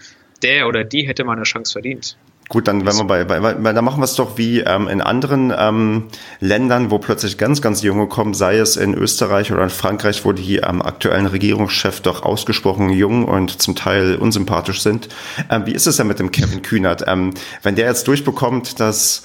der 0.41 0.67
oder 0.67 0.83
die 0.83 1.07
hätte 1.07 1.23
mal 1.23 1.35
eine 1.35 1.43
Chance 1.43 1.73
verdient. 1.73 2.17
Gut, 2.49 2.69
dann 2.69 2.85
wenn 2.85 2.95
wir 2.95 3.03
bei, 3.03 3.25
bei, 3.25 3.39
bei 3.39 3.73
dann 3.73 3.83
machen 3.83 3.99
wir 3.99 4.05
es 4.05 4.15
doch 4.15 4.37
wie 4.37 4.61
ähm, 4.61 4.87
in 4.87 5.01
anderen 5.01 5.53
ähm, 5.57 6.05
Ländern, 6.39 6.91
wo 6.91 6.97
plötzlich 6.97 7.37
ganz, 7.37 7.61
ganz 7.61 7.81
junge 7.81 8.07
kommen, 8.07 8.33
sei 8.33 8.57
es 8.57 8.77
in 8.77 8.93
Österreich 8.93 9.51
oder 9.51 9.63
in 9.63 9.69
Frankreich, 9.69 10.23
wo 10.23 10.31
die 10.31 10.57
ähm, 10.57 10.81
aktuellen 10.81 11.25
Regierungschefs 11.25 12.03
doch 12.03 12.23
ausgesprochen 12.23 12.89
jung 12.89 13.25
und 13.25 13.61
zum 13.61 13.75
Teil 13.75 14.15
unsympathisch 14.15 14.81
sind. 14.81 15.09
Ähm, 15.49 15.65
wie 15.65 15.73
ist 15.73 15.87
es 15.87 15.97
denn 15.97 16.07
mit 16.07 16.19
dem 16.19 16.31
Kevin 16.31 16.61
Kühnert? 16.61 17.03
Ähm, 17.05 17.33
wenn 17.63 17.75
der 17.75 17.87
jetzt 17.87 18.07
durchbekommt, 18.07 18.79
dass 18.79 19.23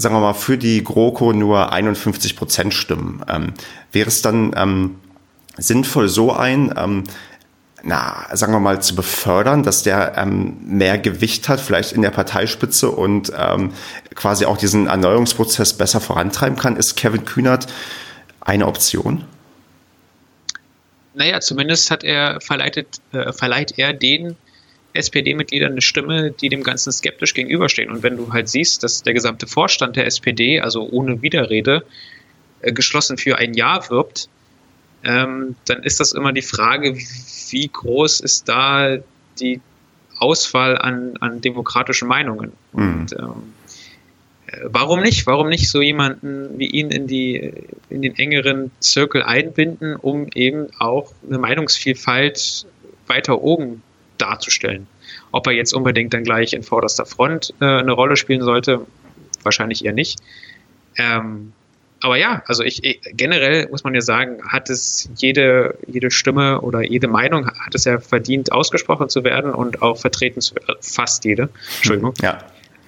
sagen 0.00 0.14
wir 0.14 0.20
mal, 0.20 0.34
für 0.34 0.56
die 0.56 0.82
GroKo 0.82 1.32
nur 1.32 1.72
51 1.72 2.34
Prozent 2.34 2.72
stimmen. 2.72 3.22
Ähm, 3.28 3.52
wäre 3.92 4.08
es 4.08 4.22
dann 4.22 4.52
ähm, 4.56 4.96
sinnvoll, 5.58 6.08
so 6.08 6.32
ein, 6.32 6.72
ähm, 6.76 7.04
na, 7.82 8.26
sagen 8.32 8.52
wir 8.52 8.60
mal, 8.60 8.80
zu 8.80 8.94
befördern, 8.94 9.62
dass 9.62 9.82
der 9.82 10.16
ähm, 10.16 10.56
mehr 10.62 10.96
Gewicht 10.98 11.48
hat, 11.48 11.60
vielleicht 11.60 11.92
in 11.92 12.02
der 12.02 12.10
Parteispitze 12.10 12.90
und 12.90 13.30
ähm, 13.36 13.72
quasi 14.14 14.46
auch 14.46 14.56
diesen 14.56 14.86
Erneuerungsprozess 14.86 15.74
besser 15.74 16.00
vorantreiben 16.00 16.58
kann? 16.58 16.76
Ist 16.76 16.96
Kevin 16.96 17.26
Kühnert 17.26 17.66
eine 18.40 18.66
Option? 18.66 19.24
Naja, 21.12 21.40
zumindest 21.40 21.90
hat 21.90 22.04
er 22.04 22.40
verleitet, 22.40 23.00
äh, 23.12 23.32
verleiht 23.32 23.78
er 23.78 23.92
den 23.92 24.36
SPD-Mitgliedern 24.92 25.72
eine 25.72 25.82
Stimme, 25.82 26.32
die 26.32 26.48
dem 26.48 26.62
Ganzen 26.62 26.92
skeptisch 26.92 27.34
gegenüberstehen. 27.34 27.90
Und 27.90 28.02
wenn 28.02 28.16
du 28.16 28.32
halt 28.32 28.48
siehst, 28.48 28.82
dass 28.82 29.02
der 29.02 29.14
gesamte 29.14 29.46
Vorstand 29.46 29.96
der 29.96 30.06
SPD, 30.06 30.60
also 30.60 30.88
ohne 30.88 31.22
Widerrede, 31.22 31.84
äh, 32.60 32.72
geschlossen 32.72 33.16
für 33.16 33.38
ein 33.38 33.54
Ja 33.54 33.88
wirbt, 33.88 34.28
ähm, 35.04 35.56
dann 35.66 35.82
ist 35.82 36.00
das 36.00 36.12
immer 36.12 36.32
die 36.32 36.42
Frage, 36.42 36.96
wie 36.96 37.68
groß 37.68 38.20
ist 38.20 38.48
da 38.48 38.98
die 39.38 39.60
Auswahl 40.18 40.76
an, 40.76 41.16
an 41.20 41.40
demokratischen 41.40 42.06
Meinungen. 42.06 42.52
Mhm. 42.72 42.82
Und 42.82 43.12
ähm, 43.12 43.54
äh, 44.46 44.58
warum 44.64 45.00
nicht? 45.00 45.26
Warum 45.26 45.48
nicht 45.48 45.70
so 45.70 45.80
jemanden 45.80 46.58
wie 46.58 46.66
ihn 46.66 46.90
in 46.90 47.06
die 47.06 47.52
in 47.88 48.02
den 48.02 48.16
engeren 48.16 48.70
Zirkel 48.80 49.22
einbinden, 49.22 49.96
um 49.96 50.28
eben 50.34 50.68
auch 50.78 51.12
eine 51.26 51.38
Meinungsvielfalt 51.38 52.66
weiter 53.06 53.40
oben 53.40 53.82
darzustellen. 54.20 54.86
Ob 55.32 55.46
er 55.46 55.52
jetzt 55.52 55.72
unbedingt 55.72 56.12
dann 56.14 56.24
gleich 56.24 56.52
in 56.52 56.62
vorderster 56.62 57.06
Front 57.06 57.54
äh, 57.60 57.64
eine 57.64 57.92
Rolle 57.92 58.16
spielen 58.16 58.42
sollte, 58.42 58.86
wahrscheinlich 59.42 59.84
eher 59.84 59.92
nicht. 59.92 60.18
Ähm, 60.96 61.52
aber 62.02 62.16
ja, 62.16 62.42
also 62.46 62.62
ich, 62.62 62.82
ich, 62.82 63.00
generell 63.12 63.68
muss 63.68 63.84
man 63.84 63.94
ja 63.94 64.00
sagen, 64.00 64.42
hat 64.48 64.70
es 64.70 65.10
jede, 65.16 65.76
jede 65.86 66.10
Stimme 66.10 66.60
oder 66.62 66.82
jede 66.82 67.08
Meinung 67.08 67.46
hat 67.46 67.74
es 67.74 67.84
ja 67.84 67.98
verdient, 67.98 68.52
ausgesprochen 68.52 69.08
zu 69.10 69.22
werden 69.22 69.52
und 69.52 69.82
auch 69.82 69.98
vertreten 69.98 70.40
zu 70.40 70.54
werden. 70.54 70.76
Fast 70.80 71.24
jede, 71.24 71.50
Entschuldigung. 71.76 72.14
Ja. 72.22 72.38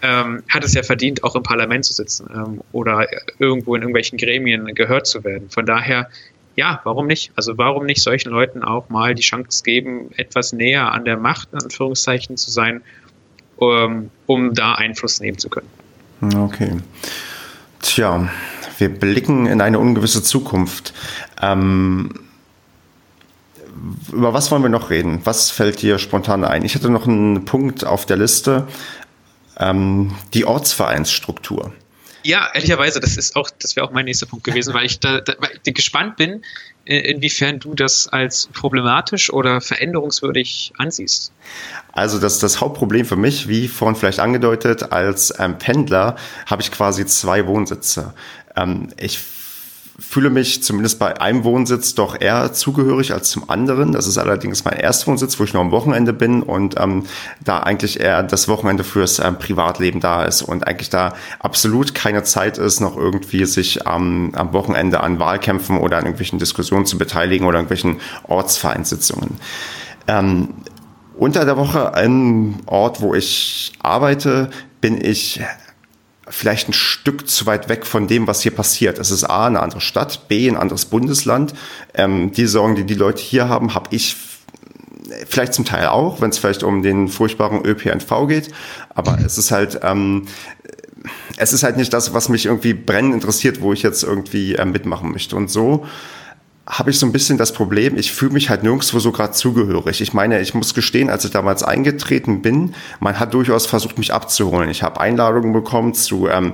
Ähm, 0.01 0.43
hat 0.49 0.65
es 0.65 0.75
ja 0.75 0.83
verdient, 0.83 1.23
auch 1.23 1.37
im 1.37 1.43
Parlament 1.43 1.85
zu 1.85 1.93
sitzen 1.93 2.29
ähm, 2.35 2.61
oder 2.73 3.07
irgendwo 3.39 3.77
in 3.77 3.83
irgendwelchen 3.83 4.19
Gremien 4.19 4.75
gehört 4.75 5.07
zu 5.07 5.23
werden. 5.23 5.49
Von 5.51 5.67
daher 5.67 6.09
ja, 6.57 6.81
warum 6.85 7.07
nicht? 7.07 7.33
Also 7.37 7.57
warum 7.59 7.87
nicht 7.87 8.03
solchen 8.03 8.31
Leuten 8.31 8.63
auch 8.63 8.89
mal 8.89 9.15
die 9.15 9.23
Chance 9.23 9.63
geben, 9.63 10.11
etwas 10.17 10.53
näher 10.53 10.93
an 10.93 11.05
der 11.05 11.17
Macht, 11.17 11.49
in 11.53 11.59
Anführungszeichen, 11.61 12.37
zu 12.37 12.51
sein, 12.51 12.83
um, 13.57 13.71
ähm, 13.71 14.11
um 14.27 14.55
da 14.55 14.75
Einfluss 14.75 15.21
nehmen 15.21 15.39
zu 15.39 15.49
können. 15.49 15.69
Okay. 16.37 16.79
Tja, 17.81 18.29
wir 18.79 18.89
blicken 18.89 19.47
in 19.47 19.61
eine 19.61 19.79
ungewisse 19.79 20.23
Zukunft. 20.23 20.93
Ähm, 21.41 22.11
über 24.13 24.33
was 24.35 24.51
wollen 24.51 24.63
wir 24.63 24.69
noch 24.69 24.91
reden? 24.91 25.21
Was 25.25 25.51
fällt 25.51 25.83
dir 25.83 25.99
spontan 25.99 26.45
ein? 26.45 26.65
Ich 26.65 26.75
hatte 26.75 26.91
noch 26.91 27.07
einen 27.07 27.45
Punkt 27.45 27.85
auf 27.85 28.07
der 28.07 28.17
Liste, 28.17 28.69
ähm, 29.59 30.13
die 30.35 30.45
Ortsvereinsstruktur. 30.45 31.73
Ja, 32.23 32.51
ehrlicherweise, 32.55 33.01
das 33.01 33.17
ist 33.17 33.37
auch, 33.37 33.51
das 33.59 33.77
wäre 33.77 33.87
auch 33.87 33.93
mein 33.93 34.05
nächster 34.05 34.27
Punkt 34.27 34.45
gewesen, 34.45 34.75
weil 34.75 34.87
ich 34.87 35.01
da, 35.01 35.21
da 35.21 35.35
weil 35.39 35.51
ich 35.63 35.75
gespannt 35.75 36.17
bin, 36.17 36.43
äh, 36.85 36.99
inwiefern 36.99 37.59
du 37.59 37.75
das 37.75 38.09
als 38.09 38.49
problematisch 38.53 39.33
oder 39.33 39.61
veränderungswürdig 39.61 40.73
ansiehst. 40.79 41.33
Also 41.93 42.19
das, 42.19 42.39
das 42.39 42.61
Hauptproblem 42.61 43.07
für 43.07 43.17
mich, 43.17 43.49
wie 43.49 43.69
vorhin 43.69 43.97
vielleicht 43.97 44.21
angedeutet, 44.21 44.93
als 44.93 45.33
ähm, 45.39 45.59
Pendler 45.59 46.17
habe 46.47 46.63
ich 46.63 46.71
quasi 46.71 47.07
zwei 47.07 47.47
Wohnsitze. 47.47 48.15
Ähm, 48.57 48.89
ich 48.99 49.19
fühle 50.03 50.31
mich 50.31 50.63
zumindest 50.63 50.99
bei 50.99 51.21
einem 51.21 51.45
Wohnsitz 51.45 51.95
doch 51.95 52.21
eher 52.21 52.53
zugehörig 52.53 53.13
als 53.13 53.31
zum 53.31 53.49
anderen. 53.49 53.93
Das 53.93 54.07
ist 54.07 54.19
allerdings 54.19 54.65
mein 54.65 54.79
Erstwohnsitz, 54.79 55.39
wo 55.39 55.45
ich 55.45 55.55
nur 55.55 55.63
am 55.63 55.71
Wochenende 55.71 56.13
bin 56.13 56.43
und 56.43 56.79
ähm, 56.79 57.05
da 57.43 57.61
eigentlich 57.61 58.01
eher 58.01 58.23
das 58.23 58.49
Wochenende 58.49 58.85
fürs 58.85 59.21
ähm, 59.21 59.39
Privatleben 59.39 60.01
da 60.01 60.25
ist 60.25 60.43
und 60.43 60.67
eigentlich 60.67 60.91
da 60.91 61.15
absolut 61.39 61.95
keine 61.95 62.25
Zeit 62.25 62.59
ist, 62.59 62.81
noch 62.81 62.97
irgendwie 62.97 63.45
sich 63.47 63.81
ähm, 63.87 64.33
am 64.35 64.53
Wochenende 64.53 65.01
an 65.01 65.19
Wahlkämpfen 65.19 65.79
oder 65.79 65.99
an 65.99 66.05
irgendwelchen 66.05 66.39
Diskussionen 66.39 66.85
zu 66.85 66.99
beteiligen 66.99 67.47
oder 67.47 67.59
irgendwelchen 67.59 68.01
Ortsvereinssitzungen. 68.25 69.39
Ähm, 70.09 70.49
unter 71.17 71.45
der 71.45 71.57
Woche, 71.57 71.95
ein 71.95 72.61
Ort, 72.67 73.01
wo 73.01 73.15
ich 73.15 73.73
arbeite, 73.81 74.51
bin 74.81 75.03
ich 75.03 75.41
vielleicht 76.33 76.69
ein 76.69 76.73
Stück 76.73 77.29
zu 77.29 77.47
weit 77.47 77.69
weg 77.69 77.85
von 77.85 78.09
dem, 78.09 78.27
was 78.27 78.41
hier 78.43 78.53
passiert. 78.53 78.99
Es 78.99 79.11
ist 79.11 79.25
A, 79.25 79.47
eine 79.47 79.61
andere 79.61 79.81
Stadt, 79.81 80.29
B, 80.29 80.49
ein 80.49 80.57
anderes 80.57 80.87
Bundesland. 80.87 81.53
Ähm, 81.95 82.33
die 82.33 82.47
Sorgen, 82.47 82.75
die 82.75 82.85
die 82.85 82.95
Leute 82.95 83.23
hier 83.23 83.49
haben, 83.49 83.75
habe 83.75 83.95
ich 83.95 84.17
vielleicht 85.29 85.53
zum 85.53 85.65
Teil 85.65 85.89
auch, 85.89 86.21
wenn 86.21 86.31
es 86.31 86.39
vielleicht 86.39 86.63
um 86.63 86.83
den 86.83 87.09
furchtbaren 87.09 87.65
ÖPNV 87.65 88.27
geht. 88.29 88.51
Aber 88.95 89.19
es 89.25 89.37
ist 89.37 89.51
halt, 89.51 89.81
ähm, 89.83 90.27
es 91.37 91.53
ist 91.53 91.63
halt 91.63 91.77
nicht 91.77 91.93
das, 91.93 92.15
was 92.15 92.31
mich 92.31 92.47
irgendwie 92.47 92.73
brennend 92.73 93.15
interessiert, 93.15 93.61
wo 93.61 93.73
ich 93.75 93.83
jetzt 93.83 94.03
irgendwie 94.03 94.55
äh, 94.55 94.65
mitmachen 94.65 95.13
möchte. 95.13 95.37
Und 95.37 95.51
so 95.51 95.87
habe 96.67 96.91
ich 96.91 96.99
so 96.99 97.07
ein 97.07 97.13
bisschen 97.13 97.39
das 97.39 97.53
Problem, 97.53 97.97
ich 97.97 98.13
fühle 98.13 98.33
mich 98.33 98.49
halt 98.49 98.63
nirgendwo 98.63 99.01
so 99.01 99.11
gerade 99.11 99.33
zugehörig. 99.33 100.01
Ich 100.01 100.13
meine, 100.13 100.41
ich 100.41 100.55
muss 100.55 100.75
gestehen, 100.75 101.11
als 101.11 101.25
ich 101.25 101.33
damals 101.33 101.65
eingetreten 101.65 102.41
bin, 102.41 102.75
man 103.01 103.19
hat 103.19 103.35
durchaus 103.35 103.67
versucht, 103.67 103.99
mich 103.99 104.15
abzuholen. 104.15 104.71
Ich 104.71 104.85
habe 104.85 105.01
Einladungen 105.01 105.53
bekommen 105.53 105.93
zu 105.93 106.29
ähm, 106.29 106.53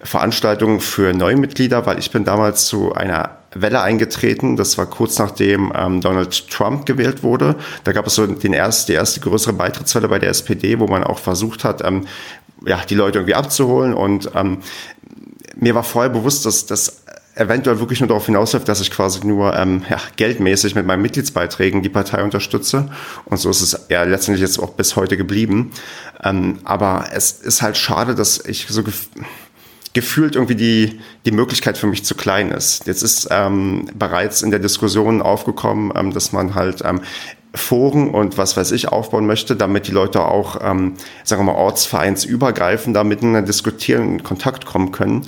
Veranstaltungen 0.00 0.80
für 0.80 1.12
Neumitglieder, 1.12 1.86
weil 1.86 1.98
ich 1.98 2.12
bin 2.12 2.24
damals 2.24 2.66
zu 2.66 2.92
einer 2.94 3.38
Welle 3.52 3.80
eingetreten. 3.80 4.56
Das 4.56 4.78
war 4.78 4.86
kurz 4.86 5.18
nachdem 5.18 5.72
ähm, 5.74 6.00
Donald 6.00 6.48
Trump 6.50 6.86
gewählt 6.86 7.24
wurde. 7.24 7.56
Da 7.82 7.92
gab 7.92 8.06
es 8.06 8.14
so 8.14 8.26
den 8.26 8.52
erst, 8.52 8.88
die 8.88 8.92
erste 8.92 9.18
größere 9.18 9.54
Beitrittswelle 9.54 10.08
bei 10.08 10.20
der 10.20 10.30
SPD, 10.30 10.78
wo 10.78 10.86
man 10.86 11.02
auch 11.02 11.18
versucht 11.18 11.64
hat, 11.64 11.84
ähm, 11.84 12.06
ja, 12.64 12.80
die 12.88 12.94
Leute 12.94 13.18
irgendwie 13.18 13.34
abzuholen. 13.34 13.92
Und 13.92 14.30
ähm, 14.36 14.58
mir 15.56 15.74
war 15.74 15.82
vorher 15.82 16.10
bewusst, 16.10 16.46
dass 16.46 16.66
das 16.66 17.02
eventuell 17.38 17.78
wirklich 17.78 18.00
nur 18.00 18.08
darauf 18.08 18.26
hinausläuft, 18.26 18.68
dass 18.68 18.80
ich 18.80 18.90
quasi 18.90 19.24
nur 19.26 19.56
ähm, 19.56 19.84
ja, 19.88 19.98
geldmäßig 20.16 20.74
mit 20.74 20.86
meinen 20.86 21.02
Mitgliedsbeiträgen 21.02 21.82
die 21.82 21.88
Partei 21.88 22.22
unterstütze. 22.22 22.90
Und 23.24 23.38
so 23.38 23.50
ist 23.50 23.60
es 23.60 23.86
ja 23.88 24.02
letztendlich 24.02 24.42
jetzt 24.42 24.58
auch 24.58 24.70
bis 24.70 24.96
heute 24.96 25.16
geblieben. 25.16 25.70
Ähm, 26.22 26.58
aber 26.64 27.06
es 27.12 27.32
ist 27.32 27.62
halt 27.62 27.76
schade, 27.76 28.14
dass 28.14 28.44
ich 28.44 28.66
so 28.68 28.82
gef 28.82 29.08
gefühlt 29.94 30.36
irgendwie 30.36 30.54
die, 30.54 31.00
die 31.24 31.30
Möglichkeit 31.32 31.78
für 31.78 31.86
mich 31.86 32.04
zu 32.04 32.14
klein 32.14 32.50
ist. 32.50 32.86
Jetzt 32.86 33.02
ist 33.02 33.28
ähm, 33.30 33.88
bereits 33.94 34.42
in 34.42 34.50
der 34.50 34.60
Diskussion 34.60 35.22
aufgekommen, 35.22 35.92
ähm, 35.96 36.12
dass 36.12 36.30
man 36.30 36.54
halt 36.54 36.82
ähm, 36.84 37.00
Foren 37.54 38.10
und 38.10 38.36
was 38.36 38.56
weiß 38.56 38.72
ich 38.72 38.88
aufbauen 38.88 39.26
möchte, 39.26 39.56
damit 39.56 39.88
die 39.88 39.92
Leute 39.92 40.22
auch, 40.24 40.58
ähm, 40.62 40.94
sagen 41.24 41.40
wir 41.40 41.52
mal, 41.52 41.58
ortsvereinsübergreifend 41.58 42.94
da 42.94 43.02
miteinander 43.02 43.42
diskutieren 43.42 44.02
und 44.02 44.12
in 44.18 44.22
Kontakt 44.22 44.66
kommen 44.66 44.92
können. 44.92 45.26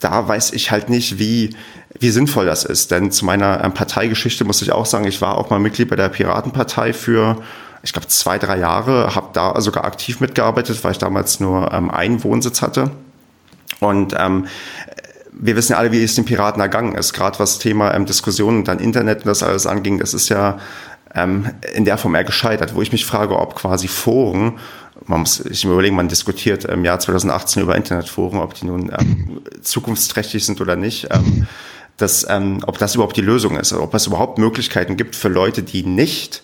Da 0.00 0.28
weiß 0.28 0.52
ich 0.52 0.70
halt 0.70 0.88
nicht, 0.88 1.18
wie, 1.18 1.56
wie 1.98 2.10
sinnvoll 2.10 2.46
das 2.46 2.64
ist. 2.64 2.90
Denn 2.90 3.10
zu 3.10 3.24
meiner 3.24 3.64
ähm, 3.64 3.74
Parteigeschichte 3.74 4.44
muss 4.44 4.62
ich 4.62 4.72
auch 4.72 4.86
sagen, 4.86 5.06
ich 5.06 5.20
war 5.20 5.36
auch 5.36 5.50
mal 5.50 5.58
Mitglied 5.58 5.88
bei 5.88 5.96
der 5.96 6.08
Piratenpartei 6.08 6.92
für, 6.92 7.42
ich 7.82 7.92
glaube, 7.92 8.08
zwei, 8.08 8.38
drei 8.38 8.58
Jahre, 8.58 9.14
habe 9.14 9.30
da 9.32 9.60
sogar 9.60 9.84
aktiv 9.84 10.20
mitgearbeitet, 10.20 10.82
weil 10.84 10.92
ich 10.92 10.98
damals 10.98 11.40
nur 11.40 11.72
ähm, 11.72 11.90
einen 11.90 12.22
Wohnsitz 12.22 12.62
hatte. 12.62 12.90
Und 13.80 14.14
ähm, 14.18 14.46
wir 15.32 15.56
wissen 15.56 15.72
ja 15.72 15.78
alle, 15.78 15.92
wie 15.92 16.02
es 16.02 16.14
den 16.14 16.24
Piraten 16.24 16.60
ergangen 16.60 16.94
ist. 16.94 17.12
Gerade 17.12 17.38
was 17.38 17.58
Thema 17.58 17.94
ähm, 17.94 18.06
Diskussionen 18.06 18.58
und 18.58 18.68
dann 18.68 18.80
Internet 18.80 19.18
und 19.18 19.26
das 19.26 19.42
alles 19.42 19.66
anging, 19.66 19.98
das 19.98 20.14
ist 20.14 20.28
ja 20.28 20.58
ähm, 21.14 21.50
in 21.74 21.84
der 21.84 21.98
Form 21.98 22.14
eher 22.14 22.24
gescheitert, 22.24 22.74
wo 22.74 22.82
ich 22.82 22.92
mich 22.92 23.06
frage, 23.06 23.38
ob 23.38 23.54
quasi 23.54 23.88
Foren, 23.88 24.58
man 25.06 25.20
muss 25.20 25.36
sich 25.36 25.64
überlegen, 25.64 25.96
man 25.96 26.08
diskutiert 26.08 26.64
im 26.64 26.84
Jahr 26.84 26.98
2018 26.98 27.62
über 27.62 27.76
Internetforen, 27.76 28.40
ob 28.40 28.54
die 28.54 28.66
nun 28.66 28.90
ähm, 28.98 29.40
zukunftsträchtig 29.62 30.44
sind 30.44 30.60
oder 30.60 30.76
nicht, 30.76 31.08
ähm, 31.10 31.46
dass, 31.96 32.26
ähm, 32.28 32.62
ob 32.66 32.78
das 32.78 32.94
überhaupt 32.94 33.16
die 33.16 33.22
Lösung 33.22 33.56
ist, 33.56 33.72
ob 33.72 33.94
es 33.94 34.06
überhaupt 34.06 34.38
Möglichkeiten 34.38 34.96
gibt 34.96 35.16
für 35.16 35.28
Leute, 35.28 35.62
die 35.62 35.84
nicht 35.84 36.42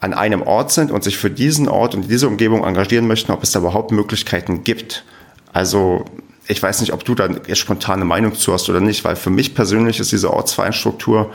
an 0.00 0.14
einem 0.14 0.42
Ort 0.42 0.72
sind 0.72 0.90
und 0.90 1.04
sich 1.04 1.16
für 1.16 1.30
diesen 1.30 1.68
Ort 1.68 1.94
und 1.94 2.10
diese 2.10 2.28
Umgebung 2.28 2.64
engagieren 2.64 3.06
möchten, 3.06 3.32
ob 3.32 3.42
es 3.42 3.52
da 3.52 3.60
überhaupt 3.60 3.92
Möglichkeiten 3.92 4.62
gibt. 4.62 5.04
Also 5.52 6.04
ich 6.48 6.62
weiß 6.62 6.80
nicht, 6.80 6.92
ob 6.92 7.04
du 7.04 7.14
da 7.14 7.28
jetzt 7.46 7.58
spontane 7.58 8.04
Meinung 8.04 8.34
zu 8.34 8.52
hast 8.52 8.68
oder 8.68 8.80
nicht, 8.80 9.04
weil 9.04 9.16
für 9.16 9.30
mich 9.30 9.54
persönlich 9.54 9.98
ist 10.00 10.12
diese 10.12 10.32
Ortsvereinstruktur 10.32 11.32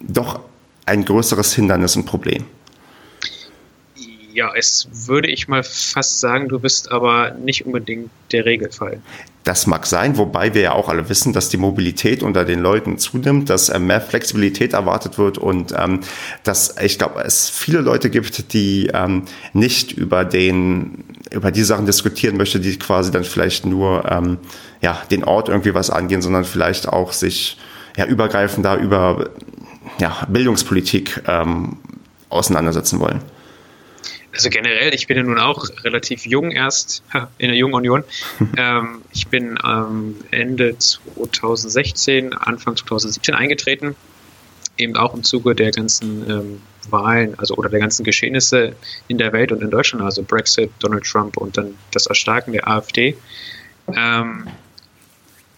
doch 0.00 0.40
ein 0.86 1.04
größeres 1.04 1.54
Hindernis 1.54 1.96
und 1.96 2.06
Problem. 2.06 2.44
Ja, 4.32 4.52
es 4.54 4.88
würde 4.92 5.28
ich 5.28 5.48
mal 5.48 5.62
fast 5.62 6.20
sagen, 6.20 6.48
du 6.48 6.58
bist 6.58 6.90
aber 6.90 7.32
nicht 7.32 7.66
unbedingt 7.66 8.10
der 8.30 8.46
Regelfall. 8.46 9.00
Das 9.44 9.66
mag 9.66 9.86
sein, 9.86 10.16
wobei 10.16 10.54
wir 10.54 10.62
ja 10.62 10.72
auch 10.72 10.88
alle 10.88 11.08
wissen, 11.08 11.32
dass 11.32 11.48
die 11.48 11.56
Mobilität 11.56 12.22
unter 12.22 12.44
den 12.44 12.60
Leuten 12.60 12.96
zunimmt, 12.98 13.50
dass 13.50 13.68
äh, 13.68 13.78
mehr 13.78 14.00
Flexibilität 14.00 14.72
erwartet 14.72 15.18
wird 15.18 15.36
und 15.36 15.74
ähm, 15.76 16.00
dass 16.44 16.76
ich 16.80 16.98
glaube, 16.98 17.22
es 17.24 17.50
viele 17.50 17.80
Leute 17.80 18.08
gibt, 18.08 18.52
die 18.52 18.88
ähm, 18.94 19.24
nicht 19.52 19.92
über 19.92 20.24
den 20.24 21.04
über 21.30 21.50
die 21.50 21.64
Sachen 21.64 21.86
diskutieren 21.86 22.36
möchte, 22.36 22.60
die 22.60 22.78
quasi 22.78 23.10
dann 23.10 23.24
vielleicht 23.24 23.66
nur 23.66 24.10
ähm, 24.10 24.38
ja 24.80 25.02
den 25.10 25.24
Ort 25.24 25.48
irgendwie 25.48 25.74
was 25.74 25.90
angehen, 25.90 26.22
sondern 26.22 26.44
vielleicht 26.44 26.88
auch 26.88 27.12
sich 27.12 27.58
ja 27.96 28.06
übergreifend 28.06 28.66
über 28.80 29.30
ja, 29.98 30.26
Bildungspolitik 30.28 31.22
ähm, 31.26 31.76
auseinandersetzen 32.28 33.00
wollen? 33.00 33.20
Also 34.32 34.48
generell, 34.48 34.94
ich 34.94 35.06
bin 35.06 35.18
ja 35.18 35.22
nun 35.22 35.38
auch 35.38 35.68
relativ 35.84 36.24
jung 36.24 36.52
erst 36.52 37.02
in 37.38 37.48
der 37.48 37.56
Jungen 37.56 37.74
Union. 37.74 38.04
ähm, 38.56 39.02
ich 39.12 39.28
bin 39.28 39.58
ähm, 39.64 40.16
Ende 40.30 40.78
2016, 40.78 42.32
Anfang 42.32 42.76
2017 42.76 43.34
eingetreten, 43.34 43.94
eben 44.78 44.96
auch 44.96 45.14
im 45.14 45.22
Zuge 45.22 45.54
der 45.54 45.70
ganzen 45.70 46.30
ähm, 46.30 46.62
Wahlen, 46.90 47.38
also 47.38 47.54
oder 47.56 47.68
der 47.68 47.80
ganzen 47.80 48.04
Geschehnisse 48.04 48.74
in 49.08 49.18
der 49.18 49.32
Welt 49.32 49.52
und 49.52 49.62
in 49.62 49.70
Deutschland, 49.70 50.04
also 50.04 50.22
Brexit, 50.22 50.70
Donald 50.78 51.04
Trump 51.04 51.36
und 51.36 51.56
dann 51.56 51.76
das 51.92 52.06
Erstarken 52.06 52.52
der 52.52 52.66
AfD. 52.66 53.16
Ähm, 53.94 54.46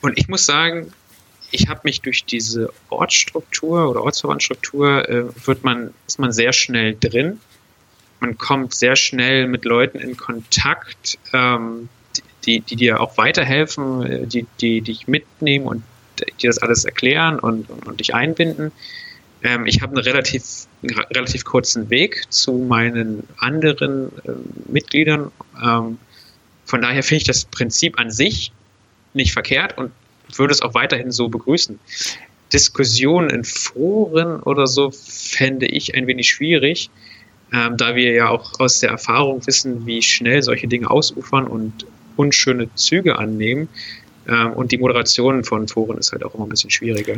und 0.00 0.18
ich 0.18 0.28
muss 0.28 0.44
sagen, 0.44 0.92
ich 1.50 1.68
habe 1.68 1.80
mich 1.84 2.00
durch 2.00 2.24
diese 2.24 2.72
Ortsstruktur 2.90 3.88
oder 3.88 4.02
Ortsverbandstruktur 4.02 5.08
äh, 5.08 5.46
wird 5.46 5.62
man, 5.62 5.94
ist 6.06 6.18
man 6.18 6.32
sehr 6.32 6.52
schnell 6.52 6.96
drin. 6.98 7.40
Man 8.20 8.38
kommt 8.38 8.74
sehr 8.74 8.96
schnell 8.96 9.46
mit 9.46 9.64
Leuten 9.64 9.98
in 9.98 10.16
Kontakt, 10.16 11.18
ähm, 11.32 11.88
die, 12.44 12.60
die 12.60 12.76
dir 12.76 13.00
auch 13.00 13.16
weiterhelfen, 13.16 14.02
äh, 14.02 14.26
die, 14.26 14.46
die 14.60 14.80
dich 14.80 15.08
mitnehmen 15.08 15.66
und 15.66 15.82
dir 16.40 16.48
das 16.48 16.58
alles 16.58 16.84
erklären 16.84 17.38
und, 17.38 17.68
und, 17.70 17.86
und 17.86 18.00
dich 18.00 18.14
einbinden. 18.14 18.72
Ähm, 19.42 19.66
ich 19.66 19.82
habe 19.82 19.96
einen 19.96 20.04
relativ, 20.04 20.66
einen 20.82 20.98
relativ 21.14 21.44
kurzen 21.44 21.90
Weg 21.90 22.24
zu 22.30 22.52
meinen 22.52 23.24
anderen 23.38 24.08
äh, 24.24 24.32
Mitgliedern. 24.70 25.30
Ähm, 25.62 25.98
von 26.64 26.82
daher 26.82 27.02
finde 27.02 27.18
ich 27.18 27.24
das 27.24 27.44
Prinzip 27.44 27.98
an 27.98 28.10
sich 28.10 28.52
nicht 29.12 29.32
verkehrt 29.32 29.76
und 29.76 29.92
würde 30.34 30.52
es 30.52 30.62
auch 30.62 30.74
weiterhin 30.74 31.12
so 31.12 31.28
begrüßen. 31.28 31.78
Diskussionen 32.52 33.30
in 33.30 33.44
Foren 33.44 34.40
oder 34.40 34.66
so 34.66 34.90
fände 34.90 35.66
ich 35.66 35.94
ein 35.94 36.06
wenig 36.06 36.28
schwierig, 36.28 36.90
ähm, 37.54 37.76
da 37.76 37.94
wir 37.94 38.12
ja 38.12 38.28
auch 38.28 38.58
aus 38.58 38.80
der 38.80 38.90
Erfahrung 38.90 39.46
wissen, 39.46 39.86
wie 39.86 40.02
schnell 40.02 40.42
solche 40.42 40.66
Dinge 40.66 40.90
ausufern 40.90 41.46
und 41.46 41.86
unschöne 42.16 42.68
Züge 42.74 43.16
annehmen. 43.16 43.68
Ähm, 44.28 44.52
und 44.54 44.72
die 44.72 44.78
Moderation 44.78 45.44
von 45.44 45.68
Foren 45.68 45.98
ist 45.98 46.12
halt 46.12 46.24
auch 46.24 46.34
immer 46.34 46.46
ein 46.46 46.48
bisschen 46.48 46.70
schwieriger. 46.70 47.16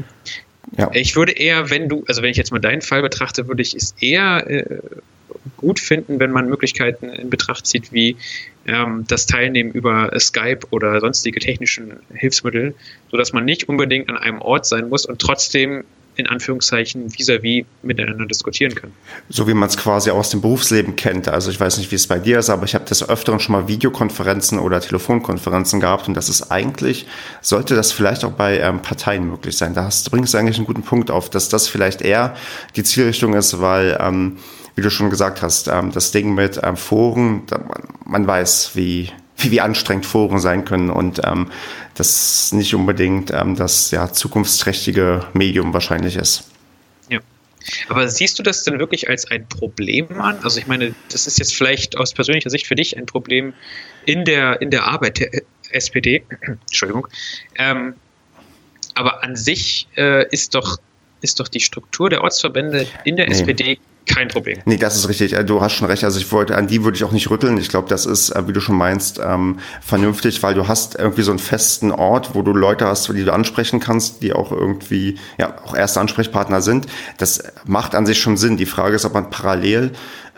Ja. 0.76 0.91
Ich 0.93 1.16
würde 1.16 1.32
eher, 1.32 1.70
wenn 1.70 1.89
du, 1.89 2.05
also 2.07 2.22
wenn 2.22 2.30
ich 2.30 2.37
jetzt 2.37 2.51
mal 2.51 2.59
deinen 2.59 2.82
Fall 2.82 3.01
betrachte, 3.01 3.49
würde 3.49 3.62
ich 3.62 3.74
es 3.74 3.95
eher 4.01 4.45
äh, 4.49 4.80
gut 5.57 5.80
finden, 5.80 6.20
wenn 6.20 6.32
man 6.32 6.49
Möglichkeiten 6.49 7.09
in 7.09 7.30
Betracht 7.30 7.66
zieht, 7.66 7.93
wie 7.93 8.16
ähm, 8.66 9.05
das 9.09 9.26
Teilnehmen 9.26 9.70
über 9.70 10.11
Skype 10.18 10.61
oder 10.70 11.01
sonstige 11.01 11.41
technischen 11.41 11.95
Hilfsmittel, 12.12 12.74
sodass 13.11 13.32
man 13.32 13.45
nicht 13.45 13.68
unbedingt 13.68 14.09
an 14.11 14.18
einem 14.18 14.43
Ort 14.43 14.66
sein 14.66 14.89
muss 14.89 15.07
und 15.07 15.20
trotzdem 15.20 15.84
in 16.17 16.27
Anführungszeichen 16.27 17.11
vis-à-vis 17.11 17.62
-vis 17.62 17.67
miteinander 17.83 18.27
diskutieren 18.27 18.75
kann. 18.75 18.93
So 19.29 19.47
wie 19.47 19.55
man 19.55 19.69
es 19.69 19.77
quasi 19.77 20.11
aus 20.11 20.31
dem 20.31 20.41
Berufsleben 20.41 20.97
kennt. 20.97 21.29
Also 21.29 21.51
ich 21.51 21.61
weiß 21.61 21.79
nicht, 21.79 21.91
wie 21.91 21.97
es 21.97 22.07
bei 22.07 22.19
dir 22.19 22.39
ist, 22.39 22.51
aber 22.51 22.64
ich 22.64 22.75
habe 22.75 22.85
des 22.85 23.09
Öfteren 23.09 23.41
schon 23.41 23.53
mal 23.53 23.69
Videokonferenzen 23.69 24.59
oder 24.59 24.81
Telefonkonferenzen 24.81 25.81
gehabt 25.81 26.09
und 26.09 26.14
das 26.14 26.29
ist 26.29 26.51
eigentlich, 26.51 27.07
sollte 27.41 27.75
das 27.75 27.93
vielleicht 27.93 28.25
auch 28.25 28.33
bei 28.33 28.59
ähm, 28.59 28.83
Parteien 28.83 29.29
möglich 29.29 29.57
sein. 29.57 29.75
Da 29.75 29.85
hast, 29.85 30.11
bringst 30.11 30.35
du 30.35 30.39
eigentlich 30.39 30.57
einen 30.57 30.67
guten 30.67 30.83
Punkt 30.83 31.11
auf, 31.11 31.31
dass 31.31 31.49
das 31.49 31.69
vielleicht 31.69 32.03
eher 32.03 32.35
die 32.77 32.83
Zielrichtung 32.83 33.35
ist, 33.35 33.61
weil 33.61 33.99
ähm, 34.01 34.39
wie 34.75 34.83
du 34.83 34.91
schon 34.91 35.11
gesagt 35.11 35.43
hast, 35.43 35.69
ähm, 35.69 35.91
das 35.91 36.12
Ding 36.12 36.35
mit 36.35 36.61
ähm, 36.62 36.77
Foren, 36.77 37.43
man 38.05 38.27
weiß, 38.27 38.73
wie, 38.75 39.11
wie, 39.37 39.51
wie 39.51 39.61
anstrengend 39.61 40.07
Foren 40.07 40.39
sein 40.39 40.64
können 40.64 40.91
und 40.91 41.20
ähm, 41.24 41.51
das 41.95 42.53
nicht 42.53 42.74
unbedingt 42.74 43.30
ähm, 43.32 43.57
das 43.57 43.91
ja, 43.91 44.12
zukunftsträchtige 44.12 45.26
Medium 45.32 45.72
wahrscheinlich 45.72 46.16
ist. 46.16 46.51
Ja. 47.11 47.20
Aber 47.89 48.09
siehst 48.09 48.39
du 48.39 48.43
das 48.43 48.64
denn 48.64 48.78
wirklich 48.78 49.09
als 49.09 49.30
ein 49.30 49.47
Problem 49.49 50.20
an? 50.20 50.39
Also 50.43 50.59
ich 50.59 50.66
meine, 50.66 50.95
das 51.11 51.26
ist 51.26 51.39
jetzt 51.39 51.55
vielleicht 51.55 51.97
aus 51.97 52.12
persönlicher 52.12 52.51
Sicht 52.51 52.66
für 52.66 52.76
dich 52.76 52.97
ein 52.97 53.07
Problem 53.07 53.53
in 54.05 54.24
der, 54.24 54.61
in 54.61 54.70
der 54.70 54.84
Arbeit 54.84 55.20
der 55.20 55.30
SPD. 55.70 56.24
Entschuldigung. 56.41 57.09
Ähm, 57.57 57.95
aber 58.95 59.22
an 59.22 59.37
sich 59.37 59.89
äh, 59.97 60.26
ist 60.30 60.55
doch 60.55 60.78
ist 61.22 61.41
doch 61.41 61.49
die 61.49 61.61
Struktur 61.61 62.11
der 62.11 62.22
Ortsverbände 62.22 62.87
in 63.05 63.16
der 63.16 63.26
nee. 63.26 63.32
SPD 63.32 63.78
kein 64.07 64.29
Problem. 64.29 64.59
Nee, 64.65 64.77
das 64.77 64.97
ist 64.97 65.09
richtig. 65.09 65.33
Äh, 65.33 65.45
du 65.45 65.61
hast 65.61 65.73
schon 65.73 65.89
recht. 65.89 66.05
Also 66.05 66.19
ich 66.19 66.31
wollte, 66.33 66.57
an 66.57 66.69
die 66.69 66.85
würde 66.85 66.97
ich 66.97 67.05
auch 67.05 67.13
nicht 67.13 67.29
rütteln. 67.31 67.59
Ich 67.59 67.69
glaube, 67.69 67.89
das 67.89 68.07
ist, 68.07 68.31
äh, 68.31 68.47
wie 68.47 68.53
du 68.53 68.61
schon 68.61 68.77
meinst, 68.77 69.21
ähm, 69.23 69.59
vernünftig, 69.81 70.43
weil 70.43 70.55
du 70.55 70.69
hast 70.69 70.95
irgendwie 70.95 71.23
so 71.23 71.33
einen 71.33 71.39
festen 71.39 71.91
Ort, 71.91 72.35
wo 72.35 72.43
du 72.43 72.53
Leute 72.53 72.87
hast, 72.87 73.09
die 73.09 73.25
du 73.25 73.33
ansprechen 73.33 73.81
kannst, 73.81 74.23
die 74.23 74.33
auch 74.33 74.53
irgendwie, 74.53 75.19
ja, 75.39 75.57
auch 75.65 75.75
erste 75.75 76.01
Ansprechpartner 76.01 76.63
sind. 76.63 76.87
Das 77.19 77.43
macht 77.65 77.95
an 77.95 78.07
sich 78.07 78.21
schon 78.21 78.37
Sinn. 78.37 78.57
Die 78.57 78.67
Frage 78.67 78.97
ist, 78.97 79.05
ob 79.05 79.15
man 79.15 79.31
parallel 79.31 79.93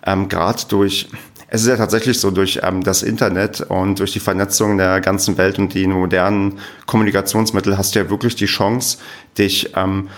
ähm, 0.05 0.29
gerade 0.29 0.63
durch 0.69 1.09
es 1.51 1.63
ist 1.63 1.69
ja 1.69 1.77
tatsächlich 1.77 2.21
so, 2.21 2.31
durch 2.31 2.61
ähm, 2.63 2.85
das 2.85 3.03
Internet 3.03 3.63
und 3.63 3.99
durch 3.99 4.13
die 4.13 4.21
Vernetzung 4.21 4.77
der 4.77 5.01
ganzen 5.01 5.39
Welt 5.39 5.59
und 5.59 5.73
die 5.73 5.87
modernen 5.87 6.59
Kommunikationsmittel 6.85 7.79
hast 7.79 7.95
du 7.95 8.01
ja 8.01 8.11
wirklich 8.11 8.37
die 8.37 8.47
Chance, 8.47 8.99
dich 9.39 9.73
ähm, 9.75 10.09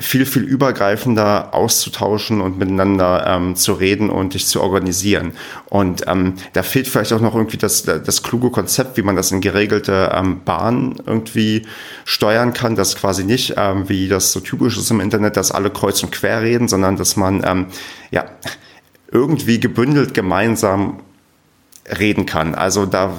viel, 0.00 0.26
viel 0.26 0.42
übergreifender 0.42 1.54
auszutauschen 1.54 2.40
und 2.40 2.58
miteinander 2.58 3.24
ähm, 3.26 3.56
zu 3.56 3.72
reden 3.72 4.10
und 4.10 4.34
dich 4.34 4.46
zu 4.46 4.60
organisieren. 4.60 5.32
Und 5.66 6.04
ähm, 6.06 6.34
da 6.52 6.62
fehlt 6.62 6.88
vielleicht 6.88 7.12
auch 7.12 7.20
noch 7.20 7.34
irgendwie 7.34 7.56
das, 7.56 7.82
das 7.82 8.22
kluge 8.22 8.50
Konzept, 8.50 8.96
wie 8.96 9.02
man 9.02 9.16
das 9.16 9.32
in 9.32 9.40
geregelte 9.40 10.12
ähm, 10.14 10.42
Bahnen 10.44 10.96
irgendwie 11.06 11.66
steuern 12.04 12.52
kann, 12.52 12.76
dass 12.76 12.96
quasi 12.96 13.24
nicht, 13.24 13.54
ähm, 13.56 13.88
wie 13.88 14.08
das 14.08 14.32
so 14.32 14.40
typisch 14.40 14.76
ist 14.76 14.90
im 14.90 15.00
Internet, 15.00 15.36
dass 15.36 15.52
alle 15.52 15.70
kreuz 15.70 16.02
und 16.02 16.12
quer 16.12 16.42
reden, 16.42 16.68
sondern 16.68 16.96
dass 16.96 17.16
man 17.16 17.42
ähm, 17.44 17.66
ja 18.10 18.24
irgendwie 19.10 19.58
gebündelt 19.58 20.14
gemeinsam 20.14 21.00
reden 21.98 22.26
kann. 22.26 22.54
Also 22.54 22.86
da 22.86 23.14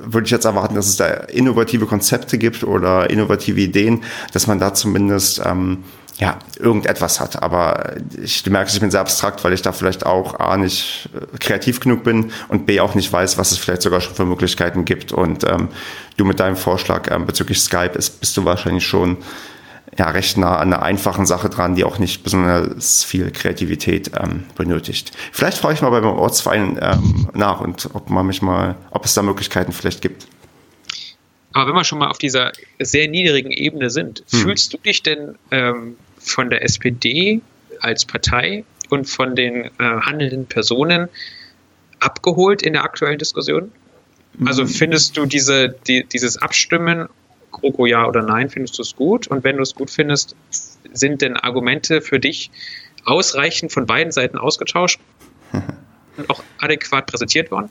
würde 0.00 0.26
ich 0.26 0.30
jetzt 0.30 0.44
erwarten, 0.44 0.74
dass 0.74 0.86
es 0.86 0.96
da 0.96 1.06
innovative 1.06 1.86
Konzepte 1.86 2.38
gibt 2.38 2.64
oder 2.64 3.10
innovative 3.10 3.60
Ideen, 3.60 4.04
dass 4.32 4.46
man 4.46 4.58
da 4.58 4.74
zumindest 4.74 5.42
ähm, 5.44 5.84
ja, 6.18 6.38
irgendetwas 6.58 7.20
hat. 7.20 7.42
Aber 7.42 7.94
ich 8.20 8.44
merke, 8.46 8.70
ich 8.72 8.80
bin 8.80 8.90
sehr 8.90 9.00
abstrakt, 9.00 9.44
weil 9.44 9.52
ich 9.52 9.62
da 9.62 9.72
vielleicht 9.72 10.04
auch 10.04 10.38
A 10.40 10.56
nicht 10.56 11.08
äh, 11.14 11.38
kreativ 11.38 11.80
genug 11.80 12.02
bin 12.02 12.32
und 12.48 12.66
B 12.66 12.80
auch 12.80 12.94
nicht 12.94 13.12
weiß, 13.12 13.38
was 13.38 13.52
es 13.52 13.58
vielleicht 13.58 13.82
sogar 13.82 14.00
schon 14.00 14.14
für 14.14 14.24
Möglichkeiten 14.24 14.84
gibt. 14.84 15.12
Und 15.12 15.44
ähm, 15.44 15.68
du 16.16 16.24
mit 16.24 16.40
deinem 16.40 16.56
Vorschlag 16.56 17.10
ähm, 17.10 17.26
bezüglich 17.26 17.60
Skype 17.60 17.96
ist, 17.96 18.20
bist 18.20 18.36
du 18.36 18.44
wahrscheinlich 18.44 18.86
schon 18.86 19.18
ja, 19.98 20.10
recht 20.10 20.38
nah 20.38 20.58
an 20.58 20.72
einer 20.72 20.82
einfachen 20.82 21.26
Sache 21.26 21.50
dran, 21.50 21.74
die 21.74 21.82
auch 21.82 21.98
nicht 21.98 22.22
besonders 22.22 23.02
viel 23.02 23.32
Kreativität 23.32 24.12
ähm, 24.16 24.44
benötigt. 24.54 25.10
Vielleicht 25.32 25.58
frage 25.58 25.74
ich 25.74 25.82
mal 25.82 25.90
beim 25.90 26.04
Ortsverein 26.04 26.78
ähm, 26.80 27.28
nach 27.34 27.60
und 27.60 27.90
ob 27.94 28.08
man 28.08 28.26
mich 28.26 28.40
mal, 28.40 28.76
ob 28.92 29.04
es 29.04 29.14
da 29.14 29.22
Möglichkeiten 29.22 29.72
vielleicht 29.72 30.00
gibt. 30.00 30.28
aber 31.52 31.70
wenn 31.70 31.74
wir 31.74 31.84
schon 31.84 31.98
mal 31.98 32.08
auf 32.08 32.18
dieser 32.18 32.52
sehr 32.78 33.08
niedrigen 33.08 33.50
Ebene 33.50 33.90
sind, 33.90 34.22
hm. 34.30 34.40
fühlst 34.40 34.72
du 34.72 34.78
dich 34.78 35.02
denn 35.02 35.34
ähm, 35.50 35.96
von 36.20 36.48
der 36.48 36.62
SPD 36.62 37.40
als 37.80 38.04
Partei 38.04 38.64
und 38.90 39.06
von 39.06 39.34
den 39.34 39.64
äh, 39.64 39.70
handelnden 39.78 40.46
Personen 40.46 41.08
abgeholt 41.98 42.62
in 42.62 42.74
der 42.74 42.84
aktuellen 42.84 43.18
Diskussion? 43.18 43.72
Also 44.44 44.62
hm. 44.62 44.68
findest 44.68 45.16
du 45.16 45.26
diese, 45.26 45.70
die, 45.88 46.04
dieses 46.04 46.36
Abstimmen, 46.36 47.08
GroKo 47.52 47.86
ja 47.86 48.06
oder 48.06 48.22
nein, 48.22 48.48
findest 48.50 48.78
du 48.78 48.82
es 48.82 48.94
gut? 48.94 49.26
Und 49.28 49.44
wenn 49.44 49.56
du 49.56 49.62
es 49.62 49.74
gut 49.74 49.90
findest, 49.90 50.36
sind 50.92 51.22
denn 51.22 51.36
Argumente 51.36 52.00
für 52.00 52.18
dich 52.18 52.50
ausreichend 53.04 53.72
von 53.72 53.86
beiden 53.86 54.12
Seiten 54.12 54.38
ausgetauscht? 54.38 55.00
und 56.18 56.28
auch 56.30 56.42
adäquat 56.58 57.06
präsentiert 57.06 57.50
worden? 57.50 57.70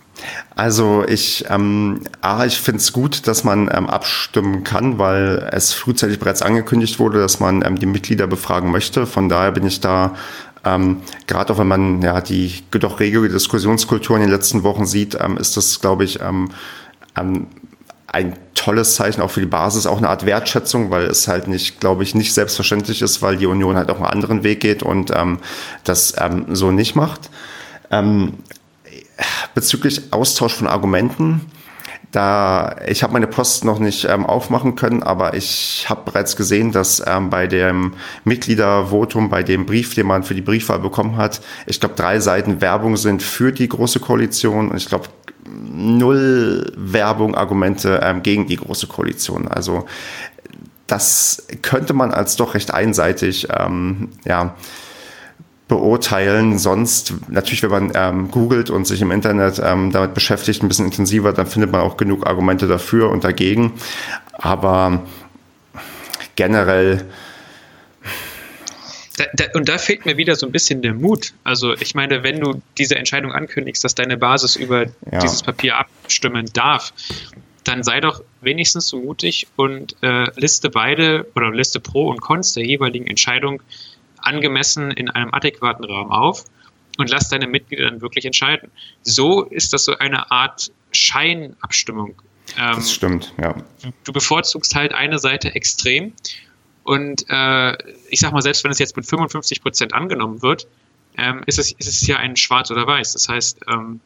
Also 0.55 1.05
ich, 1.07 1.45
ähm, 1.49 2.01
ich 2.45 2.59
finde 2.59 2.79
es 2.79 2.93
gut, 2.93 3.27
dass 3.27 3.43
man 3.43 3.69
ähm, 3.71 3.87
abstimmen 3.87 4.63
kann, 4.63 4.97
weil 4.97 5.49
es 5.51 5.73
frühzeitig 5.73 6.17
bereits 6.17 6.41
angekündigt 6.41 6.97
wurde, 6.99 7.19
dass 7.19 7.39
man 7.39 7.63
ähm, 7.63 7.77
die 7.77 7.85
Mitglieder 7.85 8.25
befragen 8.25 8.71
möchte. 8.71 9.05
Von 9.05 9.29
daher 9.29 9.51
bin 9.51 9.65
ich 9.65 9.81
da 9.81 10.15
ähm, 10.65 11.01
Gerade 11.27 11.53
auch 11.53 11.59
wenn 11.59 11.67
man 11.67 12.01
ja 12.01 12.19
die 12.19 12.63
doch 12.71 12.99
rege 12.99 13.29
Diskussionskultur 13.29 14.15
in 14.17 14.23
den 14.23 14.31
letzten 14.31 14.63
Wochen 14.63 14.85
sieht, 14.85 15.17
ähm, 15.19 15.37
ist 15.37 15.55
das, 15.55 15.79
glaube 15.79 16.03
ich, 16.03 16.19
ähm, 16.21 16.49
ähm, 17.17 17.47
ein 18.17 18.35
tolles 18.55 18.95
Zeichen 18.95 19.21
auch 19.21 19.29
für 19.29 19.41
die 19.41 19.45
Basis, 19.45 19.85
auch 19.85 19.99
eine 19.99 20.09
Art 20.09 20.25
Wertschätzung, 20.25 20.89
weil 20.89 21.05
es 21.05 21.27
halt 21.27 21.47
nicht, 21.47 21.79
glaube 21.79 22.01
ich, 22.01 22.15
nicht 22.15 22.33
selbstverständlich 22.33 23.03
ist, 23.03 23.21
weil 23.21 23.37
die 23.37 23.45
Union 23.45 23.77
halt 23.77 23.91
auch 23.91 23.97
einen 23.97 24.07
anderen 24.07 24.43
Weg 24.43 24.59
geht 24.59 24.81
und 24.81 25.11
ähm, 25.15 25.37
das 25.83 26.15
ähm, 26.19 26.47
so 26.49 26.71
nicht 26.71 26.95
macht. 26.95 27.29
Ähm, 27.91 28.33
bezüglich 29.53 30.11
Austausch 30.11 30.55
von 30.55 30.67
Argumenten, 30.67 31.41
da 32.11 32.77
ich 32.87 33.03
habe 33.03 33.13
meine 33.13 33.27
Post 33.27 33.65
noch 33.65 33.77
nicht 33.77 34.05
ähm, 34.05 34.25
aufmachen 34.25 34.75
können, 34.75 35.03
aber 35.03 35.35
ich 35.35 35.85
habe 35.87 36.01
bereits 36.05 36.35
gesehen, 36.35 36.71
dass 36.71 37.03
ähm, 37.05 37.29
bei 37.29 37.45
dem 37.45 37.93
Mitgliedervotum, 38.23 39.29
bei 39.29 39.43
dem 39.43 39.67
Brief, 39.67 39.93
den 39.93 40.07
man 40.07 40.23
für 40.23 40.33
die 40.33 40.41
Briefwahl 40.41 40.79
bekommen 40.79 41.17
hat, 41.17 41.41
ich 41.67 41.79
glaube 41.79 41.95
drei 41.95 42.19
Seiten 42.19 42.61
Werbung 42.61 42.97
sind 42.97 43.21
für 43.21 43.51
die 43.51 43.69
große 43.69 43.99
Koalition 43.99 44.71
und 44.71 44.77
ich 44.77 44.87
glaube 44.87 45.09
null 45.47 46.71
Werbung, 46.75 47.35
Argumente 47.35 48.01
ähm, 48.03 48.23
gegen 48.23 48.47
die 48.47 48.57
große 48.57 48.87
Koalition. 48.87 49.47
Also 49.47 49.85
das 50.87 51.47
könnte 51.61 51.93
man 51.93 52.11
als 52.11 52.35
doch 52.35 52.53
recht 52.53 52.73
einseitig 52.73 53.47
ähm, 53.51 54.09
ja 54.25 54.55
beurteilen. 55.67 56.57
Sonst, 56.57 57.13
natürlich, 57.27 57.63
wenn 57.63 57.69
man 57.69 57.91
ähm, 57.93 58.31
googelt 58.31 58.69
und 58.69 58.87
sich 58.87 59.01
im 59.01 59.11
Internet 59.11 59.61
ähm, 59.63 59.91
damit 59.91 60.13
beschäftigt, 60.13 60.63
ein 60.63 60.69
bisschen 60.69 60.85
intensiver, 60.85 61.33
dann 61.33 61.45
findet 61.45 61.71
man 61.71 61.81
auch 61.81 61.97
genug 61.97 62.25
Argumente 62.25 62.67
dafür 62.67 63.09
und 63.09 63.23
dagegen. 63.23 63.73
Aber 64.33 65.01
generell. 66.35 67.05
Da, 69.17 69.25
da, 69.33 69.45
und 69.55 69.67
da 69.67 69.77
fehlt 69.77 70.05
mir 70.05 70.15
wieder 70.17 70.35
so 70.35 70.45
ein 70.45 70.51
bisschen 70.51 70.81
der 70.81 70.93
Mut. 70.93 71.33
Also 71.43 71.73
ich 71.73 71.95
meine, 71.95 72.23
wenn 72.23 72.39
du 72.39 72.61
diese 72.77 72.95
Entscheidung 72.95 73.31
ankündigst, 73.31 73.83
dass 73.83 73.95
deine 73.95 74.15
Basis 74.15 74.55
über 74.55 74.85
ja. 75.11 75.19
dieses 75.19 75.41
Papier 75.43 75.77
abstimmen 75.77 76.49
darf, 76.53 76.93
dann 77.63 77.83
sei 77.83 77.99
doch 77.99 78.23
wenigstens 78.41 78.87
so 78.87 78.99
mutig 78.99 79.47
und 79.55 79.95
äh, 80.01 80.25
liste 80.39 80.69
beide 80.69 81.27
oder 81.35 81.51
liste 81.51 81.79
Pro 81.79 82.09
und 82.09 82.21
Cons 82.21 82.53
der 82.53 82.65
jeweiligen 82.65 83.07
Entscheidung 83.07 83.61
angemessen 84.19 84.91
in 84.91 85.09
einem 85.09 85.33
adäquaten 85.33 85.83
Rahmen 85.85 86.11
auf 86.11 86.45
und 86.97 87.09
lass 87.09 87.29
deine 87.29 87.47
Mitglieder 87.47 87.89
dann 87.89 88.01
wirklich 88.01 88.25
entscheiden. 88.25 88.71
So 89.01 89.43
ist 89.43 89.73
das 89.73 89.85
so 89.85 89.97
eine 89.97 90.31
Art 90.31 90.71
Scheinabstimmung. 90.91 92.21
Ähm, 92.57 92.75
das 92.75 92.93
stimmt, 92.93 93.33
ja. 93.41 93.55
Du 94.03 94.13
bevorzugst 94.13 94.75
halt 94.75 94.93
eine 94.93 95.19
Seite 95.19 95.53
extrem 95.53 96.13
und 96.87 97.25
äh, 97.27 97.77
ich 98.07 98.21
sag 98.21 98.31
mal, 98.31 98.41
selbst 98.41 98.63
wenn 98.63 98.71
es 98.71 98.79
jetzt 98.79 98.95
mit 98.95 99.05
55 99.05 99.61
Prozent 99.61 99.93
angenommen 99.93 100.41
wird, 100.41 100.69
ähm, 101.17 101.43
ist, 101.45 101.59
es, 101.59 101.73
ist 101.73 101.87
es 101.87 102.07
ja 102.07 102.15
ein 102.15 102.37
Schwarz 102.37 102.71
oder 102.71 102.87
Weiß. 102.87 103.11
Das 103.11 103.27
heißt, 103.27 103.59
ähm, 103.67 103.99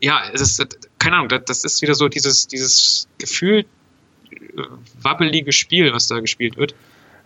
ja, 0.00 0.22
es 0.32 0.40
ist, 0.42 0.78
keine 1.00 1.16
Ahnung, 1.16 1.42
das, 1.44 1.64
ist 1.64 1.82
wieder 1.82 1.96
so 1.96 2.08
dieses, 2.08 2.46
dieses 2.46 3.08
Gefühl, 3.18 3.64
äh, 4.30 4.62
wabbelige 5.02 5.50
Spiel, 5.50 5.92
was 5.92 6.06
da 6.06 6.20
gespielt 6.20 6.56
wird. 6.56 6.76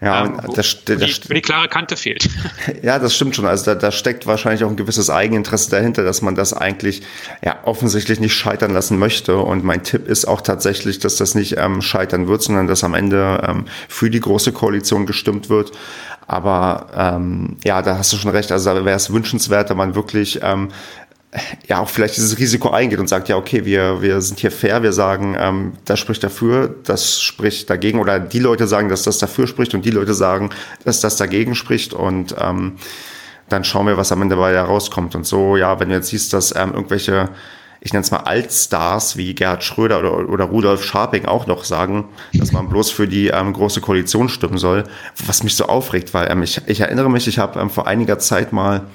Ja, 0.05 0.26
ähm, 0.26 0.40
das, 0.55 0.84
das, 0.84 0.98
die, 0.98 1.34
die, 1.34 1.40
klare 1.40 1.68
Kante 1.68 1.96
fehlt. 1.96 2.28
Ja, 2.82 2.98
das 2.98 3.14
stimmt 3.14 3.34
schon. 3.34 3.46
Also 3.46 3.64
da, 3.66 3.74
da 3.74 3.90
steckt 3.90 4.26
wahrscheinlich 4.26 4.64
auch 4.64 4.70
ein 4.70 4.76
gewisses 4.76 5.09
Eigeninteresse 5.09 5.70
dahinter, 5.70 6.05
dass 6.05 6.22
man 6.22 6.34
das 6.34 6.52
eigentlich 6.52 7.02
ja 7.42 7.57
offensichtlich 7.64 8.20
nicht 8.20 8.34
scheitern 8.34 8.72
lassen 8.72 8.98
möchte. 8.98 9.38
Und 9.38 9.64
mein 9.64 9.82
Tipp 9.82 10.07
ist 10.07 10.26
auch 10.26 10.40
tatsächlich, 10.40 10.98
dass 10.98 11.16
das 11.16 11.34
nicht 11.34 11.57
ähm, 11.57 11.80
scheitern 11.82 12.28
wird, 12.28 12.42
sondern 12.42 12.66
dass 12.66 12.84
am 12.84 12.94
Ende 12.94 13.42
ähm, 13.48 13.64
für 13.88 14.11
die 14.11 14.20
große 14.20 14.52
Koalition 14.52 15.07
gestimmt 15.07 15.48
wird. 15.48 15.72
Aber 16.26 16.86
ähm, 16.96 17.57
ja, 17.64 17.82
da 17.82 17.98
hast 17.98 18.12
du 18.12 18.16
schon 18.16 18.30
recht. 18.30 18.50
Also 18.50 18.74
da 18.74 18.84
wäre 18.84 18.96
es 18.96 19.12
wünschenswert, 19.12 19.70
wenn 19.70 19.76
man 19.76 19.94
wirklich 19.94 20.40
ähm, 20.42 20.68
ja 21.66 21.80
auch 21.80 21.89
vielleicht 21.89 22.16
dieses 22.16 22.39
Risiko 22.39 22.70
eingeht 22.70 22.99
und 22.99 23.09
sagt, 23.09 23.28
ja, 23.28 23.37
okay, 23.37 23.64
wir, 23.64 24.03
wir 24.03 24.20
sind 24.20 24.41
hier 24.41 24.51
fair, 24.51 24.82
wir 24.82 24.93
sagen, 24.93 25.37
ähm, 25.39 25.72
das 25.85 25.99
spricht 25.99 26.22
dafür, 26.22 26.74
das 26.85 27.20
spricht 27.20 27.70
dagegen, 27.70 27.99
oder 27.99 28.20
die 28.20 28.39
Leute 28.39 28.66
sagen, 28.66 28.89
dass 28.89 29.03
das 29.03 29.18
dafür 29.18 29.47
spricht 29.47 29.74
und 29.74 29.85
die 29.85 29.91
Leute 29.91 30.14
sagen, 30.14 30.51
dass 30.85 31.01
das 31.01 31.16
dagegen 31.16 31.55
spricht. 31.55 31.93
Und 31.93 32.35
ähm, 32.41 32.74
dann 33.49 33.64
schauen 33.64 33.87
wir, 33.87 33.97
was 33.97 34.12
am 34.12 34.22
Ende 34.22 34.37
dabei 34.37 34.53
herauskommt. 34.53 35.14
Und 35.14 35.26
so, 35.26 35.57
ja, 35.57 35.80
wenn 35.80 35.89
du 35.89 35.97
jetzt 35.97 36.09
siehst, 36.09 36.32
dass 36.32 36.55
ähm, 36.55 36.72
irgendwelche, 36.72 37.30
ich 37.80 37.93
nenne 37.93 38.05
es 38.05 38.11
mal 38.11 38.18
Altstars 38.18 39.16
wie 39.16 39.35
Gerhard 39.35 39.64
Schröder 39.64 39.99
oder, 39.99 40.28
oder 40.28 40.45
Rudolf 40.45 40.85
Scharping 40.85 41.26
auch 41.26 41.47
noch 41.47 41.64
sagen, 41.64 42.07
dass 42.32 42.53
man 42.53 42.68
bloß 42.68 42.91
für 42.91 43.09
die 43.09 43.28
ähm, 43.28 43.53
große 43.53 43.80
Koalition 43.80 44.28
stimmen 44.28 44.59
soll, 44.59 44.85
was 45.26 45.43
mich 45.43 45.57
so 45.57 45.66
aufregt, 45.66 46.14
weil 46.14 46.30
ähm, 46.30 46.43
ich, 46.43 46.62
ich 46.66 46.80
erinnere 46.80 47.11
mich, 47.11 47.26
ich 47.26 47.39
habe 47.39 47.61
ähm, 47.61 47.70
vor 47.70 47.87
einiger 47.87 48.18
Zeit 48.18 48.53
mal 48.53 48.87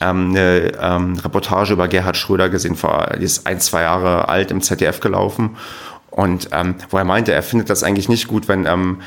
ähm, 0.00 0.30
eine 0.30 0.72
ähm, 0.80 1.18
Reportage 1.18 1.72
über 1.72 1.88
Gerhard 1.88 2.16
Schröder 2.16 2.48
gesehen, 2.48 2.76
vor, 2.76 3.14
die 3.18 3.24
ist 3.24 3.46
ein, 3.46 3.60
zwei 3.60 3.82
Jahre 3.82 4.28
alt 4.28 4.50
im 4.50 4.60
ZDF 4.60 5.00
gelaufen. 5.00 5.56
Und 6.10 6.48
ähm, 6.52 6.76
wo 6.90 6.98
er 6.98 7.04
meinte, 7.04 7.32
er 7.32 7.42
findet 7.42 7.70
das 7.70 7.82
eigentlich 7.82 8.08
nicht 8.08 8.28
gut, 8.28 8.48
wenn, 8.48 8.66
ähm, 8.66 9.02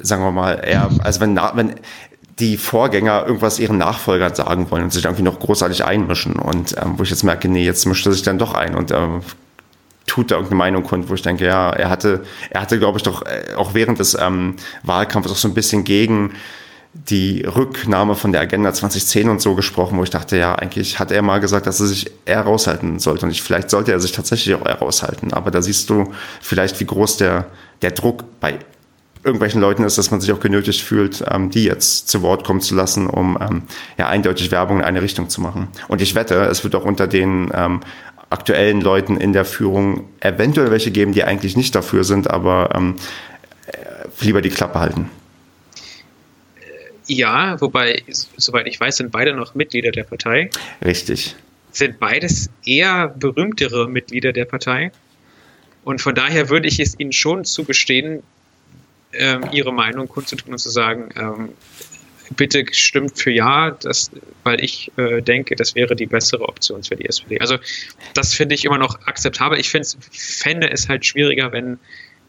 sagen 0.00 0.22
wir 0.22 0.32
mal, 0.32 0.54
er, 0.54 0.90
also 1.02 1.20
wenn, 1.20 1.36
wenn 1.36 1.74
die 2.38 2.56
Vorgänger 2.56 3.24
irgendwas 3.26 3.58
ihren 3.58 3.78
Nachfolgern 3.78 4.34
sagen 4.34 4.70
wollen 4.70 4.84
und 4.84 4.92
sich 4.92 5.04
irgendwie 5.04 5.22
noch 5.22 5.38
großartig 5.38 5.84
einmischen. 5.84 6.34
Und 6.36 6.74
ähm, 6.82 6.98
wo 6.98 7.02
ich 7.02 7.10
jetzt 7.10 7.22
merke, 7.22 7.48
nee, 7.48 7.64
jetzt 7.64 7.86
mischt 7.86 8.06
er 8.06 8.12
sich 8.12 8.22
dann 8.22 8.38
doch 8.38 8.54
ein 8.54 8.74
und 8.74 8.90
ähm, 8.90 9.22
tut 10.06 10.30
da 10.30 10.36
irgendeine 10.36 10.58
Meinung 10.58 10.82
kund, 10.82 11.08
wo 11.08 11.14
ich 11.14 11.22
denke, 11.22 11.46
ja, 11.46 11.70
er 11.70 11.88
hatte, 11.90 12.24
er 12.50 12.60
hatte, 12.60 12.78
glaube 12.78 12.98
ich, 12.98 13.04
doch 13.04 13.22
äh, 13.22 13.54
auch 13.56 13.74
während 13.74 13.98
des 13.98 14.16
ähm, 14.20 14.56
Wahlkampfes 14.82 15.32
auch 15.32 15.36
so 15.36 15.48
ein 15.48 15.54
bisschen 15.54 15.84
gegen 15.84 16.32
die 16.94 17.42
Rücknahme 17.42 18.14
von 18.14 18.32
der 18.32 18.40
Agenda 18.40 18.72
2010 18.72 19.28
und 19.28 19.40
so 19.40 19.54
gesprochen, 19.54 19.98
wo 19.98 20.04
ich 20.04 20.10
dachte, 20.10 20.36
ja, 20.36 20.54
eigentlich 20.54 20.98
hat 21.00 21.10
er 21.10 21.22
mal 21.22 21.38
gesagt, 21.38 21.66
dass 21.66 21.80
er 21.80 21.86
sich 21.86 22.10
eher 22.24 22.42
raushalten 22.42 23.00
sollte. 23.00 23.26
Und 23.26 23.32
ich, 23.32 23.42
vielleicht 23.42 23.68
sollte 23.68 23.92
er 23.92 24.00
sich 24.00 24.12
tatsächlich 24.12 24.54
auch 24.54 24.64
eher 24.64 24.78
raushalten. 24.78 25.32
Aber 25.32 25.50
da 25.50 25.60
siehst 25.60 25.90
du 25.90 26.12
vielleicht, 26.40 26.78
wie 26.78 26.86
groß 26.86 27.16
der, 27.16 27.46
der 27.82 27.90
Druck 27.90 28.24
bei 28.40 28.58
irgendwelchen 29.24 29.60
Leuten 29.60 29.82
ist, 29.84 29.98
dass 29.98 30.10
man 30.10 30.20
sich 30.20 30.30
auch 30.32 30.40
genötigt 30.40 30.82
fühlt, 30.82 31.24
ähm, 31.30 31.50
die 31.50 31.64
jetzt 31.64 32.08
zu 32.08 32.22
Wort 32.22 32.44
kommen 32.44 32.60
zu 32.60 32.74
lassen, 32.74 33.06
um 33.06 33.38
ähm, 33.40 33.62
ja 33.98 34.08
eindeutig 34.08 34.50
Werbung 34.50 34.78
in 34.78 34.84
eine 34.84 35.02
Richtung 35.02 35.28
zu 35.28 35.40
machen. 35.40 35.68
Und 35.88 36.00
ich 36.00 36.14
wette, 36.14 36.34
es 36.44 36.62
wird 36.62 36.74
auch 36.74 36.84
unter 36.84 37.06
den 37.06 37.50
ähm, 37.54 37.80
aktuellen 38.30 38.80
Leuten 38.80 39.16
in 39.16 39.32
der 39.32 39.44
Führung 39.44 40.08
eventuell 40.20 40.70
welche 40.70 40.90
geben, 40.90 41.12
die 41.12 41.24
eigentlich 41.24 41.56
nicht 41.56 41.74
dafür 41.74 42.04
sind, 42.04 42.30
aber 42.30 42.70
ähm, 42.74 42.96
äh, 43.66 43.76
lieber 44.20 44.42
die 44.42 44.50
Klappe 44.50 44.78
halten. 44.78 45.10
Ja, 47.06 47.60
wobei, 47.60 48.02
soweit 48.08 48.66
ich 48.66 48.80
weiß, 48.80 48.96
sind 48.96 49.12
beide 49.12 49.34
noch 49.34 49.54
Mitglieder 49.54 49.90
der 49.90 50.04
Partei. 50.04 50.50
Richtig. 50.84 51.36
Sind 51.70 51.98
beides 51.98 52.50
eher 52.64 53.08
berühmtere 53.08 53.88
Mitglieder 53.88 54.32
der 54.32 54.44
Partei. 54.44 54.90
Und 55.84 56.00
von 56.00 56.14
daher 56.14 56.48
würde 56.48 56.66
ich 56.68 56.80
es 56.80 56.98
ihnen 56.98 57.12
schon 57.12 57.44
zugestehen, 57.44 58.22
ähm, 59.12 59.44
ihre 59.52 59.72
Meinung 59.72 60.08
kundzutun 60.08 60.52
und 60.52 60.58
zu 60.58 60.70
sagen, 60.70 61.10
ähm, 61.16 61.50
bitte 62.36 62.64
stimmt 62.72 63.18
für 63.18 63.30
Ja, 63.30 63.70
das, 63.70 64.10
weil 64.44 64.62
ich 64.62 64.90
äh, 64.96 65.20
denke, 65.20 65.56
das 65.56 65.74
wäre 65.74 65.94
die 65.94 66.06
bessere 66.06 66.48
Option 66.48 66.82
für 66.82 66.96
die 66.96 67.06
SPD. 67.06 67.38
Also 67.40 67.58
das 68.14 68.34
finde 68.34 68.54
ich 68.54 68.64
immer 68.64 68.78
noch 68.78 69.06
akzeptabel. 69.06 69.58
Ich 69.58 69.70
fände 69.70 70.70
es 70.70 70.88
halt 70.88 71.04
schwieriger, 71.04 71.52
wenn 71.52 71.78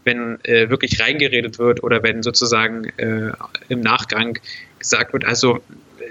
wenn 0.05 0.39
äh, 0.43 0.69
wirklich 0.69 1.01
reingeredet 1.01 1.59
wird 1.59 1.83
oder 1.83 2.03
wenn 2.03 2.23
sozusagen 2.23 2.85
äh, 2.97 3.31
im 3.69 3.81
Nachgang 3.81 4.39
gesagt 4.79 5.13
wird, 5.13 5.25
also 5.25 5.61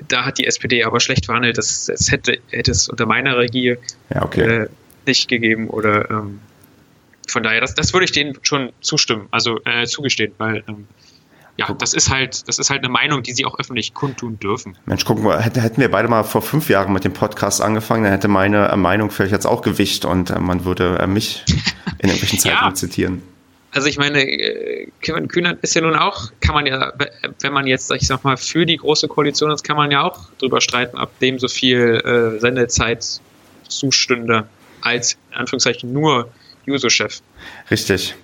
da 0.08 0.24
hat 0.24 0.38
die 0.38 0.46
SPD 0.46 0.84
aber 0.84 1.00
schlecht 1.00 1.26
verhandelt, 1.26 1.56
das, 1.58 1.86
das 1.86 2.10
hätte, 2.10 2.38
hätte 2.50 2.72
es 2.72 2.88
unter 2.88 3.06
meiner 3.06 3.38
Regie 3.38 3.76
ja, 4.12 4.22
okay. 4.22 4.62
äh, 4.62 4.68
nicht 5.06 5.28
gegeben 5.28 5.68
oder 5.68 6.10
ähm, 6.10 6.40
von 7.28 7.42
daher, 7.42 7.60
das, 7.60 7.74
das 7.74 7.92
würde 7.92 8.04
ich 8.04 8.12
denen 8.12 8.38
schon 8.42 8.72
zustimmen, 8.80 9.28
also 9.30 9.60
äh, 9.64 9.86
zugestehen, 9.86 10.32
weil 10.38 10.62
ähm, 10.68 10.86
ja, 11.56 11.72
das 11.72 11.94
ist 11.94 12.10
halt, 12.10 12.48
das 12.48 12.58
ist 12.58 12.70
halt 12.70 12.80
eine 12.80 12.88
Meinung, 12.88 13.22
die 13.22 13.32
sie 13.32 13.44
auch 13.44 13.58
öffentlich 13.58 13.94
kundtun 13.94 14.40
dürfen. 14.40 14.76
Mensch, 14.86 15.04
gucken 15.04 15.24
wir, 15.24 15.38
hätten 15.40 15.80
wir 15.80 15.90
beide 15.90 16.08
mal 16.08 16.24
vor 16.24 16.42
fünf 16.42 16.68
Jahren 16.68 16.92
mit 16.92 17.04
dem 17.04 17.12
Podcast 17.12 17.62
angefangen, 17.62 18.02
dann 18.02 18.12
hätte 18.12 18.28
meine 18.28 18.68
äh, 18.68 18.76
Meinung 18.76 19.10
vielleicht 19.10 19.32
jetzt 19.32 19.46
auch 19.46 19.62
Gewicht 19.62 20.04
und 20.04 20.38
man 20.40 20.64
würde 20.64 21.06
mich 21.06 21.44
in 21.98 22.08
irgendwelchen 22.08 22.38
Zeitungen 22.40 22.70
ja. 22.70 22.74
zitieren. 22.74 23.22
Also 23.74 23.88
ich 23.88 23.98
meine, 23.98 24.24
Kevin 25.00 25.26
Kühnert 25.26 25.58
ist 25.62 25.74
ja 25.74 25.80
nun 25.80 25.96
auch, 25.96 26.30
kann 26.40 26.54
man 26.54 26.64
ja, 26.64 26.92
wenn 27.40 27.52
man 27.52 27.66
jetzt, 27.66 27.90
ich 27.90 28.06
sag 28.06 28.22
mal, 28.22 28.36
für 28.36 28.64
die 28.66 28.76
große 28.76 29.08
Koalition 29.08 29.50
ist, 29.50 29.64
kann 29.64 29.76
man 29.76 29.90
ja 29.90 30.04
auch 30.04 30.30
drüber 30.38 30.60
streiten, 30.60 30.96
ob 30.96 31.18
dem 31.18 31.40
so 31.40 31.48
viel 31.48 32.00
äh, 32.04 32.38
Sendezeit 32.38 33.04
zustünde 33.66 34.46
als 34.80 35.16
in 35.32 35.38
Anführungszeichen 35.38 35.92
nur 35.92 36.30
Juso-Chef. 36.66 37.18
Richtig. 37.68 38.14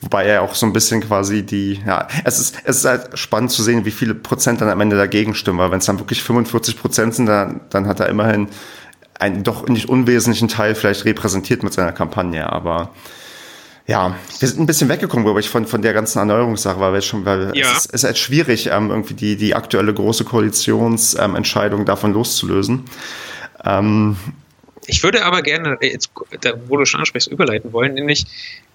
Wobei 0.00 0.26
er 0.26 0.42
auch 0.42 0.54
so 0.54 0.64
ein 0.64 0.72
bisschen 0.72 1.00
quasi 1.00 1.44
die, 1.44 1.80
ja, 1.84 2.06
es 2.24 2.38
ist, 2.38 2.58
es 2.64 2.76
ist 2.76 2.84
halt 2.84 3.18
spannend 3.18 3.50
zu 3.50 3.64
sehen, 3.64 3.84
wie 3.84 3.90
viele 3.90 4.14
Prozent 4.14 4.60
dann 4.60 4.68
am 4.68 4.80
Ende 4.80 4.96
dagegen 4.96 5.34
stimmen, 5.34 5.58
weil 5.58 5.72
wenn 5.72 5.80
es 5.80 5.86
dann 5.86 5.98
wirklich 5.98 6.22
45 6.22 6.78
Prozent 6.78 7.16
sind, 7.16 7.26
dann, 7.26 7.62
dann 7.70 7.88
hat 7.88 7.98
er 7.98 8.08
immerhin 8.08 8.46
einen 9.18 9.42
doch 9.42 9.66
nicht 9.66 9.88
unwesentlichen 9.88 10.46
Teil 10.46 10.76
vielleicht 10.76 11.04
repräsentiert 11.04 11.64
mit 11.64 11.72
seiner 11.72 11.92
Kampagne, 11.92 12.50
aber 12.50 12.90
ja, 13.90 14.16
wir 14.38 14.46
sind 14.48 14.60
ein 14.60 14.66
bisschen 14.66 14.88
weggekommen, 14.88 15.24
glaube 15.24 15.40
ich, 15.40 15.48
von, 15.48 15.66
von 15.66 15.82
der 15.82 15.92
ganzen 15.92 16.20
Erneuerungssache, 16.20 16.78
weil 16.78 16.92
wir 16.92 17.00
schon, 17.00 17.24
weil 17.24 17.50
ja. 17.56 17.66
es, 17.72 17.78
ist, 17.78 17.86
es 17.86 17.94
ist 17.94 18.04
halt 18.04 18.18
schwierig, 18.18 18.68
ähm, 18.68 18.88
irgendwie 18.88 19.14
die, 19.14 19.36
die 19.36 19.56
aktuelle 19.56 19.92
große 19.92 20.24
Koalitionsentscheidung 20.24 21.80
ähm, 21.80 21.86
davon 21.86 22.12
loszulösen. 22.12 22.84
Ähm, 23.64 24.16
ich 24.86 25.02
würde 25.02 25.24
aber 25.24 25.42
gerne, 25.42 25.76
jetzt, 25.80 26.12
da, 26.40 26.52
wo 26.68 26.76
du 26.76 26.84
schon 26.84 27.00
ansprichst, 27.00 27.28
überleiten 27.32 27.72
wollen, 27.72 27.94
nämlich 27.94 28.26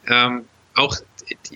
ähm, 0.06 0.44
auch 0.74 0.98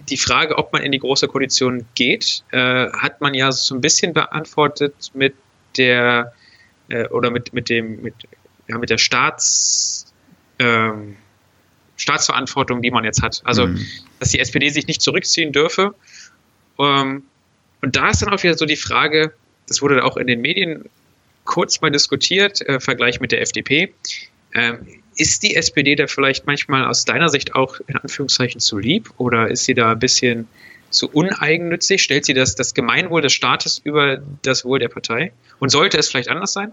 die 0.09 0.17
Frage, 0.17 0.57
ob 0.57 0.71
man 0.71 0.81
in 0.81 0.93
die 0.93 0.99
Große 0.99 1.27
Koalition 1.27 1.85
geht, 1.95 2.45
äh, 2.51 2.89
hat 2.91 3.19
man 3.19 3.33
ja 3.33 3.51
so 3.51 3.75
ein 3.75 3.81
bisschen 3.81 4.13
beantwortet 4.13 5.11
mit 5.13 5.35
der 5.77 6.31
äh, 6.87 7.09
oder 7.09 7.29
mit, 7.29 7.51
mit 7.51 7.67
dem 7.67 8.01
mit, 8.01 8.15
ja, 8.69 8.77
mit 8.77 8.89
der 8.89 8.97
Staats 8.97 10.13
ähm, 10.59 11.17
Staatsverantwortung, 11.99 12.81
die 12.81 12.91
man 12.91 13.03
jetzt 13.03 13.21
hat. 13.21 13.41
Also, 13.43 13.67
mhm. 13.67 13.85
dass 14.19 14.29
die 14.29 14.39
SPD 14.39 14.69
sich 14.69 14.87
nicht 14.87 15.01
zurückziehen 15.01 15.51
dürfe. 15.51 15.93
Ähm, 16.79 17.23
und 17.81 17.95
da 17.95 18.09
ist 18.09 18.21
dann 18.21 18.29
auch 18.29 18.41
wieder 18.41 18.57
so 18.57 18.65
die 18.65 18.75
Frage, 18.75 19.33
das 19.67 19.81
wurde 19.81 20.03
auch 20.03 20.17
in 20.17 20.27
den 20.27 20.41
Medien 20.41 20.85
kurz 21.45 21.81
mal 21.81 21.91
diskutiert, 21.91 22.61
äh, 22.61 22.79
Vergleich 22.79 23.19
mit 23.19 23.31
der 23.31 23.41
FDP. 23.41 23.93
Ähm, 24.53 24.79
ist 25.15 25.43
die 25.43 25.55
SPD 25.55 25.95
da 25.95 26.07
vielleicht 26.07 26.47
manchmal 26.47 26.85
aus 26.85 27.05
deiner 27.05 27.29
Sicht 27.29 27.55
auch 27.55 27.79
in 27.87 27.97
Anführungszeichen 27.97 28.61
zu 28.61 28.77
lieb 28.77 29.11
oder 29.17 29.49
ist 29.49 29.65
sie 29.65 29.73
da 29.73 29.91
ein 29.91 29.99
bisschen 29.99 30.47
zu 30.89 31.09
uneigennützig? 31.09 32.01
Stellt 32.01 32.25
sie 32.25 32.33
das, 32.33 32.55
das 32.55 32.73
Gemeinwohl 32.73 33.21
des 33.21 33.33
Staates 33.33 33.79
über 33.83 34.21
das 34.43 34.63
Wohl 34.63 34.79
der 34.79 34.87
Partei? 34.87 35.33
Und 35.59 35.69
sollte 35.69 35.97
es 35.97 36.09
vielleicht 36.09 36.29
anders 36.29 36.53
sein? 36.53 36.71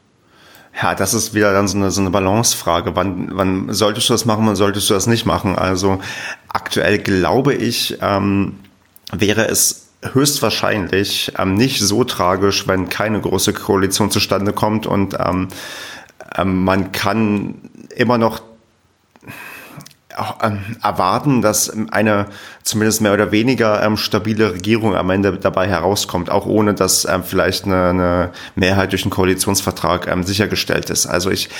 Ja, 0.80 0.94
das 0.94 1.14
ist 1.14 1.32
wieder 1.32 1.52
dann 1.52 1.68
so 1.68 1.78
eine, 1.78 1.90
so 1.90 2.02
eine 2.02 2.10
Balancefrage. 2.10 2.94
Wann, 2.94 3.30
wann 3.32 3.72
solltest 3.72 4.08
du 4.10 4.14
das 4.14 4.26
machen, 4.26 4.46
wann 4.46 4.56
solltest 4.56 4.90
du 4.90 4.94
das 4.94 5.06
nicht 5.06 5.24
machen? 5.24 5.56
Also 5.56 6.00
aktuell 6.48 6.98
glaube 6.98 7.54
ich, 7.54 7.98
ähm, 8.02 8.58
wäre 9.10 9.48
es 9.48 9.88
höchstwahrscheinlich 10.02 11.32
ähm, 11.38 11.54
nicht 11.54 11.80
so 11.80 12.04
tragisch, 12.04 12.68
wenn 12.68 12.90
keine 12.90 13.20
große 13.20 13.54
Koalition 13.54 14.10
zustande 14.10 14.52
kommt 14.52 14.86
und 14.86 15.16
ähm, 15.18 15.48
ähm 16.36 16.64
man 16.64 16.92
kann 16.92 17.54
immer 17.96 18.18
noch 18.18 18.42
erwarten, 20.82 21.42
dass 21.42 21.70
eine 21.90 22.26
zumindest 22.62 23.02
mehr 23.02 23.12
oder 23.12 23.32
weniger 23.32 23.82
ähm, 23.82 23.96
stabile 23.96 24.54
Regierung 24.54 24.96
am 24.96 25.10
Ende 25.10 25.36
dabei 25.36 25.68
herauskommt, 25.68 26.30
auch 26.30 26.46
ohne 26.46 26.74
dass 26.74 27.04
ähm, 27.04 27.22
vielleicht 27.22 27.64
eine, 27.64 27.90
eine, 27.90 28.32
Mehrheit 28.54 28.92
durch 28.92 29.04
einen 29.04 29.10
Koalitionsvertrag 29.10 30.08
ähm, 30.08 30.22
sichergestellt 30.22 30.88
ist. 30.88 31.06
Also 31.06 31.30
ich 31.30 31.50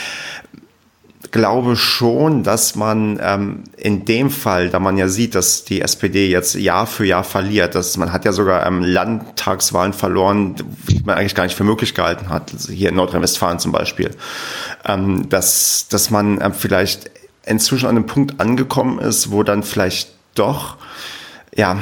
glaube 1.31 1.77
schon, 1.77 2.45
dass 2.45 2.77
man 2.77 3.19
ähm, 3.23 3.65
in 3.77 4.05
dem 4.05 4.31
Fall, 4.31 4.71
da 4.71 4.79
man 4.79 4.97
ja 4.97 5.09
sieht, 5.09 5.35
dass 5.35 5.65
die 5.65 5.83
SPD 5.83 6.29
jetzt 6.29 6.55
Jahr 6.55 6.87
für 6.87 7.05
Jahr 7.05 7.25
verliert, 7.25 7.75
dass 7.75 7.97
man 7.97 8.13
hat 8.13 8.25
ja 8.25 8.33
sogar 8.33 8.67
ähm, 8.67 8.83
Landtagswahlen 8.83 9.93
verloren, 9.93 10.55
die 10.89 11.03
man 11.05 11.19
eigentlich 11.19 11.35
gar 11.35 11.45
nicht 11.45 11.57
für 11.57 11.65
möglich 11.65 11.95
gehalten 11.95 12.31
hat, 12.31 12.53
also 12.53 12.73
hier 12.73 12.89
in 12.89 12.95
Nordrhein-Westfalen 12.95 13.59
zum 13.59 13.73
Beispiel, 13.73 14.11
ähm, 14.87 15.29
dass, 15.29 15.89
dass 15.89 16.11
man 16.11 16.41
ähm, 16.41 16.55
vielleicht 16.55 17.11
inzwischen 17.47 17.87
an 17.87 17.97
einem 17.97 18.07
Punkt 18.07 18.41
angekommen 18.41 18.99
ist, 18.99 19.31
wo 19.31 19.43
dann 19.43 19.63
vielleicht 19.63 20.11
doch 20.35 20.77
ja, 21.57 21.79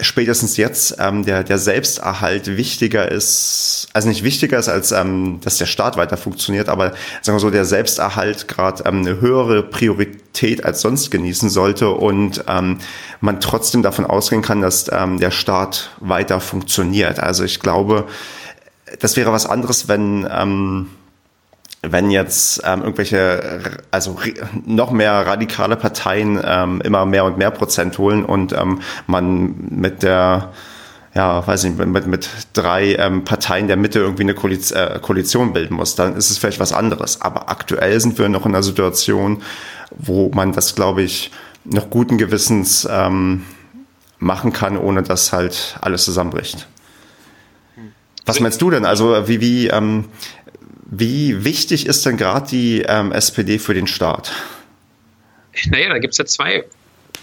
spätestens 0.00 0.56
jetzt 0.56 0.96
ähm, 1.00 1.24
der, 1.24 1.42
der 1.42 1.58
Selbsterhalt 1.58 2.56
wichtiger 2.56 3.10
ist, 3.10 3.88
also 3.92 4.08
nicht 4.08 4.22
wichtiger 4.22 4.56
ist, 4.56 4.68
als 4.68 4.92
ähm, 4.92 5.40
dass 5.42 5.58
der 5.58 5.66
Staat 5.66 5.96
weiter 5.96 6.16
funktioniert, 6.16 6.68
aber 6.68 6.92
sagen 7.22 7.36
wir 7.36 7.40
so, 7.40 7.50
der 7.50 7.64
Selbsterhalt 7.64 8.46
gerade 8.46 8.84
ähm, 8.86 9.00
eine 9.00 9.20
höhere 9.20 9.64
Priorität 9.64 10.64
als 10.64 10.80
sonst 10.80 11.10
genießen 11.10 11.50
sollte 11.50 11.90
und 11.90 12.44
ähm, 12.46 12.78
man 13.20 13.40
trotzdem 13.40 13.82
davon 13.82 14.06
ausgehen 14.06 14.42
kann, 14.42 14.60
dass 14.60 14.88
ähm, 14.92 15.18
der 15.18 15.32
Staat 15.32 15.90
weiter 15.98 16.38
funktioniert. 16.38 17.18
Also 17.18 17.42
ich 17.42 17.58
glaube, 17.58 18.06
das 19.00 19.16
wäre 19.16 19.32
was 19.32 19.46
anderes, 19.46 19.88
wenn 19.88 20.28
ähm, 20.30 20.86
wenn 21.92 22.10
jetzt 22.10 22.62
ähm, 22.64 22.82
irgendwelche, 22.82 23.60
also 23.90 24.16
noch 24.64 24.90
mehr 24.90 25.26
radikale 25.26 25.76
Parteien 25.76 26.40
ähm, 26.44 26.80
immer 26.82 27.06
mehr 27.06 27.24
und 27.24 27.38
mehr 27.38 27.50
Prozent 27.50 27.98
holen 27.98 28.24
und 28.24 28.52
ähm, 28.52 28.80
man 29.06 29.54
mit 29.70 30.02
der, 30.02 30.52
ja, 31.14 31.46
weiß 31.46 31.64
nicht, 31.64 31.78
mit, 31.78 32.06
mit 32.06 32.28
drei 32.52 32.94
ähm, 32.94 33.24
Parteien 33.24 33.68
der 33.68 33.76
Mitte 33.76 34.00
irgendwie 34.00 34.24
eine 34.24 34.34
Koalition, 34.34 34.78
äh, 34.78 34.98
Koalition 35.00 35.52
bilden 35.52 35.74
muss, 35.74 35.94
dann 35.94 36.16
ist 36.16 36.30
es 36.30 36.38
vielleicht 36.38 36.60
was 36.60 36.72
anderes. 36.72 37.20
Aber 37.22 37.48
aktuell 37.48 38.00
sind 38.00 38.18
wir 38.18 38.28
noch 38.28 38.46
in 38.46 38.54
einer 38.54 38.62
Situation, 38.62 39.42
wo 39.90 40.30
man 40.34 40.52
das, 40.52 40.74
glaube 40.74 41.02
ich, 41.02 41.30
noch 41.64 41.90
guten 41.90 42.18
Gewissens 42.18 42.86
ähm, 42.90 43.44
machen 44.18 44.52
kann, 44.52 44.76
ohne 44.76 45.02
dass 45.02 45.32
halt 45.32 45.76
alles 45.80 46.04
zusammenbricht. 46.04 46.68
Was 48.26 48.40
meinst 48.40 48.60
du 48.60 48.70
denn? 48.70 48.84
Also 48.84 49.28
wie, 49.28 49.40
wie 49.40 49.68
ähm, 49.68 50.06
wie 50.88 51.44
wichtig 51.44 51.86
ist 51.86 52.06
denn 52.06 52.16
gerade 52.16 52.46
die 52.48 52.82
ähm, 52.82 53.12
SPD 53.12 53.58
für 53.58 53.74
den 53.74 53.86
Staat? 53.86 54.32
Naja, 55.70 55.88
da 55.88 55.98
gibt 55.98 56.12
es 56.12 56.18
ja 56.18 56.26
zwei 56.26 56.64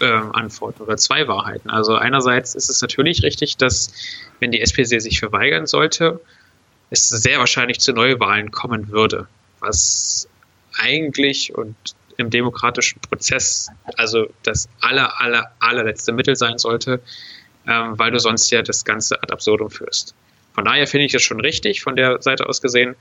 äh, 0.00 0.04
Antworten 0.04 0.82
oder 0.82 0.96
zwei 0.96 1.26
Wahrheiten. 1.28 1.70
Also 1.70 1.94
einerseits 1.94 2.54
ist 2.54 2.68
es 2.68 2.82
natürlich 2.82 3.22
richtig, 3.22 3.56
dass 3.56 3.92
wenn 4.40 4.50
die 4.50 4.60
SPD 4.60 4.98
sich 4.98 5.18
verweigern 5.18 5.66
sollte, 5.66 6.20
es 6.90 7.08
sehr 7.08 7.38
wahrscheinlich 7.38 7.80
zu 7.80 7.92
Neuwahlen 7.92 8.50
kommen 8.50 8.90
würde, 8.90 9.28
was 9.60 10.28
eigentlich 10.78 11.54
und 11.54 11.74
im 12.16 12.30
demokratischen 12.30 13.00
Prozess 13.00 13.70
also 13.96 14.28
das 14.42 14.68
aller, 14.80 15.20
aller, 15.20 15.50
allerletzte 15.58 16.12
Mittel 16.12 16.36
sein 16.36 16.58
sollte, 16.58 17.00
ähm, 17.66 17.98
weil 17.98 18.10
du 18.10 18.20
sonst 18.20 18.50
ja 18.50 18.62
das 18.62 18.84
Ganze 18.84 19.20
ad 19.22 19.32
absurdum 19.32 19.70
führst. 19.70 20.14
Von 20.54 20.64
daher 20.64 20.86
finde 20.86 21.06
ich 21.06 21.12
das 21.12 21.22
schon 21.22 21.40
richtig, 21.40 21.82
von 21.82 21.96
der 21.96 22.22
Seite 22.22 22.46
aus 22.48 22.60
gesehen, 22.60 22.94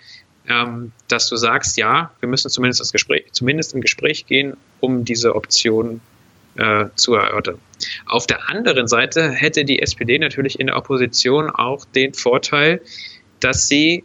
ähm, 0.48 0.92
dass 1.08 1.30
du 1.30 1.36
sagst, 1.36 1.78
ja, 1.78 2.12
wir 2.20 2.30
müssen 2.30 2.50
zumindest, 2.50 2.82
das 2.82 2.92
Gespräch, 2.92 3.26
zumindest 3.32 3.74
im 3.74 3.82
Gespräch 3.82 4.26
gehen, 4.26 4.58
um 4.80 5.06
diese 5.06 5.36
Option 5.36 6.02
äh, 6.56 6.86
zu 6.96 7.16
erörtern. 7.16 7.58
Auf 8.06 8.28
der 8.28 8.50
anderen 8.50 8.88
Seite 8.88 9.32
hätte 9.32 9.66
die 9.66 9.82
SPD 9.82 10.20
natürlich 10.20 10.60
in 10.60 10.68
der 10.68 10.78
Opposition 10.78 11.50
auch 11.50 11.86
den 11.86 12.14
Vorteil, 12.14 12.82
dass 13.40 13.68
sie 13.68 14.04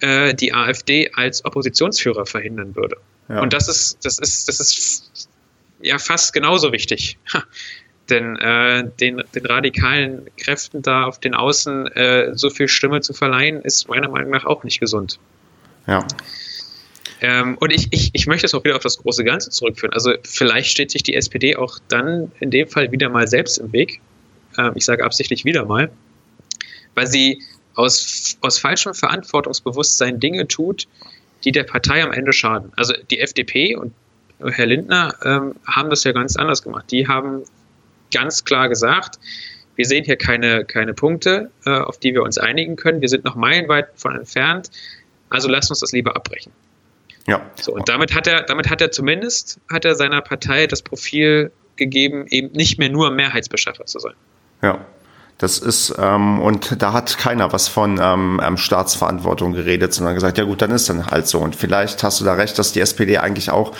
äh, 0.00 0.34
die 0.34 0.52
AfD 0.52 1.10
als 1.14 1.44
Oppositionsführer 1.44 2.26
verhindern 2.26 2.74
würde. 2.74 2.96
Ja. 3.28 3.40
Und 3.40 3.52
das 3.52 3.68
ist, 3.68 4.04
das 4.04 4.18
ist, 4.18 4.48
das 4.48 4.60
ist 4.60 5.28
ja 5.80 5.98
fast 5.98 6.32
genauso 6.32 6.72
wichtig. 6.72 7.18
Denn 8.10 8.36
äh, 8.36 8.86
den, 9.00 9.22
den 9.34 9.46
radikalen 9.46 10.26
Kräften 10.36 10.82
da 10.82 11.04
auf 11.04 11.20
den 11.20 11.34
Außen 11.34 11.86
äh, 11.92 12.32
so 12.34 12.50
viel 12.50 12.68
Stimme 12.68 13.00
zu 13.00 13.14
verleihen, 13.14 13.62
ist 13.62 13.88
meiner 13.88 14.10
Meinung 14.10 14.30
nach 14.30 14.44
auch 14.44 14.62
nicht 14.62 14.78
gesund. 14.78 15.18
Ja. 15.86 16.06
Ähm, 17.20 17.56
und 17.58 17.72
ich, 17.72 17.88
ich, 17.90 18.10
ich 18.12 18.26
möchte 18.26 18.46
es 18.46 18.54
auch 18.54 18.64
wieder 18.64 18.76
auf 18.76 18.82
das 18.82 18.98
große 18.98 19.24
Ganze 19.24 19.50
zurückführen. 19.50 19.94
Also 19.94 20.12
vielleicht 20.24 20.68
steht 20.70 20.90
sich 20.90 21.02
die 21.02 21.14
SPD 21.14 21.56
auch 21.56 21.78
dann 21.88 22.32
in 22.40 22.50
dem 22.50 22.68
Fall 22.68 22.92
wieder 22.92 23.08
mal 23.08 23.26
selbst 23.28 23.58
im 23.58 23.72
Weg. 23.72 24.00
Ähm, 24.58 24.72
ich 24.74 24.84
sage 24.84 25.04
absichtlich 25.04 25.44
wieder 25.44 25.64
mal, 25.64 25.90
weil 26.94 27.06
sie 27.06 27.42
aus, 27.74 28.36
aus 28.40 28.58
falschem 28.58 28.94
Verantwortungsbewusstsein 28.94 30.20
Dinge 30.20 30.46
tut, 30.48 30.86
die 31.44 31.52
der 31.52 31.64
Partei 31.64 32.02
am 32.02 32.12
Ende 32.12 32.32
schaden. 32.32 32.72
Also 32.76 32.94
die 33.10 33.20
FDP 33.20 33.76
und 33.76 33.92
Herr 34.40 34.66
Lindner 34.66 35.14
ähm, 35.24 35.54
haben 35.66 35.90
das 35.90 36.04
ja 36.04 36.12
ganz 36.12 36.36
anders 36.36 36.62
gemacht. 36.62 36.90
Die 36.90 37.06
haben 37.06 37.42
ganz 38.12 38.44
klar 38.44 38.68
gesagt, 38.68 39.18
wir 39.76 39.86
sehen 39.86 40.04
hier 40.04 40.16
keine, 40.16 40.64
keine 40.64 40.94
Punkte, 40.94 41.50
äh, 41.64 41.70
auf 41.70 41.98
die 41.98 42.14
wir 42.14 42.22
uns 42.22 42.38
einigen 42.38 42.76
können. 42.76 43.00
Wir 43.00 43.08
sind 43.08 43.24
noch 43.24 43.34
meilenweit 43.34 43.88
von 43.96 44.14
entfernt. 44.14 44.70
Also 45.34 45.48
lasst 45.48 45.70
uns 45.70 45.80
das 45.80 45.92
lieber 45.92 46.16
abbrechen. 46.16 46.52
Ja. 47.26 47.50
So, 47.60 47.72
und 47.72 47.88
damit 47.88 48.14
hat 48.14 48.26
er, 48.26 48.42
damit 48.42 48.70
hat 48.70 48.80
er 48.80 48.90
zumindest, 48.90 49.60
hat 49.70 49.84
er 49.84 49.94
seiner 49.94 50.20
Partei 50.20 50.66
das 50.66 50.82
Profil 50.82 51.52
gegeben, 51.76 52.26
eben 52.28 52.52
nicht 52.52 52.78
mehr 52.78 52.88
nur 52.88 53.10
Mehrheitsbeschaffer 53.10 53.86
zu 53.86 53.98
sein. 53.98 54.14
Ja. 54.62 54.84
Das 55.44 55.58
ist, 55.58 55.94
ähm, 55.98 56.40
und 56.40 56.80
da 56.80 56.94
hat 56.94 57.18
keiner 57.18 57.52
was 57.52 57.68
von 57.68 58.00
ähm, 58.02 58.40
ähm, 58.42 58.56
Staatsverantwortung 58.56 59.52
geredet, 59.52 59.92
sondern 59.92 60.14
gesagt, 60.14 60.38
ja 60.38 60.44
gut, 60.44 60.62
dann 60.62 60.70
ist 60.70 60.88
dann 60.88 61.08
halt 61.08 61.26
so. 61.26 61.38
Und 61.38 61.54
vielleicht 61.54 62.02
hast 62.02 62.18
du 62.18 62.24
da 62.24 62.32
recht, 62.32 62.58
dass 62.58 62.72
die 62.72 62.80
SPD 62.80 63.18
eigentlich 63.18 63.50
auch, 63.50 63.72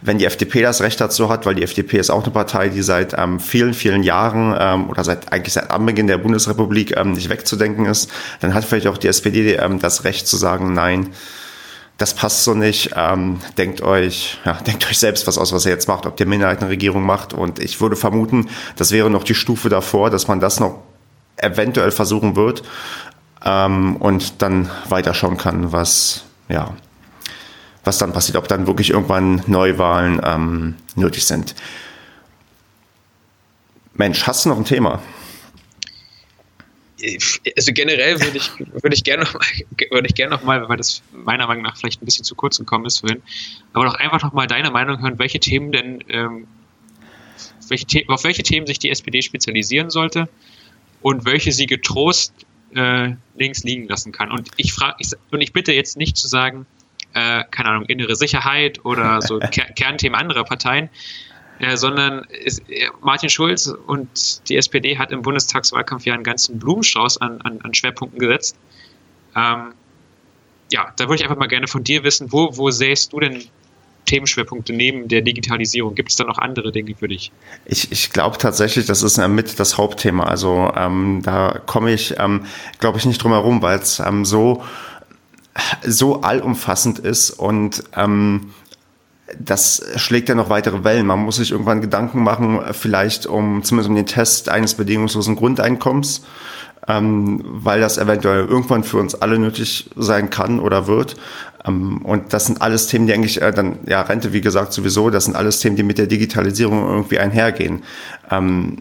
wenn 0.00 0.18
die 0.18 0.24
FDP 0.24 0.62
das 0.62 0.80
Recht 0.80 1.00
dazu 1.00 1.28
hat, 1.28 1.46
weil 1.46 1.54
die 1.54 1.62
FDP 1.62 1.98
ist 1.98 2.10
auch 2.10 2.24
eine 2.24 2.32
Partei, 2.32 2.70
die 2.70 2.82
seit 2.82 3.14
ähm, 3.16 3.38
vielen, 3.38 3.72
vielen 3.72 4.02
Jahren 4.02 4.52
ähm, 4.58 4.90
oder 4.90 5.04
seit 5.04 5.32
eigentlich 5.32 5.52
seit 5.52 5.70
Anbeginn 5.70 6.08
der 6.08 6.18
Bundesrepublik 6.18 6.96
ähm, 6.96 7.12
nicht 7.12 7.28
wegzudenken 7.28 7.86
ist, 7.86 8.10
dann 8.40 8.52
hat 8.52 8.64
vielleicht 8.64 8.88
auch 8.88 8.98
die 8.98 9.06
SPD 9.06 9.54
ähm, 9.54 9.78
das 9.78 10.02
Recht 10.02 10.26
zu 10.26 10.36
sagen, 10.36 10.72
nein, 10.72 11.10
das 11.98 12.14
passt 12.14 12.42
so 12.42 12.54
nicht. 12.54 12.94
Ähm, 12.96 13.38
denkt 13.56 13.80
euch, 13.80 14.40
ja, 14.44 14.54
denkt 14.66 14.90
euch 14.90 14.98
selbst 14.98 15.28
was 15.28 15.38
aus, 15.38 15.52
was 15.52 15.66
ihr 15.66 15.70
jetzt 15.70 15.86
macht, 15.86 16.04
ob 16.04 16.16
der 16.16 16.26
Minderheitenregierung 16.26 17.06
macht. 17.06 17.32
Und 17.32 17.60
ich 17.60 17.80
würde 17.80 17.94
vermuten, 17.94 18.48
das 18.74 18.90
wäre 18.90 19.08
noch 19.08 19.22
die 19.22 19.36
Stufe 19.36 19.68
davor, 19.68 20.10
dass 20.10 20.26
man 20.26 20.40
das 20.40 20.58
noch 20.58 20.82
eventuell 21.42 21.90
versuchen 21.90 22.36
wird 22.36 22.62
ähm, 23.44 23.96
und 23.96 24.40
dann 24.42 24.70
weiterschauen 24.88 25.36
kann, 25.36 25.72
was, 25.72 26.24
ja, 26.48 26.76
was 27.84 27.98
dann 27.98 28.12
passiert, 28.12 28.36
ob 28.36 28.48
dann 28.48 28.66
wirklich 28.66 28.90
irgendwann 28.90 29.42
Neuwahlen 29.46 30.20
ähm, 30.24 30.76
nötig 30.94 31.26
sind. 31.26 31.54
Mensch, 33.94 34.26
hast 34.26 34.44
du 34.44 34.50
noch 34.50 34.56
ein 34.56 34.64
Thema? 34.64 35.00
also 37.56 37.72
generell 37.72 38.20
würde 38.20 38.36
ich, 38.36 38.50
würde 38.58 38.94
ich 38.94 39.02
gerne 39.02 39.24
noch 39.24 39.34
mal, 39.34 39.42
würde 39.90 40.06
ich 40.06 40.14
gerne 40.14 40.38
weil 40.44 40.76
das 40.76 41.02
meiner 41.12 41.46
Meinung 41.46 41.64
nach 41.64 41.76
vielleicht 41.76 42.00
ein 42.00 42.04
bisschen 42.04 42.24
zu 42.24 42.34
kurz 42.34 42.58
gekommen 42.58 42.86
ist 42.86 43.00
vorhin, 43.00 43.22
aber 43.72 43.86
doch 43.86 43.94
einfach 43.94 44.22
noch 44.22 44.32
mal 44.32 44.46
deine 44.46 44.70
Meinung 44.70 45.02
hören, 45.02 45.18
welche 45.18 45.40
Themen 45.40 45.72
denn, 45.72 46.04
ähm, 46.08 46.46
welche 47.68 47.86
auf 48.08 48.24
welche 48.24 48.42
Themen 48.42 48.66
sich 48.66 48.78
die 48.78 48.90
SPD 48.90 49.22
spezialisieren 49.22 49.90
sollte 49.90 50.28
und 51.02 51.24
welche 51.24 51.52
sie 51.52 51.66
getrost 51.66 52.32
äh, 52.74 53.14
links 53.36 53.64
liegen 53.64 53.88
lassen 53.88 54.12
kann. 54.12 54.30
Und 54.30 54.50
ich 54.56 54.72
frage, 54.72 54.96
und 55.30 55.40
ich 55.40 55.52
bitte 55.52 55.72
jetzt 55.72 55.96
nicht 55.96 56.16
zu 56.16 56.28
sagen, 56.28 56.66
äh, 57.14 57.44
keine 57.50 57.70
Ahnung, 57.70 57.84
innere 57.86 58.16
Sicherheit 58.16 58.84
oder 58.84 59.20
so 59.22 59.38
Ker 59.50 59.64
Kernthemen 59.64 60.18
anderer 60.18 60.44
Parteien, 60.44 60.88
äh, 61.58 61.76
sondern 61.76 62.24
ist, 62.44 62.68
äh, 62.70 62.88
Martin 63.00 63.28
Schulz 63.28 63.66
und 63.86 64.48
die 64.48 64.56
SPD 64.56 64.98
hat 64.98 65.12
im 65.12 65.22
Bundestagswahlkampf 65.22 66.06
ja 66.06 66.14
einen 66.14 66.24
ganzen 66.24 66.58
Blumenstrauß 66.58 67.20
an, 67.20 67.40
an, 67.42 67.60
an 67.60 67.74
Schwerpunkten 67.74 68.18
gesetzt. 68.18 68.56
Ähm, 69.36 69.74
ja, 70.72 70.92
da 70.96 71.04
würde 71.04 71.16
ich 71.16 71.24
einfach 71.24 71.36
mal 71.36 71.48
gerne 71.48 71.68
von 71.68 71.84
dir 71.84 72.02
wissen, 72.02 72.32
wo, 72.32 72.56
wo 72.56 72.70
sähst 72.70 73.12
du 73.12 73.20
denn 73.20 73.44
Themenschwerpunkte 74.06 74.72
neben 74.72 75.08
der 75.08 75.22
Digitalisierung? 75.22 75.94
Gibt 75.94 76.10
es 76.10 76.16
da 76.16 76.24
noch 76.24 76.38
andere 76.38 76.72
Dinge 76.72 76.94
für 76.94 77.08
dich? 77.08 77.32
Ich, 77.64 77.90
ich 77.92 78.10
glaube 78.10 78.38
tatsächlich, 78.38 78.86
das 78.86 79.02
ist 79.02 79.18
äh, 79.18 79.28
mit 79.28 79.58
das 79.58 79.78
Hauptthema. 79.78 80.24
Also 80.24 80.72
ähm, 80.76 81.20
da 81.22 81.60
komme 81.66 81.92
ich, 81.92 82.14
ähm, 82.18 82.46
glaube 82.78 82.98
ich, 82.98 83.06
nicht 83.06 83.22
drum 83.22 83.32
herum, 83.32 83.62
weil 83.62 83.78
es 83.78 84.00
ähm, 84.00 84.24
so, 84.24 84.62
so 85.82 86.22
allumfassend 86.22 86.98
ist 86.98 87.30
und 87.30 87.84
ähm, 87.96 88.52
das 89.38 89.82
schlägt 89.96 90.28
ja 90.28 90.34
noch 90.34 90.50
weitere 90.50 90.84
Wellen. 90.84 91.06
Man 91.06 91.20
muss 91.20 91.36
sich 91.36 91.52
irgendwann 91.52 91.80
Gedanken 91.80 92.22
machen, 92.22 92.60
vielleicht 92.72 93.26
um 93.26 93.62
zumindest 93.62 93.88
um 93.88 93.96
den 93.96 94.06
Test 94.06 94.48
eines 94.48 94.74
bedingungslosen 94.74 95.36
Grundeinkommens, 95.36 96.24
ähm, 96.88 97.40
weil 97.44 97.80
das 97.80 97.98
eventuell 97.98 98.44
irgendwann 98.44 98.84
für 98.84 98.98
uns 98.98 99.14
alle 99.14 99.38
nötig 99.38 99.90
sein 99.96 100.30
kann 100.30 100.60
oder 100.60 100.86
wird. 100.86 101.16
Ähm, 101.66 101.98
und 102.02 102.32
das 102.32 102.46
sind 102.46 102.62
alles 102.62 102.86
Themen, 102.86 103.06
die 103.06 103.14
eigentlich 103.14 103.40
äh, 103.40 103.52
dann, 103.52 103.78
ja, 103.86 104.02
Rente, 104.02 104.32
wie 104.32 104.40
gesagt, 104.40 104.72
sowieso, 104.72 105.10
das 105.10 105.26
sind 105.26 105.36
alles 105.36 105.60
Themen, 105.60 105.76
die 105.76 105.82
mit 105.82 105.98
der 105.98 106.06
Digitalisierung 106.06 106.88
irgendwie 106.88 107.18
einhergehen. 107.18 107.82
Ähm, 108.30 108.78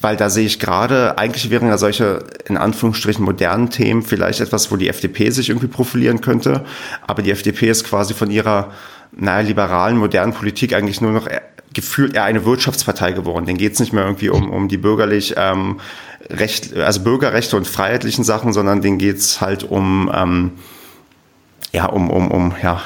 weil 0.00 0.16
da 0.16 0.28
sehe 0.28 0.44
ich 0.44 0.60
gerade, 0.60 1.18
eigentlich 1.18 1.50
wären 1.50 1.68
ja 1.68 1.78
solche 1.78 2.24
in 2.46 2.56
Anführungsstrichen 2.56 3.24
modernen 3.24 3.70
Themen 3.70 4.02
vielleicht 4.02 4.40
etwas, 4.40 4.70
wo 4.70 4.76
die 4.76 4.88
FDP 4.88 5.30
sich 5.30 5.48
irgendwie 5.48 5.68
profilieren 5.68 6.20
könnte. 6.20 6.64
Aber 7.06 7.22
die 7.22 7.30
FDP 7.30 7.70
ist 7.70 7.84
quasi 7.84 8.12
von 8.12 8.30
ihrer 8.30 8.72
naja, 9.12 9.40
liberalen, 9.40 9.96
modernen 9.96 10.34
Politik 10.34 10.74
eigentlich 10.74 11.00
nur 11.00 11.12
noch 11.12 11.28
gefühlt 11.72 12.14
eher 12.14 12.24
eine 12.24 12.44
Wirtschaftspartei 12.44 13.12
geworden. 13.12 13.46
Den 13.46 13.56
geht 13.56 13.74
es 13.74 13.80
nicht 13.80 13.92
mehr 13.92 14.04
irgendwie 14.04 14.28
um, 14.28 14.50
um 14.50 14.68
die 14.68 14.76
bürgerlich 14.76 15.34
ähm, 15.36 15.80
Recht, 16.28 16.76
also 16.76 17.02
Bürgerrechte 17.02 17.56
und 17.56 17.66
freiheitlichen 17.66 18.24
Sachen, 18.24 18.52
sondern 18.52 18.82
denen 18.82 18.98
geht 18.98 19.18
es 19.18 19.40
halt 19.40 19.64
um 19.64 20.10
ähm, 20.12 20.52
ja, 21.76 21.84
um, 21.84 22.08
um, 22.08 22.30
um 22.30 22.54
ja, 22.62 22.80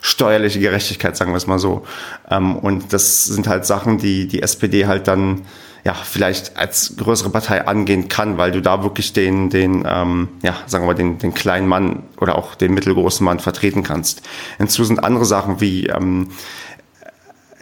steuerliche 0.00 0.58
Gerechtigkeit, 0.58 1.16
sagen 1.16 1.30
wir 1.30 1.36
es 1.36 1.46
mal 1.46 1.60
so. 1.60 1.86
Ähm, 2.28 2.56
und 2.56 2.92
das 2.92 3.24
sind 3.24 3.46
halt 3.46 3.64
Sachen, 3.64 3.98
die 3.98 4.26
die 4.26 4.42
SPD 4.42 4.86
halt 4.86 5.06
dann 5.06 5.42
ja, 5.84 5.94
vielleicht 5.94 6.56
als 6.56 6.94
größere 6.96 7.30
Partei 7.30 7.68
angehen 7.68 8.08
kann, 8.08 8.36
weil 8.36 8.50
du 8.50 8.60
da 8.60 8.82
wirklich 8.82 9.12
den, 9.12 9.48
den, 9.48 9.84
ähm, 9.88 10.28
ja, 10.42 10.56
sagen 10.66 10.82
wir 10.82 10.88
mal, 10.88 10.94
den, 10.94 11.18
den 11.18 11.34
kleinen 11.34 11.68
Mann 11.68 12.02
oder 12.20 12.36
auch 12.36 12.56
den 12.56 12.74
mittelgroßen 12.74 13.24
Mann 13.24 13.38
vertreten 13.38 13.84
kannst. 13.84 14.22
Hinzu 14.58 14.82
sind 14.82 15.04
andere 15.04 15.24
Sachen 15.24 15.60
wie, 15.60 15.86
ähm, 15.86 16.30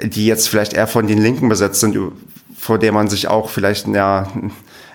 die 0.00 0.24
jetzt 0.24 0.48
vielleicht 0.48 0.72
eher 0.72 0.86
von 0.86 1.06
den 1.06 1.18
Linken 1.18 1.50
besetzt 1.50 1.80
sind, 1.80 1.98
vor 2.56 2.78
der 2.78 2.92
man 2.92 3.08
sich 3.08 3.28
auch 3.28 3.50
vielleicht, 3.50 3.86
ja, 3.88 4.28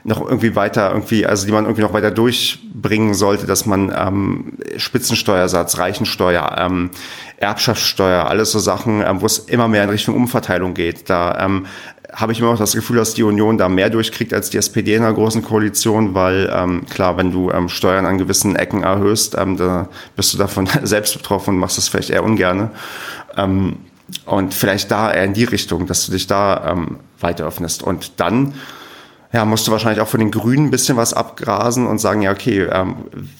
noch 0.03 0.21
irgendwie 0.21 0.55
weiter 0.55 0.91
irgendwie, 0.91 1.25
also 1.25 1.45
die 1.45 1.51
man 1.51 1.65
irgendwie 1.65 1.81
noch 1.81 1.93
weiter 1.93 2.11
durchbringen 2.11 3.13
sollte, 3.13 3.45
dass 3.45 3.65
man 3.65 3.93
ähm, 3.95 4.53
Spitzensteuersatz, 4.77 5.77
Reichensteuer, 5.77 6.55
ähm, 6.57 6.91
Erbschaftssteuer, 7.37 8.27
alles 8.27 8.51
so 8.51 8.59
Sachen, 8.59 9.01
ähm, 9.01 9.21
wo 9.21 9.25
es 9.25 9.39
immer 9.39 9.67
mehr 9.67 9.83
in 9.83 9.89
Richtung 9.89 10.15
Umverteilung 10.15 10.73
geht. 10.73 11.09
Da 11.09 11.37
ähm, 11.43 11.65
habe 12.13 12.31
ich 12.31 12.39
immer 12.39 12.51
noch 12.51 12.59
das 12.59 12.73
Gefühl, 12.73 12.97
dass 12.97 13.13
die 13.13 13.23
Union 13.23 13.57
da 13.57 13.69
mehr 13.69 13.89
durchkriegt 13.89 14.33
als 14.33 14.49
die 14.49 14.57
SPD 14.57 14.95
in 14.95 15.03
einer 15.03 15.13
großen 15.13 15.43
Koalition, 15.43 16.15
weil 16.15 16.51
ähm, 16.53 16.85
klar, 16.89 17.17
wenn 17.17 17.31
du 17.31 17.51
ähm, 17.51 17.69
Steuern 17.69 18.05
an 18.05 18.17
gewissen 18.17 18.55
Ecken 18.55 18.83
erhöhst, 18.83 19.35
ähm, 19.37 19.57
da 19.57 19.89
bist 20.15 20.33
du 20.33 20.37
davon 20.37 20.67
selbst 20.83 21.15
betroffen 21.15 21.55
und 21.55 21.59
machst 21.59 21.77
das 21.77 21.87
vielleicht 21.87 22.09
eher 22.09 22.23
ungerne. 22.23 22.71
Ähm, 23.37 23.77
und 24.25 24.55
vielleicht 24.55 24.89
da 24.89 25.11
eher 25.11 25.23
in 25.23 25.33
die 25.33 25.43
Richtung, 25.43 25.85
dass 25.85 26.07
du 26.07 26.11
dich 26.11 26.25
da 26.25 26.71
ähm, 26.71 26.97
weiter 27.19 27.45
öffnest. 27.45 27.83
Und 27.83 28.19
dann 28.19 28.53
ja, 29.31 29.45
musst 29.45 29.67
du 29.67 29.71
wahrscheinlich 29.71 30.01
auch 30.01 30.07
von 30.07 30.19
den 30.19 30.31
Grünen 30.31 30.67
ein 30.67 30.71
bisschen 30.71 30.97
was 30.97 31.13
abgrasen 31.13 31.85
und 31.85 31.99
sagen, 31.99 32.21
ja, 32.21 32.31
okay, 32.31 32.63
ähm, 32.63 32.95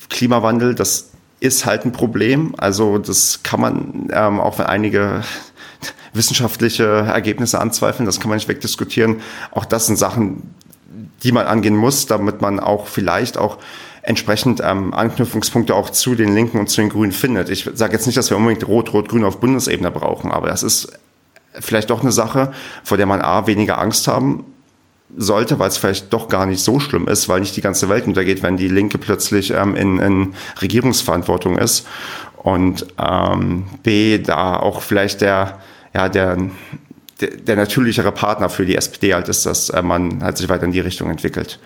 Klimawandel, 0.09 0.75
das 0.75 1.09
ist 1.39 1.65
halt 1.65 1.85
ein 1.85 1.91
Problem. 1.91 2.53
Also 2.57 2.99
das 2.99 3.41
kann 3.43 3.59
man, 3.59 4.09
ähm, 4.11 4.39
auch 4.39 4.59
wenn 4.59 4.67
einige 4.67 5.23
wissenschaftliche 6.13 6.83
Ergebnisse 6.83 7.59
anzweifeln, 7.59 8.05
das 8.05 8.19
kann 8.19 8.29
man 8.29 8.37
nicht 8.37 8.47
wegdiskutieren. 8.47 9.21
Auch 9.51 9.65
das 9.65 9.87
sind 9.87 9.97
Sachen, 9.97 10.53
die 11.23 11.31
man 11.31 11.47
angehen 11.47 11.75
muss, 11.75 12.05
damit 12.05 12.41
man 12.41 12.59
auch 12.59 12.87
vielleicht 12.87 13.37
auch 13.37 13.57
entsprechend 14.03 14.61
ähm, 14.63 14.93
Anknüpfungspunkte 14.93 15.73
auch 15.73 15.89
zu 15.89 16.15
den 16.15 16.33
Linken 16.33 16.59
und 16.59 16.69
zu 16.69 16.81
den 16.81 16.89
Grünen 16.89 17.11
findet. 17.11 17.49
Ich 17.49 17.69
sage 17.73 17.93
jetzt 17.93 18.05
nicht, 18.05 18.17
dass 18.17 18.29
wir 18.29 18.37
unbedingt 18.37 18.67
Rot-Rot-Grün 18.67 19.23
auf 19.23 19.39
Bundesebene 19.39 19.91
brauchen, 19.91 20.31
aber 20.31 20.47
das 20.47 20.63
ist 20.63 20.93
vielleicht 21.53 21.89
doch 21.89 22.01
eine 22.01 22.11
Sache, 22.11 22.53
vor 22.83 22.97
der 22.97 23.05
man 23.05 23.21
A, 23.21 23.47
weniger 23.47 23.79
Angst 23.79 24.07
haben 24.07 24.45
sollte, 25.17 25.59
weil 25.59 25.69
es 25.69 25.77
vielleicht 25.77 26.13
doch 26.13 26.27
gar 26.27 26.45
nicht 26.45 26.63
so 26.63 26.79
schlimm 26.79 27.07
ist, 27.07 27.29
weil 27.29 27.39
nicht 27.39 27.55
die 27.55 27.61
ganze 27.61 27.89
Welt 27.89 28.05
untergeht, 28.05 28.43
wenn 28.43 28.57
die 28.57 28.67
Linke 28.67 28.97
plötzlich 28.97 29.51
ähm, 29.51 29.75
in, 29.75 29.99
in 29.99 30.33
Regierungsverantwortung 30.61 31.57
ist. 31.57 31.87
Und 32.37 32.85
ähm, 32.97 33.65
B, 33.83 34.19
da 34.19 34.57
auch 34.57 34.81
vielleicht 34.81 35.21
der 35.21 35.59
ja, 35.93 36.09
der, 36.09 36.37
der, 37.21 37.29
der 37.29 37.55
natürlichere 37.55 38.11
Partner 38.11 38.49
für 38.49 38.65
die 38.65 38.75
SPD 38.75 39.13
halt 39.13 39.29
ist, 39.29 39.45
dass 39.45 39.69
äh, 39.69 39.81
man 39.81 40.23
halt 40.23 40.37
sich 40.37 40.49
weiter 40.49 40.63
in 40.63 40.71
die 40.71 40.79
Richtung 40.79 41.09
entwickelt. 41.09 41.59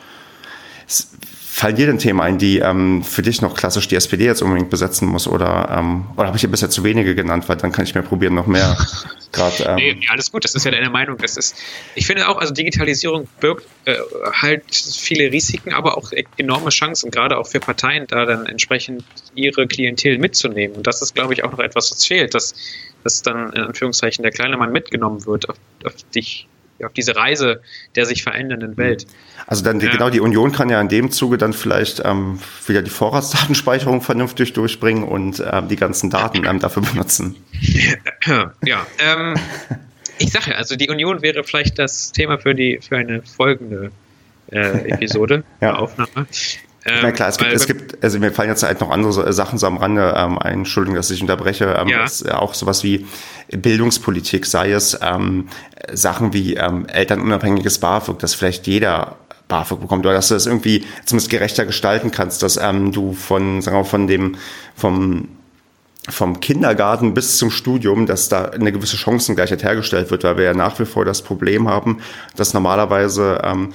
Fallen 1.53 1.75
dir 1.75 1.85
denn 1.85 1.99
Themen 1.99 2.19
ein, 2.19 2.39
die 2.39 2.57
ähm, 2.57 3.03
für 3.03 3.21
dich 3.21 3.43
noch 3.43 3.53
klassisch 3.53 3.87
die 3.87 3.95
SPD 3.95 4.25
jetzt 4.25 4.41
unbedingt 4.41 4.71
besetzen 4.71 5.07
muss? 5.07 5.27
Oder, 5.27 5.69
ähm, 5.69 6.05
oder 6.17 6.25
habe 6.25 6.35
ich 6.35 6.41
dir 6.41 6.47
bisher 6.47 6.71
zu 6.71 6.83
wenige 6.83 7.13
genannt, 7.13 7.47
weil 7.47 7.57
dann 7.57 7.71
kann 7.71 7.85
ich 7.85 7.93
mir 7.93 8.01
probieren, 8.01 8.33
noch 8.33 8.47
mehr 8.47 8.75
gerade. 9.31 9.63
Ähm 9.63 9.75
nee, 9.75 9.99
alles 10.09 10.31
gut, 10.31 10.43
das 10.45 10.55
ist 10.55 10.65
ja 10.65 10.71
deine 10.71 10.89
Meinung. 10.89 11.19
Das 11.19 11.37
ist, 11.37 11.55
ich 11.93 12.07
finde 12.07 12.27
auch, 12.27 12.37
also 12.37 12.51
Digitalisierung 12.55 13.27
birgt 13.39 13.67
äh, 13.85 13.95
halt 14.33 14.63
viele 14.73 15.31
Risiken, 15.31 15.73
aber 15.73 15.95
auch 15.95 16.11
enorme 16.37 16.71
Chancen, 16.71 17.11
gerade 17.11 17.37
auch 17.37 17.45
für 17.45 17.59
Parteien, 17.59 18.07
da 18.07 18.25
dann 18.25 18.47
entsprechend 18.47 19.03
ihre 19.35 19.67
Klientel 19.67 20.17
mitzunehmen. 20.17 20.77
Und 20.77 20.87
das 20.87 21.03
ist, 21.03 21.13
glaube 21.13 21.35
ich, 21.35 21.43
auch 21.43 21.51
noch 21.51 21.59
etwas, 21.59 21.91
was 21.91 22.03
fehlt, 22.03 22.33
dass 22.33 22.55
dass 23.03 23.21
dann 23.21 23.51
in 23.53 23.61
Anführungszeichen 23.61 24.23
der 24.23 24.31
kleine 24.31 24.57
Mann 24.57 24.71
mitgenommen 24.71 25.25
wird 25.25 25.49
auf, 25.49 25.57
auf 25.83 25.93
dich, 26.15 26.47
auf 26.85 26.93
diese 26.93 27.15
Reise 27.15 27.61
der 27.95 28.05
sich 28.05 28.23
verändernden 28.23 28.77
Welt. 28.77 29.05
Also 29.47 29.63
dann 29.63 29.79
die, 29.79 29.85
ja. 29.85 29.91
genau 29.91 30.09
die 30.09 30.19
Union 30.19 30.51
kann 30.51 30.69
ja 30.69 30.79
in 30.79 30.89
dem 30.89 31.11
Zuge 31.11 31.37
dann 31.37 31.53
vielleicht 31.53 32.01
ähm, 32.05 32.39
wieder 32.67 32.81
die 32.81 32.89
Vorratsdatenspeicherung 32.89 34.01
vernünftig 34.01 34.53
durchbringen 34.53 35.03
und 35.03 35.43
ähm, 35.51 35.67
die 35.67 35.75
ganzen 35.75 36.09
Daten 36.09 36.45
ähm, 36.45 36.59
dafür 36.59 36.83
benutzen. 36.83 37.35
Ja, 38.65 38.87
ähm, 38.99 39.35
ich 40.17 40.31
sage 40.31 40.55
also 40.55 40.75
die 40.75 40.89
Union 40.89 41.21
wäre 41.21 41.43
vielleicht 41.43 41.77
das 41.77 42.11
Thema 42.11 42.37
für 42.37 42.55
die 42.55 42.79
für 42.81 42.97
eine 42.97 43.21
folgende 43.21 43.91
äh, 44.51 44.89
Episode, 44.89 45.43
ja. 45.61 45.75
Aufnahme. 45.75 46.27
Ähm, 46.85 46.99
Na 47.01 47.11
klar, 47.11 47.29
es 47.29 47.37
gibt, 47.37 47.53
es 47.53 47.67
gibt, 47.67 48.03
also 48.03 48.19
mir 48.19 48.31
fallen 48.31 48.49
jetzt 48.49 48.63
halt 48.63 48.81
noch 48.81 48.91
andere 48.91 49.31
Sachen 49.31 49.57
so 49.57 49.67
am 49.67 49.77
Rande 49.77 50.13
ähm, 50.17 50.37
ein, 50.37 50.59
Entschuldigung, 50.59 50.95
dass 50.95 51.09
ich 51.11 51.21
unterbreche, 51.21 51.77
ähm, 51.79 51.87
ja. 51.87 52.03
ist 52.03 52.29
auch 52.29 52.53
sowas 52.53 52.83
wie 52.83 53.05
Bildungspolitik, 53.49 54.45
sei 54.45 54.71
es 54.71 54.97
ähm, 55.01 55.47
Sachen 55.93 56.33
wie 56.33 56.55
ähm, 56.55 56.85
elternunabhängiges 56.87 57.79
BAföG, 57.79 58.19
dass 58.19 58.35
vielleicht 58.35 58.67
jeder 58.67 59.15
BAföG 59.47 59.79
bekommt 59.79 60.05
oder 60.05 60.15
dass 60.15 60.27
du 60.27 60.33
das 60.33 60.45
irgendwie 60.45 60.85
zumindest 61.05 61.29
gerechter 61.29 61.65
gestalten 61.65 62.11
kannst, 62.11 62.43
dass 62.43 62.57
ähm, 62.57 62.91
du 62.91 63.13
von, 63.13 63.61
sagen 63.61 63.77
wir, 63.77 63.85
von 63.85 64.07
dem, 64.07 64.35
vom 64.75 65.29
vom 66.09 66.41
Kindergarten 66.41 67.13
bis 67.13 67.37
zum 67.37 67.49
Studium, 67.49 68.05
dass 68.05 68.27
da 68.27 68.45
eine 68.49 68.73
gewisse 68.73 68.97
Chancengleichheit 68.97 69.63
hergestellt 69.63 70.11
wird, 70.11 70.25
weil 70.25 70.35
wir 70.35 70.43
ja 70.43 70.53
nach 70.53 70.77
wie 70.79 70.85
vor 70.85 71.05
das 71.05 71.21
Problem 71.21 71.69
haben, 71.69 71.99
dass 72.35 72.53
normalerweise 72.53 73.39
ähm, 73.41 73.73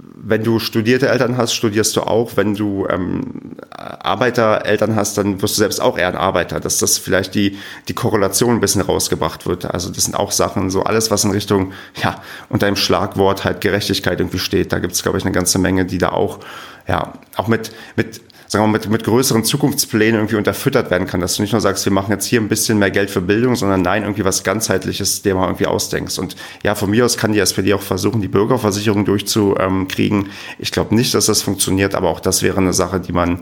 wenn 0.00 0.44
du 0.44 0.58
studierte 0.58 1.08
Eltern 1.08 1.36
hast, 1.36 1.54
studierst 1.54 1.96
du 1.96 2.02
auch. 2.02 2.36
Wenn 2.36 2.54
du 2.54 2.86
ähm, 2.88 3.56
Arbeitereltern 3.70 4.94
hast, 4.94 5.18
dann 5.18 5.42
wirst 5.42 5.56
du 5.56 5.60
selbst 5.60 5.80
auch 5.80 5.98
eher 5.98 6.08
ein 6.08 6.16
Arbeiter. 6.16 6.60
Dass 6.60 6.78
das 6.78 6.98
vielleicht 6.98 7.34
die, 7.34 7.58
die 7.88 7.94
Korrelation 7.94 8.56
ein 8.56 8.60
bisschen 8.60 8.82
rausgebracht 8.82 9.46
wird. 9.46 9.64
Also 9.64 9.90
das 9.90 10.04
sind 10.04 10.14
auch 10.14 10.30
Sachen, 10.30 10.70
so 10.70 10.82
alles, 10.82 11.10
was 11.10 11.24
in 11.24 11.30
Richtung, 11.30 11.72
ja, 12.02 12.22
unter 12.48 12.66
dem 12.66 12.76
Schlagwort 12.76 13.44
halt 13.44 13.60
Gerechtigkeit 13.60 14.20
irgendwie 14.20 14.38
steht. 14.38 14.72
Da 14.72 14.78
gibt 14.78 14.92
es, 14.92 15.02
glaube 15.02 15.18
ich, 15.18 15.24
eine 15.24 15.32
ganze 15.32 15.58
Menge, 15.58 15.84
die 15.84 15.98
da 15.98 16.10
auch, 16.10 16.40
ja, 16.86 17.14
auch 17.36 17.48
mit, 17.48 17.72
mit 17.96 18.20
sagen 18.48 18.64
wir 18.64 18.68
mal, 18.68 18.78
mit, 18.78 18.90
mit 18.90 19.04
größeren 19.04 19.44
Zukunftsplänen 19.44 20.16
irgendwie 20.16 20.36
unterfüttert 20.36 20.90
werden 20.90 21.06
kann, 21.06 21.20
dass 21.20 21.36
du 21.36 21.42
nicht 21.42 21.52
nur 21.52 21.60
sagst, 21.60 21.84
wir 21.84 21.92
machen 21.92 22.10
jetzt 22.10 22.24
hier 22.24 22.40
ein 22.40 22.48
bisschen 22.48 22.78
mehr 22.78 22.90
Geld 22.90 23.10
für 23.10 23.20
Bildung, 23.20 23.56
sondern 23.56 23.82
nein, 23.82 24.02
irgendwie 24.02 24.24
was 24.24 24.42
ganzheitliches, 24.42 25.22
dir 25.22 25.34
mal 25.34 25.44
irgendwie 25.44 25.66
ausdenkst. 25.66 26.18
Und 26.18 26.34
ja, 26.62 26.74
von 26.74 26.90
mir 26.90 27.04
aus 27.04 27.18
kann 27.18 27.32
die 27.32 27.38
SPD 27.38 27.74
auch 27.74 27.82
versuchen, 27.82 28.22
die 28.22 28.28
Bürgerversicherung 28.28 29.04
durchzukriegen. 29.04 30.30
Ich 30.58 30.72
glaube 30.72 30.94
nicht, 30.94 31.12
dass 31.12 31.26
das 31.26 31.42
funktioniert, 31.42 31.94
aber 31.94 32.08
auch 32.08 32.20
das 32.20 32.42
wäre 32.42 32.56
eine 32.56 32.72
Sache, 32.72 33.00
die 33.00 33.12
man, 33.12 33.40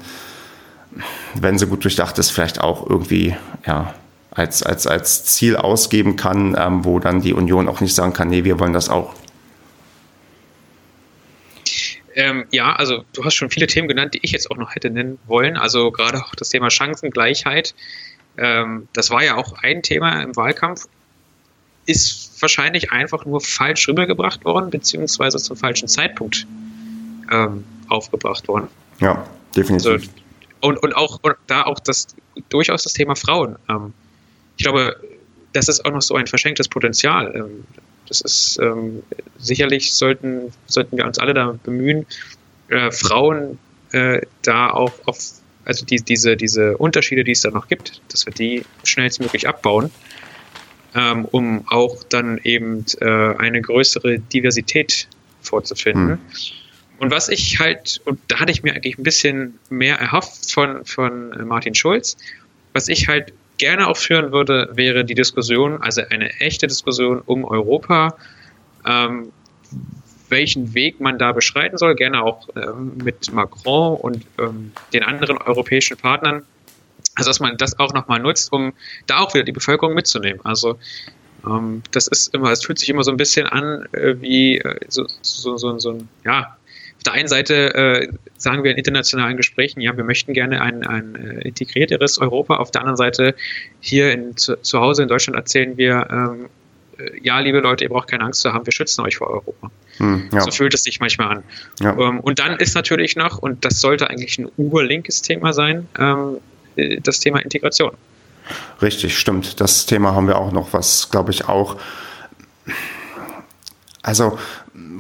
wenn 1.35 1.57
sie 1.57 1.67
gut 1.67 1.85
durchdacht 1.85 2.19
ist, 2.19 2.31
vielleicht 2.31 2.61
auch 2.61 2.89
irgendwie, 2.89 3.37
ja, 3.65 3.95
als, 4.33 4.63
als, 4.65 4.87
als 4.87 5.25
Ziel 5.25 5.57
ausgeben 5.57 6.17
kann, 6.17 6.57
ähm, 6.59 6.85
wo 6.85 6.99
dann 6.99 7.23
die 7.23 7.33
Union 7.33 7.69
auch 7.69 7.81
nicht 7.81 7.95
sagen 7.95 8.13
kann, 8.13 8.29
nee, 8.29 8.45
wir 8.45 8.59
wollen 8.59 8.73
das 8.73 8.89
auch. 8.89 9.15
Ähm, 12.17 12.47
ja, 12.51 12.75
also 12.75 13.05
du 13.13 13.25
hast 13.25 13.35
schon 13.35 13.51
viele 13.51 13.67
Themen 13.67 13.89
genannt, 13.89 14.15
die 14.15 14.21
ich 14.23 14.33
jetzt 14.33 14.51
auch 14.51 14.57
noch 14.57 14.75
hätte 14.75 14.89
nennen 14.89 15.19
wollen. 15.27 15.59
Also 15.59 15.91
gerade 15.91 16.19
auch 16.25 16.35
das 16.35 16.49
Thema 16.49 16.71
Chancengleichheit. 16.71 17.75
Ähm, 18.39 18.89
das 18.95 19.11
war 19.11 19.23
ja 19.23 19.37
auch 19.37 19.53
ein 19.63 19.83
Thema 19.83 20.23
im 20.23 20.35
Wahlkampf. 20.35 20.87
Ist 21.85 22.41
wahrscheinlich 22.41 22.91
einfach 22.91 23.27
nur 23.27 23.43
falsch 23.43 23.87
rübergebracht 23.87 24.45
worden, 24.47 24.71
beziehungsweise 24.71 25.37
zum 25.37 25.59
falschen 25.59 25.89
Zeitpunkt 25.89 26.47
ähm, 27.31 27.65
aufgebracht 27.89 28.49
worden. 28.49 28.69
Ja, 28.99 29.27
definitiv. 29.55 29.87
Also, 29.87 30.09
und, 30.63 30.79
und 30.79 30.97
auch 30.97 31.21
und 31.23 31.37
da 31.47 31.65
auch 31.65 31.79
das 31.81 32.09
durchaus 32.49 32.83
das 32.83 32.95
Thema 32.95 33.15
Frauen. 33.15 33.57
Ähm, 33.69 33.93
ich 34.57 34.65
glaube, 34.65 34.97
das 35.53 35.69
ist 35.69 35.85
auch 35.85 35.91
noch 35.91 36.03
so 36.03 36.15
ein 36.15 36.27
verschenktes 36.27 36.69
Potenzial. 36.69 37.51
Das 38.09 38.21
ist 38.21 38.59
ähm, 38.61 39.03
sicherlich 39.39 39.93
sollten, 39.93 40.53
sollten 40.67 40.97
wir 40.97 41.07
uns 41.07 41.19
alle 41.19 41.35
da 41.35 41.59
bemühen, 41.65 42.07
äh, 42.69 42.91
Frauen 42.91 43.59
äh, 43.93 44.21
da 44.43 44.71
auch 44.71 44.93
auf, 45.07 45.19
also 45.65 45.85
die, 45.85 45.97
diese, 45.97 46.37
diese 46.37 46.77
Unterschiede, 46.77 47.25
die 47.25 47.33
es 47.33 47.43
da 47.43 47.51
noch 47.51 47.69
gibt, 47.69 48.01
dass 48.09 48.27
wir 48.27 48.33
die 48.33 48.65
schnellstmöglich 48.85 49.49
abbauen, 49.49 49.91
ähm, 50.95 51.25
um 51.27 51.67
auch 51.69 52.03
dann 52.05 52.39
eben 52.45 52.85
äh, 53.01 53.07
eine 53.07 53.61
größere 53.61 54.19
Diversität 54.19 55.09
vorzufinden. 55.43 56.09
Mhm. 56.09 56.19
Und 56.99 57.11
was 57.11 57.29
ich 57.29 57.59
halt, 57.59 58.01
und 58.05 58.19
da 58.29 58.41
hatte 58.41 58.53
ich 58.53 58.63
mir 58.63 58.75
eigentlich 58.75 58.99
ein 58.99 59.03
bisschen 59.03 59.59
mehr 59.69 59.99
erhofft 59.99 60.51
von, 60.51 60.85
von 60.87 61.47
Martin 61.47 61.75
Schulz, 61.75 62.17
was 62.73 62.89
ich 62.89 63.09
halt 63.09 63.33
gerne 63.59 63.89
auch 63.89 63.97
führen 63.97 64.33
würde, 64.33 64.71
wäre 64.75 65.05
die 65.05 65.15
Diskussion, 65.15 65.81
also 65.81 66.03
eine 66.11 66.31
echte 66.41 66.67
Diskussion 66.67 67.23
um 67.25 67.45
Europa, 67.45 68.17
ähm, 68.85 69.33
welchen 70.29 70.75
Weg 70.75 71.01
man 71.01 71.19
da 71.19 71.33
beschreiten 71.33 71.79
soll, 71.79 71.95
gerne 71.95 72.23
auch 72.23 72.49
ähm, 72.57 72.97
mit 73.03 73.33
Macron 73.33 73.97
und 73.97 74.27
ähm, 74.39 74.73
den 74.93 75.03
anderen 75.03 75.39
europäischen 75.39 75.97
Partnern. 75.97 76.45
Also 77.15 77.31
dass 77.31 77.41
man 77.41 77.57
das 77.57 77.79
auch 77.79 77.95
nochmal 77.95 78.21
nutzt, 78.21 78.53
um 78.53 78.73
da 79.07 79.21
auch 79.21 79.33
wieder 79.35 79.45
die 79.45 79.53
Bevölkerung 79.53 79.95
mitzunehmen. 79.95 80.41
Also 80.45 80.79
ähm, 81.47 81.83
das 81.93 82.09
ist 82.09 82.35
immer, 82.35 82.51
es 82.51 82.65
fühlt 82.65 82.79
sich 82.79 82.89
immer 82.89 83.05
so 83.05 83.11
ein 83.11 83.17
bisschen 83.17 83.47
an 83.47 83.87
äh, 83.93 84.21
wie 84.21 84.59
äh, 84.59 84.81
so, 84.89 85.07
so, 85.23 85.57
so, 85.57 85.79
so 85.79 85.91
ein, 85.93 86.09
ja, 86.25 86.57
der 87.07 87.15
einen 87.15 87.29
Seite 87.29 87.75
äh, 87.75 88.09
sagen 88.37 88.65
wir 88.65 88.71
in 88.71 88.77
internationalen 88.77 89.37
Gesprächen, 89.37 89.81
ja, 89.81 89.97
wir 89.97 90.05
möchten 90.05 90.33
gerne 90.33 90.61
ein, 90.61 90.87
ein 90.87 91.15
äh, 91.15 91.49
integrierteres 91.49 92.19
Europa. 92.19 92.57
Auf 92.57 92.71
der 92.71 92.83
anderen 92.83 92.97
Seite 92.97 93.35
hier 93.81 94.13
in, 94.13 94.37
zu, 94.37 94.57
zu 94.61 94.81
Hause 94.81 95.03
in 95.03 95.09
Deutschland 95.09 95.37
erzählen 95.37 95.77
wir, 95.77 96.07
ähm, 96.11 96.47
äh, 96.99 97.21
ja, 97.23 97.39
liebe 97.41 97.61
Leute, 97.61 97.85
ihr 97.85 97.91
braucht 97.91 98.09
keine 98.09 98.25
Angst 98.25 98.41
zu 98.41 98.53
haben, 98.53 98.67
wir 98.67 98.73
schützen 98.73 99.03
euch 99.03 99.17
vor 99.17 99.29
Europa. 99.29 99.71
Hm, 99.99 100.29
ja. 100.33 100.41
So 100.41 100.51
fühlt 100.51 100.75
es 100.75 100.83
sich 100.83 101.01
manchmal 101.01 101.39
an. 101.39 101.43
Ja. 101.81 101.97
Ähm, 101.99 102.21
und 102.21 102.39
dann 102.39 102.57
ist 102.59 102.75
natürlich 102.75 103.17
noch, 103.17 103.39
und 103.39 103.65
das 103.65 103.81
sollte 103.81 104.11
eigentlich 104.11 104.39
ein 104.39 104.49
urlinkes 104.57 105.23
Thema 105.23 105.53
sein, 105.53 105.89
ähm, 105.99 106.39
äh, 106.77 107.01
das 107.01 107.21
Thema 107.21 107.39
Integration. 107.39 107.93
Richtig, 108.81 109.19
stimmt. 109.19 109.61
Das 109.61 109.87
Thema 109.87 110.15
haben 110.15 110.29
wir 110.29 110.39
auch 110.39 110.53
noch, 110.53 110.73
was, 110.73 111.11
glaube 111.11 111.33
ich, 111.33 111.49
auch 111.49 111.77
also, 114.07 114.39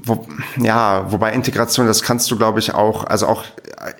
wo, 0.04 0.26
ja, 0.56 1.10
wobei 1.10 1.32
Integration, 1.32 1.86
das 1.86 2.02
kannst 2.02 2.30
du, 2.30 2.36
glaube 2.36 2.58
ich, 2.58 2.74
auch, 2.74 3.04
also 3.04 3.26
auch, 3.26 3.44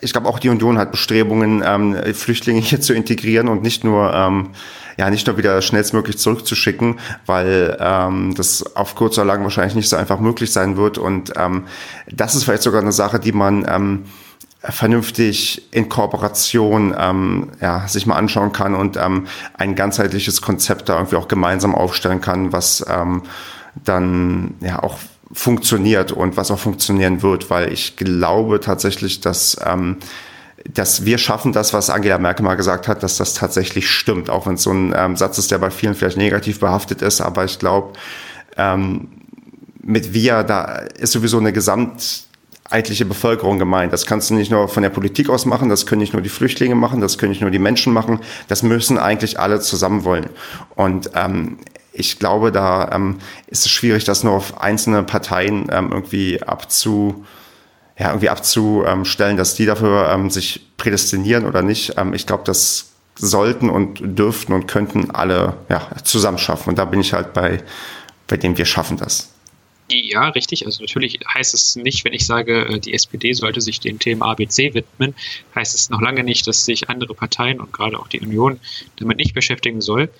ich 0.00 0.12
glaube 0.12 0.28
auch 0.28 0.38
die 0.38 0.48
Union 0.48 0.78
hat 0.78 0.90
Bestrebungen, 0.90 1.62
ähm, 1.64 1.96
Flüchtlinge 2.14 2.60
hier 2.60 2.80
zu 2.80 2.94
integrieren 2.94 3.48
und 3.48 3.62
nicht 3.62 3.84
nur, 3.84 4.12
ähm, 4.12 4.50
ja, 4.96 5.10
nicht 5.10 5.26
nur 5.26 5.36
wieder 5.36 5.60
schnellstmöglich 5.62 6.18
zurückzuschicken, 6.18 6.98
weil 7.26 7.76
ähm, 7.80 8.34
das 8.34 8.76
auf 8.76 8.94
kurz 8.94 9.18
oder 9.18 9.26
lang 9.26 9.42
wahrscheinlich 9.42 9.74
nicht 9.74 9.88
so 9.88 9.96
einfach 9.96 10.20
möglich 10.20 10.52
sein 10.52 10.76
wird. 10.76 10.96
Und 10.98 11.32
ähm, 11.36 11.64
das 12.10 12.34
ist 12.34 12.44
vielleicht 12.44 12.62
sogar 12.62 12.80
eine 12.80 12.92
Sache, 12.92 13.20
die 13.20 13.32
man 13.32 13.66
ähm, 13.68 14.04
vernünftig 14.60 15.68
in 15.70 15.88
Kooperation 15.88 16.94
ähm, 16.98 17.48
ja, 17.60 17.86
sich 17.86 18.06
mal 18.06 18.16
anschauen 18.16 18.52
kann 18.52 18.74
und 18.74 18.96
ähm, 18.96 19.26
ein 19.54 19.74
ganzheitliches 19.74 20.40
Konzept 20.40 20.88
da 20.88 20.94
irgendwie 20.96 21.16
auch 21.16 21.28
gemeinsam 21.28 21.74
aufstellen 21.74 22.20
kann, 22.20 22.52
was 22.52 22.84
ähm, 22.88 23.22
dann 23.84 24.54
ja 24.60 24.82
auch 24.82 24.98
funktioniert 25.32 26.12
und 26.12 26.36
was 26.36 26.50
auch 26.50 26.58
funktionieren 26.58 27.22
wird, 27.22 27.50
weil 27.50 27.72
ich 27.72 27.96
glaube 27.96 28.60
tatsächlich, 28.60 29.20
dass 29.20 29.56
ähm, 29.64 29.96
dass 30.72 31.04
wir 31.04 31.18
schaffen 31.18 31.52
das, 31.52 31.72
was 31.72 31.90
Angela 31.90 32.18
Merkel 32.18 32.44
mal 32.44 32.54
gesagt 32.54 32.88
hat, 32.88 33.02
dass 33.02 33.16
das 33.16 33.34
tatsächlich 33.34 33.88
stimmt, 33.88 34.30
auch 34.30 34.46
wenn 34.46 34.54
es 34.54 34.62
so 34.62 34.72
ein 34.72 34.94
ähm, 34.96 35.16
Satz 35.16 35.38
ist, 35.38 35.50
der 35.50 35.58
bei 35.58 35.70
vielen 35.70 35.94
vielleicht 35.94 36.16
negativ 36.16 36.60
behaftet 36.60 37.02
ist, 37.02 37.20
aber 37.20 37.44
ich 37.44 37.58
glaube, 37.58 37.92
ähm, 38.56 39.08
mit 39.82 40.12
wir, 40.12 40.42
da 40.42 40.78
ist 40.98 41.12
sowieso 41.12 41.38
eine 41.38 41.52
gesamtheitliche 41.52 43.04
Bevölkerung 43.04 43.58
gemeint. 43.58 43.92
Das 43.92 44.04
kannst 44.04 44.30
du 44.30 44.34
nicht 44.34 44.50
nur 44.50 44.68
von 44.68 44.82
der 44.82 44.90
Politik 44.90 45.28
aus 45.28 45.46
machen, 45.46 45.68
das 45.68 45.86
können 45.86 46.00
nicht 46.00 46.12
nur 46.12 46.22
die 46.22 46.28
Flüchtlinge 46.28 46.74
machen, 46.74 47.00
das 47.00 47.18
können 47.18 47.30
nicht 47.30 47.42
nur 47.42 47.52
die 47.52 47.60
Menschen 47.60 47.92
machen, 47.92 48.20
das 48.48 48.64
müssen 48.64 48.98
eigentlich 48.98 49.38
alle 49.38 49.60
zusammen 49.60 50.02
wollen. 50.02 50.28
Und 50.74 51.10
ähm, 51.14 51.58
ich 51.96 52.18
glaube, 52.18 52.52
da 52.52 52.90
ähm, 52.92 53.18
ist 53.46 53.64
es 53.64 53.70
schwierig, 53.70 54.04
das 54.04 54.24
nur 54.24 54.34
auf 54.34 54.60
einzelne 54.60 55.02
Parteien 55.02 55.68
ähm, 55.70 55.90
irgendwie 55.92 56.42
abzu, 56.42 57.24
ja, 57.98 58.08
irgendwie 58.08 58.28
abzustellen, 58.28 59.36
dass 59.36 59.54
die 59.54 59.66
dafür 59.66 60.10
ähm, 60.10 60.30
sich 60.30 60.60
prädestinieren 60.76 61.46
oder 61.46 61.62
nicht. 61.62 61.94
Ähm, 61.96 62.14
ich 62.14 62.26
glaube, 62.26 62.44
das 62.44 62.92
sollten 63.18 63.70
und 63.70 64.00
dürften 64.18 64.52
und 64.52 64.66
könnten 64.66 65.10
alle 65.10 65.56
ja, 65.68 65.88
zusammen 66.04 66.38
schaffen. 66.38 66.70
Und 66.70 66.78
da 66.78 66.84
bin 66.84 67.00
ich 67.00 67.12
halt 67.12 67.32
bei, 67.32 67.62
bei 68.26 68.36
dem 68.36 68.58
wir 68.58 68.66
schaffen 68.66 68.96
das. 68.98 69.32
Ja, 69.88 70.28
richtig. 70.30 70.66
Also 70.66 70.82
natürlich 70.82 71.20
heißt 71.32 71.54
es 71.54 71.76
nicht, 71.76 72.04
wenn 72.04 72.12
ich 72.12 72.26
sage, 72.26 72.66
äh, 72.66 72.80
die 72.80 72.92
SPD 72.92 73.32
sollte 73.32 73.60
sich 73.60 73.78
den 73.78 73.98
Themen 73.98 74.22
ABC 74.22 74.74
widmen, 74.74 75.14
heißt 75.54 75.74
es 75.74 75.90
noch 75.90 76.00
lange 76.00 76.24
nicht, 76.24 76.46
dass 76.46 76.64
sich 76.64 76.90
andere 76.90 77.14
Parteien 77.14 77.60
und 77.60 77.72
gerade 77.72 77.98
auch 77.98 78.08
die 78.08 78.20
Union 78.20 78.58
damit 78.96 79.18
nicht 79.18 79.34
beschäftigen 79.34 79.80
soll. 79.80 80.10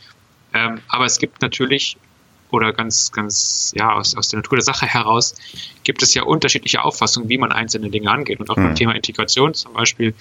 Ähm, 0.57 0.81
aber 0.89 1.05
es 1.05 1.19
gibt 1.19 1.43
natürlich, 1.43 1.97
oder 2.51 2.73
ganz, 2.73 3.13
ganz, 3.13 3.73
ja, 3.77 3.93
aus, 3.93 4.17
aus 4.17 4.29
der 4.29 4.39
Natur 4.39 4.57
der 4.57 4.65
Sache 4.65 4.87
heraus, 4.87 5.35
gibt 5.85 6.03
es 6.03 6.15
ja 6.15 6.23
unterschiedliche 6.23 6.83
Auffassungen, 6.83 7.29
wie 7.29 7.39
man 7.39 7.53
einzelne 7.53 7.91
Dinge 7.91 8.11
angeht. 8.11 8.41
Und 8.41 8.49
auch 8.51 8.57
mhm. 8.57 8.65
beim 8.65 8.75
Thema 8.75 8.95
Integration 8.95 9.53
zum 9.53 9.75
Beispiel 9.75 10.15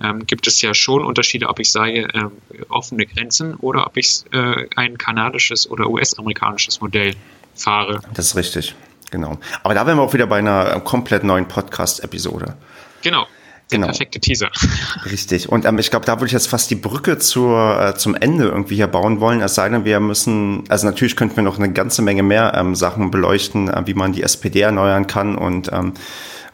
ähm, 0.00 0.26
gibt 0.26 0.46
es 0.46 0.62
ja 0.62 0.72
schon 0.72 1.04
Unterschiede, 1.04 1.48
ob 1.48 1.58
ich 1.58 1.70
sage, 1.70 2.08
ähm, 2.14 2.32
offene 2.68 3.06
Grenzen 3.06 3.54
oder 3.56 3.86
ob 3.86 3.96
ich 3.96 4.24
äh, 4.32 4.66
ein 4.76 4.96
kanadisches 4.96 5.70
oder 5.70 5.88
US-amerikanisches 5.88 6.80
Modell 6.80 7.14
fahre. 7.54 8.00
Das 8.14 8.26
ist 8.26 8.36
richtig, 8.36 8.74
genau. 9.10 9.38
Aber 9.62 9.74
da 9.74 9.86
wären 9.86 9.98
wir 9.98 10.02
auch 10.02 10.14
wieder 10.14 10.26
bei 10.26 10.38
einer 10.38 10.80
komplett 10.80 11.22
neuen 11.22 11.46
Podcast-Episode. 11.46 12.56
Genau. 13.02 13.26
Genau. 13.72 13.86
Der 13.86 13.92
perfekte 13.92 14.20
Teaser. 14.20 14.50
Richtig. 15.10 15.48
Und 15.48 15.64
ähm, 15.64 15.78
ich 15.78 15.90
glaube, 15.90 16.04
da 16.04 16.16
würde 16.16 16.26
ich 16.26 16.32
jetzt 16.32 16.48
fast 16.48 16.70
die 16.70 16.74
Brücke 16.74 17.18
zur, 17.18 17.80
äh, 17.80 17.94
zum 17.96 18.14
Ende 18.14 18.44
irgendwie 18.44 18.76
hier 18.76 18.86
bauen 18.86 19.20
wollen. 19.20 19.40
Es 19.40 19.54
sei 19.54 19.68
denn, 19.68 19.84
wir 19.84 19.98
müssen, 19.98 20.64
also 20.68 20.86
natürlich 20.86 21.16
könnten 21.16 21.36
wir 21.36 21.42
noch 21.42 21.58
eine 21.58 21.72
ganze 21.72 22.02
Menge 22.02 22.22
mehr 22.22 22.52
ähm, 22.54 22.74
Sachen 22.74 23.10
beleuchten, 23.10 23.68
äh, 23.68 23.82
wie 23.86 23.94
man 23.94 24.12
die 24.12 24.22
SPD 24.22 24.60
erneuern 24.60 25.06
kann 25.06 25.36
und 25.36 25.72
ähm, 25.72 25.94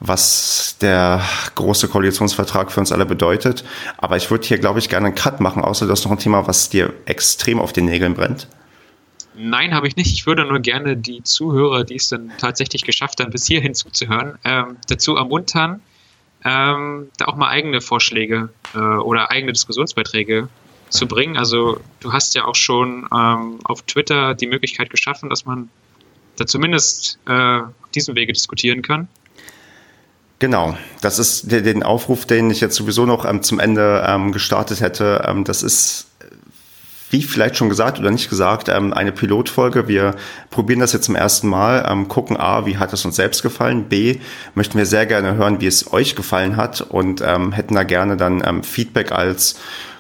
was 0.00 0.76
der 0.80 1.22
große 1.56 1.88
Koalitionsvertrag 1.88 2.70
für 2.70 2.78
uns 2.78 2.92
alle 2.92 3.04
bedeutet. 3.04 3.64
Aber 3.96 4.16
ich 4.16 4.30
würde 4.30 4.46
hier, 4.46 4.58
glaube 4.58 4.78
ich, 4.78 4.88
gerne 4.88 5.08
einen 5.08 5.16
Cut 5.16 5.40
machen, 5.40 5.62
außer 5.62 5.86
du 5.86 5.92
hast 5.92 6.04
noch 6.04 6.12
ein 6.12 6.18
Thema, 6.18 6.46
was 6.46 6.70
dir 6.70 6.94
extrem 7.06 7.58
auf 7.58 7.72
den 7.72 7.86
Nägeln 7.86 8.14
brennt. 8.14 8.46
Nein, 9.34 9.74
habe 9.74 9.86
ich 9.86 9.96
nicht. 9.96 10.12
Ich 10.12 10.26
würde 10.26 10.44
nur 10.44 10.60
gerne 10.60 10.96
die 10.96 11.22
Zuhörer, 11.22 11.84
die 11.84 11.96
es 11.96 12.08
dann 12.08 12.32
tatsächlich 12.38 12.82
geschafft 12.82 13.20
haben, 13.20 13.30
bis 13.30 13.46
hierhin 13.46 13.74
zuzuhören, 13.74 14.38
ähm, 14.44 14.76
dazu 14.88 15.16
ermuntern, 15.16 15.80
ähm, 16.44 17.10
da 17.16 17.26
auch 17.26 17.36
mal 17.36 17.48
eigene 17.48 17.80
Vorschläge 17.80 18.50
äh, 18.74 18.78
oder 18.78 19.30
eigene 19.30 19.52
Diskussionsbeiträge 19.52 20.48
zu 20.88 21.06
bringen. 21.06 21.36
Also 21.36 21.80
du 22.00 22.12
hast 22.12 22.34
ja 22.34 22.44
auch 22.44 22.54
schon 22.54 23.06
ähm, 23.14 23.58
auf 23.64 23.82
Twitter 23.82 24.34
die 24.34 24.46
Möglichkeit 24.46 24.90
geschaffen, 24.90 25.28
dass 25.28 25.44
man 25.44 25.68
da 26.36 26.46
zumindest 26.46 27.18
äh, 27.26 27.32
auf 27.32 27.90
diesem 27.94 28.14
Wege 28.14 28.32
diskutieren 28.32 28.82
kann. 28.82 29.08
Genau, 30.40 30.78
das 31.00 31.18
ist 31.18 31.50
den 31.50 31.82
Aufruf, 31.82 32.24
den 32.24 32.50
ich 32.50 32.60
jetzt 32.60 32.76
sowieso 32.76 33.06
noch 33.06 33.24
ähm, 33.24 33.42
zum 33.42 33.58
Ende 33.58 34.04
ähm, 34.06 34.30
gestartet 34.30 34.80
hätte. 34.80 35.24
Ähm, 35.26 35.42
das 35.42 35.64
ist, 35.64 36.06
wie 37.10 37.22
vielleicht 37.22 37.56
schon 37.56 37.68
gesagt 37.68 37.98
oder 37.98 38.10
nicht 38.10 38.30
gesagt, 38.30 38.68
ähm, 38.68 38.92
eine 38.92 39.12
Pilotfolge. 39.12 39.88
Wir 39.88 40.14
probieren 40.50 40.80
das 40.80 40.92
jetzt 40.92 41.04
zum 41.06 41.16
ersten 41.16 41.48
Mal, 41.48 41.86
ähm, 41.88 42.08
gucken 42.08 42.36
A, 42.36 42.66
wie 42.66 42.78
hat 42.78 42.92
es 42.92 43.04
uns 43.04 43.16
selbst 43.16 43.42
gefallen, 43.42 43.84
B, 43.88 44.18
möchten 44.54 44.78
wir 44.78 44.86
sehr 44.86 45.06
gerne 45.06 45.34
hören, 45.34 45.60
wie 45.60 45.66
es 45.66 45.92
euch 45.92 46.16
gefallen 46.16 46.56
hat 46.56 46.80
und 46.80 47.22
ähm, 47.24 47.52
hätten 47.52 47.74
da 47.74 47.82
gerne 47.82 48.16
dann 48.16 48.62
Feedback 48.62 49.12
als 49.12 49.56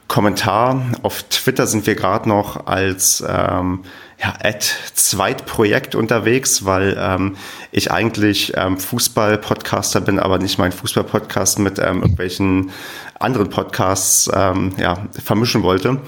Kommentar. 0.08 0.86
Auf 1.02 1.22
Twitter 1.24 1.66
sind 1.66 1.86
wir 1.86 1.94
gerade 1.94 2.28
noch 2.28 2.66
als 2.66 3.22
ähm, 3.28 3.80
ja, 4.20 4.34
Ad 4.42 4.66
Zweitprojekt 4.94 5.94
unterwegs, 5.94 6.64
weil 6.64 6.96
ähm, 6.98 7.36
ich 7.70 7.92
eigentlich 7.92 8.54
ähm, 8.56 8.78
Fußball-Podcaster 8.78 10.00
bin, 10.00 10.18
aber 10.18 10.38
nicht 10.38 10.58
mein 10.58 10.72
Fußball-Podcast 10.72 11.58
mit 11.58 11.78
ähm, 11.78 12.00
irgendwelchen 12.02 12.70
anderen 13.20 13.50
Podcasts 13.50 14.30
ähm, 14.32 14.72
ja, 14.78 15.06
vermischen 15.22 15.62
wollte. 15.62 16.00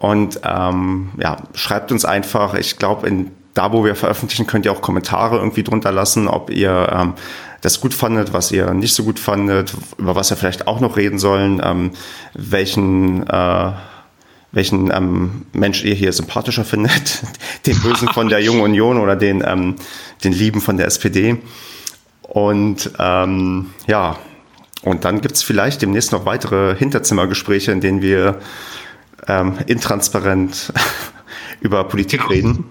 Und 0.00 0.40
ähm, 0.44 1.10
ja, 1.18 1.36
schreibt 1.54 1.92
uns 1.92 2.04
einfach, 2.04 2.54
ich 2.54 2.78
glaube, 2.78 3.06
in 3.06 3.30
da, 3.52 3.72
wo 3.72 3.84
wir 3.84 3.94
veröffentlichen, 3.94 4.46
könnt 4.46 4.64
ihr 4.64 4.72
auch 4.72 4.80
Kommentare 4.80 5.36
irgendwie 5.36 5.62
drunter 5.62 5.92
lassen, 5.92 6.26
ob 6.26 6.50
ihr 6.50 6.88
ähm, 6.92 7.14
das 7.60 7.80
gut 7.80 7.92
fandet, 7.92 8.32
was 8.32 8.50
ihr 8.50 8.72
nicht 8.72 8.94
so 8.94 9.04
gut 9.04 9.18
fandet, 9.18 9.74
über 9.98 10.14
was 10.14 10.30
wir 10.30 10.38
vielleicht 10.38 10.66
auch 10.66 10.80
noch 10.80 10.96
reden 10.96 11.18
sollen, 11.18 11.60
ähm, 11.62 11.90
welchen 12.32 13.28
äh, 13.28 13.72
welchen 14.52 14.90
ähm, 14.90 15.46
Mensch 15.52 15.84
ihr 15.84 15.94
hier 15.94 16.12
sympathischer 16.12 16.64
findet, 16.64 17.22
den 17.66 17.78
Bösen 17.80 18.08
von 18.08 18.28
der 18.28 18.40
Jungen 18.40 18.62
Union 18.62 18.98
oder 18.98 19.16
den, 19.16 19.44
ähm, 19.46 19.76
den 20.24 20.32
Lieben 20.32 20.60
von 20.60 20.76
der 20.76 20.86
SPD. 20.86 21.36
Und 22.22 22.90
ähm, 22.98 23.70
ja, 23.86 24.16
und 24.82 25.04
dann 25.04 25.20
gibt's 25.20 25.42
vielleicht 25.42 25.82
demnächst 25.82 26.10
noch 26.10 26.24
weitere 26.24 26.74
Hinterzimmergespräche, 26.74 27.70
in 27.70 27.80
denen 27.80 28.00
wir 28.00 28.40
ähm, 29.26 29.58
intransparent 29.66 30.72
über 31.60 31.84
Politik 31.84 32.28
reden. 32.30 32.64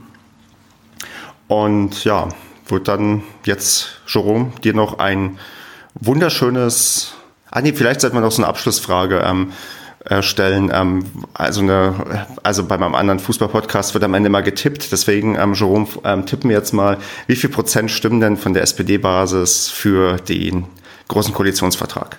Und 1.48 2.04
ja, 2.04 2.30
wird 2.68 2.88
dann 2.88 3.24
jetzt, 3.46 4.02
Jerome, 4.08 4.52
dir 4.64 4.74
noch 4.74 5.00
ein 5.00 5.40
wunderschönes, 5.96 7.14
ah 7.50 7.62
nee, 7.62 7.74
vielleicht 7.74 8.02
sollte 8.02 8.16
man 8.16 8.24
noch 8.24 8.32
so 8.32 8.42
eine 8.42 8.48
Abschlussfrage 8.48 9.24
ähm, 9.26 9.52
äh, 10.06 10.22
stellen. 10.22 10.72
Ähm, 10.74 11.06
also, 11.34 11.62
eine, 11.62 12.28
also 12.44 12.66
bei 12.66 12.78
meinem 12.78 12.96
anderen 12.96 13.20
Fußball-Podcast 13.20 13.94
wird 13.94 14.04
am 14.04 14.14
Ende 14.14 14.30
mal 14.30 14.42
getippt. 14.42 14.92
Deswegen, 14.92 15.36
ähm, 15.36 15.54
Jerome, 15.54 15.88
ähm, 16.04 16.26
tippen 16.26 16.50
wir 16.50 16.58
jetzt 16.58 16.74
mal, 16.74 16.98
wie 17.28 17.36
viel 17.36 17.50
Prozent 17.50 17.92
stimmen 17.92 18.20
denn 18.20 18.38
von 18.38 18.54
der 18.54 18.64
SPD-Basis 18.64 19.70
für 19.70 20.18
den 20.18 20.66
großen 21.10 21.34
Koalitionsvertrag? 21.34 22.18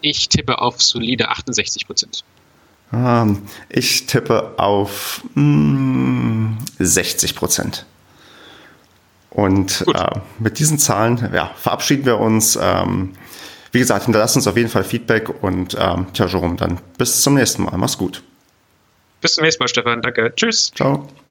Ich 0.00 0.28
tippe 0.28 0.60
auf 0.60 0.82
solide 0.82 1.30
68 1.30 1.86
Prozent. 1.86 2.24
Ähm, 2.92 3.42
ich 3.68 4.06
tippe 4.06 4.54
auf 4.58 5.22
mh, 5.34 5.42
mm, 5.42 6.58
60 6.78 7.34
Prozent. 7.34 7.86
Und 9.30 9.84
äh, 9.94 10.20
mit 10.38 10.58
diesen 10.58 10.78
Zahlen 10.78 11.30
ja, 11.34 11.50
verabschieden 11.56 12.06
wir 12.06 12.18
uns. 12.18 12.58
Ähm, 12.60 13.12
wie 13.72 13.80
gesagt, 13.80 14.04
hinterlasst 14.06 14.36
uns 14.36 14.46
auf 14.46 14.56
jeden 14.56 14.70
Fall 14.70 14.84
Feedback 14.84 15.42
und 15.42 15.76
ähm, 15.78 16.06
tja, 16.14 16.26
Jerome, 16.26 16.56
dann 16.56 16.80
bis 16.96 17.20
zum 17.20 17.34
nächsten 17.34 17.64
Mal. 17.64 17.76
Mach's 17.76 17.98
gut. 17.98 18.22
Bis 19.20 19.34
zum 19.34 19.44
nächsten 19.44 19.62
Mal, 19.62 19.68
Stefan. 19.68 20.00
Danke. 20.00 20.32
Tschüss. 20.34 20.72
Ciao. 20.74 21.06